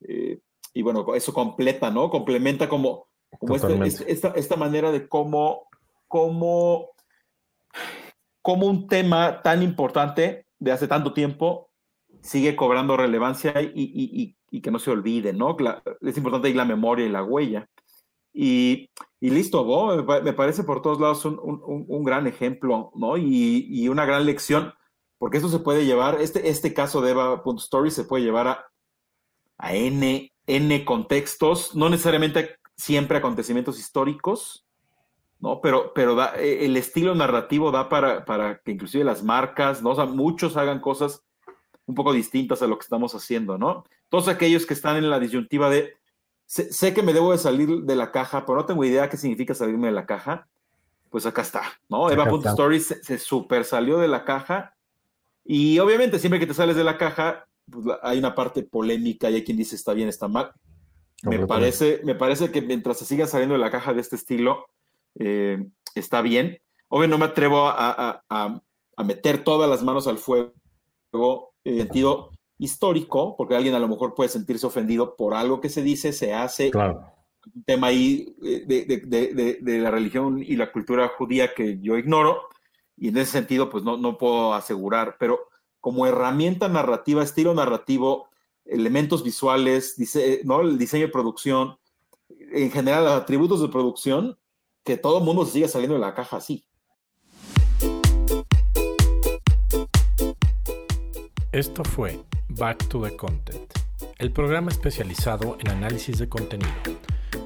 Eh, 0.00 0.40
y 0.72 0.82
bueno, 0.82 1.14
eso 1.14 1.32
completa, 1.32 1.90
¿no? 1.90 2.10
Complementa 2.10 2.68
como, 2.68 3.08
como 3.38 3.56
este, 3.56 4.10
esta, 4.10 4.28
esta, 4.28 4.56
manera 4.56 4.90
de 4.90 5.08
cómo, 5.08 5.68
cómo, 6.08 6.90
cómo 8.40 8.66
un 8.66 8.86
tema 8.86 9.42
tan 9.42 9.62
importante 9.62 10.46
de 10.58 10.72
hace 10.72 10.88
tanto 10.88 11.12
tiempo 11.12 11.70
sigue 12.22 12.56
cobrando 12.56 12.96
relevancia 12.96 13.60
y, 13.60 13.70
y, 13.74 14.22
y 14.22 14.36
que 14.60 14.70
no 14.70 14.78
se 14.78 14.90
olvide, 14.90 15.32
¿no? 15.32 15.56
es 16.00 16.16
importante 16.16 16.48
ahí 16.48 16.54
la 16.54 16.64
memoria 16.64 17.06
y 17.06 17.10
la 17.10 17.22
huella. 17.22 17.68
Y, 18.32 18.90
listo, 19.20 19.64
Bo, 19.64 20.02
me 20.22 20.32
parece 20.32 20.64
por 20.64 20.82
todos 20.82 21.00
lados 21.00 21.24
un, 21.24 22.04
gran 22.04 22.26
ejemplo, 22.26 22.90
¿no? 22.94 23.16
Y, 23.16 23.88
una 23.88 24.04
gran 24.04 24.26
lección, 24.26 24.74
porque 25.18 25.38
esto 25.38 25.48
se 25.48 25.58
puede 25.60 25.84
llevar, 25.84 26.20
este, 26.20 26.48
este 26.48 26.72
caso 26.74 27.00
de 27.00 27.10
Eva.story 27.10 27.90
se 27.90 28.04
puede 28.04 28.24
llevar 28.24 28.48
a, 28.48 28.66
a 29.58 29.74
N, 29.74 30.32
N 30.46 30.84
contextos, 30.84 31.74
no 31.74 31.88
necesariamente 31.88 32.56
siempre 32.76 33.18
acontecimientos 33.18 33.78
históricos, 33.78 34.66
¿no? 35.38 35.60
Pero, 35.60 35.92
pero 35.94 36.20
e, 36.34 36.64
el 36.64 36.76
estilo 36.76 37.14
narrativo 37.14 37.70
da 37.70 37.88
para, 37.88 38.24
para, 38.24 38.60
que 38.64 38.72
inclusive 38.72 39.04
las 39.04 39.22
marcas, 39.22 39.82
¿no? 39.82 39.90
O 39.90 39.94
sea, 39.94 40.06
muchos 40.06 40.56
hagan 40.56 40.80
cosas 40.80 41.26
un 41.90 41.94
poco 41.94 42.12
distintas 42.12 42.62
a 42.62 42.66
lo 42.66 42.78
que 42.78 42.84
estamos 42.84 43.14
haciendo, 43.14 43.58
¿no? 43.58 43.84
Todos 44.08 44.28
aquellos 44.28 44.66
que 44.66 44.74
están 44.74 44.96
en 44.96 45.10
la 45.10 45.20
disyuntiva 45.20 45.68
de 45.68 45.94
sé, 46.46 46.94
que 46.94 47.02
me 47.02 47.12
debo 47.12 47.32
de 47.32 47.38
salir 47.38 47.82
de 47.82 47.96
la 47.96 48.10
caja, 48.10 48.44
pero 48.44 48.58
no 48.58 48.66
tengo 48.66 48.84
idea 48.84 49.08
qué 49.08 49.16
significa 49.16 49.54
salirme 49.54 49.86
de 49.88 49.92
la 49.92 50.06
caja, 50.06 50.48
pues 51.08 51.26
acá 51.26 51.42
está, 51.42 51.62
¿no? 51.88 52.10
Eva.stories 52.10 52.86
se, 52.86 53.04
se 53.04 53.18
super 53.18 53.64
salió 53.64 53.98
de 53.98 54.08
la 54.08 54.24
caja 54.24 54.74
y 55.44 55.78
obviamente 55.78 56.18
siempre 56.18 56.40
que 56.40 56.46
te 56.46 56.54
sales 56.54 56.76
de 56.76 56.84
la 56.84 56.98
caja, 56.98 57.46
pues, 57.70 57.86
hay 58.02 58.18
una 58.18 58.34
parte 58.34 58.62
polémica 58.62 59.30
y 59.30 59.36
hay 59.36 59.44
quien 59.44 59.56
dice 59.56 59.76
está 59.76 59.94
bien, 59.94 60.08
está 60.08 60.28
mal. 60.28 60.52
Me 61.22 61.46
parece, 61.46 62.00
me 62.04 62.14
parece 62.14 62.50
que 62.50 62.62
mientras 62.62 62.98
se 62.98 63.04
siga 63.04 63.26
saliendo 63.26 63.54
de 63.54 63.60
la 63.60 63.70
caja 63.70 63.92
de 63.92 64.00
este 64.00 64.16
estilo, 64.16 64.66
eh, 65.18 65.66
está 65.94 66.22
bien. 66.22 66.60
Obviamente 66.88 67.10
no 67.10 67.18
me 67.18 67.30
atrevo 67.30 67.66
a, 67.66 68.22
meter 69.04 69.44
todas 69.44 69.68
las 69.68 69.82
manos 69.82 70.06
al 70.06 70.18
fuego 70.18 71.49
en 71.64 71.78
sentido 71.78 72.30
histórico, 72.58 73.36
porque 73.36 73.56
alguien 73.56 73.74
a 73.74 73.78
lo 73.78 73.88
mejor 73.88 74.14
puede 74.14 74.28
sentirse 74.28 74.66
ofendido 74.66 75.16
por 75.16 75.34
algo 75.34 75.60
que 75.60 75.68
se 75.68 75.82
dice, 75.82 76.12
se 76.12 76.34
hace. 76.34 76.70
Un 77.54 77.64
tema 77.64 77.86
ahí 77.86 78.36
eh, 78.44 78.64
de, 78.66 79.78
la 79.78 79.90
religión 79.90 80.42
y 80.42 80.56
la 80.56 80.70
cultura 80.70 81.08
judía 81.16 81.54
que 81.54 81.78
yo 81.80 81.96
ignoro, 81.96 82.42
y 82.96 83.08
en 83.08 83.16
ese 83.16 83.32
sentido, 83.32 83.70
pues 83.70 83.82
no, 83.82 83.96
no 83.96 84.18
puedo 84.18 84.52
asegurar, 84.52 85.16
pero 85.18 85.48
como 85.80 86.06
herramienta 86.06 86.68
narrativa, 86.68 87.22
estilo 87.22 87.54
narrativo, 87.54 88.28
elementos 88.66 89.24
visuales, 89.24 89.96
¿no? 90.44 90.60
el 90.60 90.76
diseño 90.76 91.06
de 91.06 91.12
producción, 91.12 91.78
en 92.28 92.70
general, 92.70 93.04
los 93.04 93.14
atributos 93.14 93.62
de 93.62 93.68
producción, 93.68 94.38
que 94.84 94.98
todo 94.98 95.18
el 95.18 95.24
mundo 95.24 95.46
se 95.46 95.52
siga 95.52 95.68
saliendo 95.68 95.94
de 95.94 96.00
la 96.00 96.14
caja 96.14 96.36
así. 96.36 96.64
Esto 101.52 101.82
fue 101.82 102.20
Back 102.48 102.86
to 102.86 103.02
the 103.02 103.16
Content, 103.16 103.72
el 104.18 104.30
programa 104.30 104.70
especializado 104.70 105.58
en 105.58 105.70
análisis 105.70 106.18
de 106.18 106.28
contenido. 106.28 106.70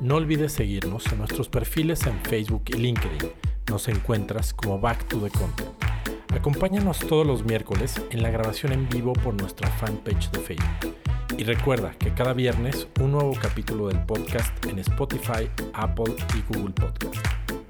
No 0.03 0.17
olvides 0.17 0.53
seguirnos 0.53 1.11
en 1.11 1.21
nuestros 1.21 1.49
perfiles 1.49 2.07
en 2.07 2.21
Facebook 2.21 2.65
y 2.67 2.75
LinkedIn. 2.75 3.31
Nos 3.71 3.89
encuentras 3.89 4.53
como 4.53 4.79
Back 4.79 5.09
to 5.09 5.19
the 5.21 5.31
Content. 5.31 5.71
Acompáñanos 6.35 6.99
todos 6.99 7.27
los 7.27 7.47
miércoles 7.47 7.95
en 8.11 8.23
la 8.23 8.29
grabación 8.29 8.75
en 8.75 8.91
vivo 8.91 9.15
por 9.15 9.41
nuestra 9.41 9.71
fanpage 9.71 10.31
de 10.33 10.41
Facebook. 10.41 10.97
Y 11.39 11.45
recuerda 11.45 11.93
que 11.93 12.13
cada 12.13 12.35
viernes 12.35 12.87
un 13.01 13.13
nuevo 13.13 13.33
capítulo 13.41 13.89
del 13.89 14.05
podcast 14.05 14.53
en 14.67 14.81
Spotify, 14.81 15.49
Apple 15.73 16.15
y 16.37 16.53
Google 16.53 16.75
Podcast. 16.75 17.64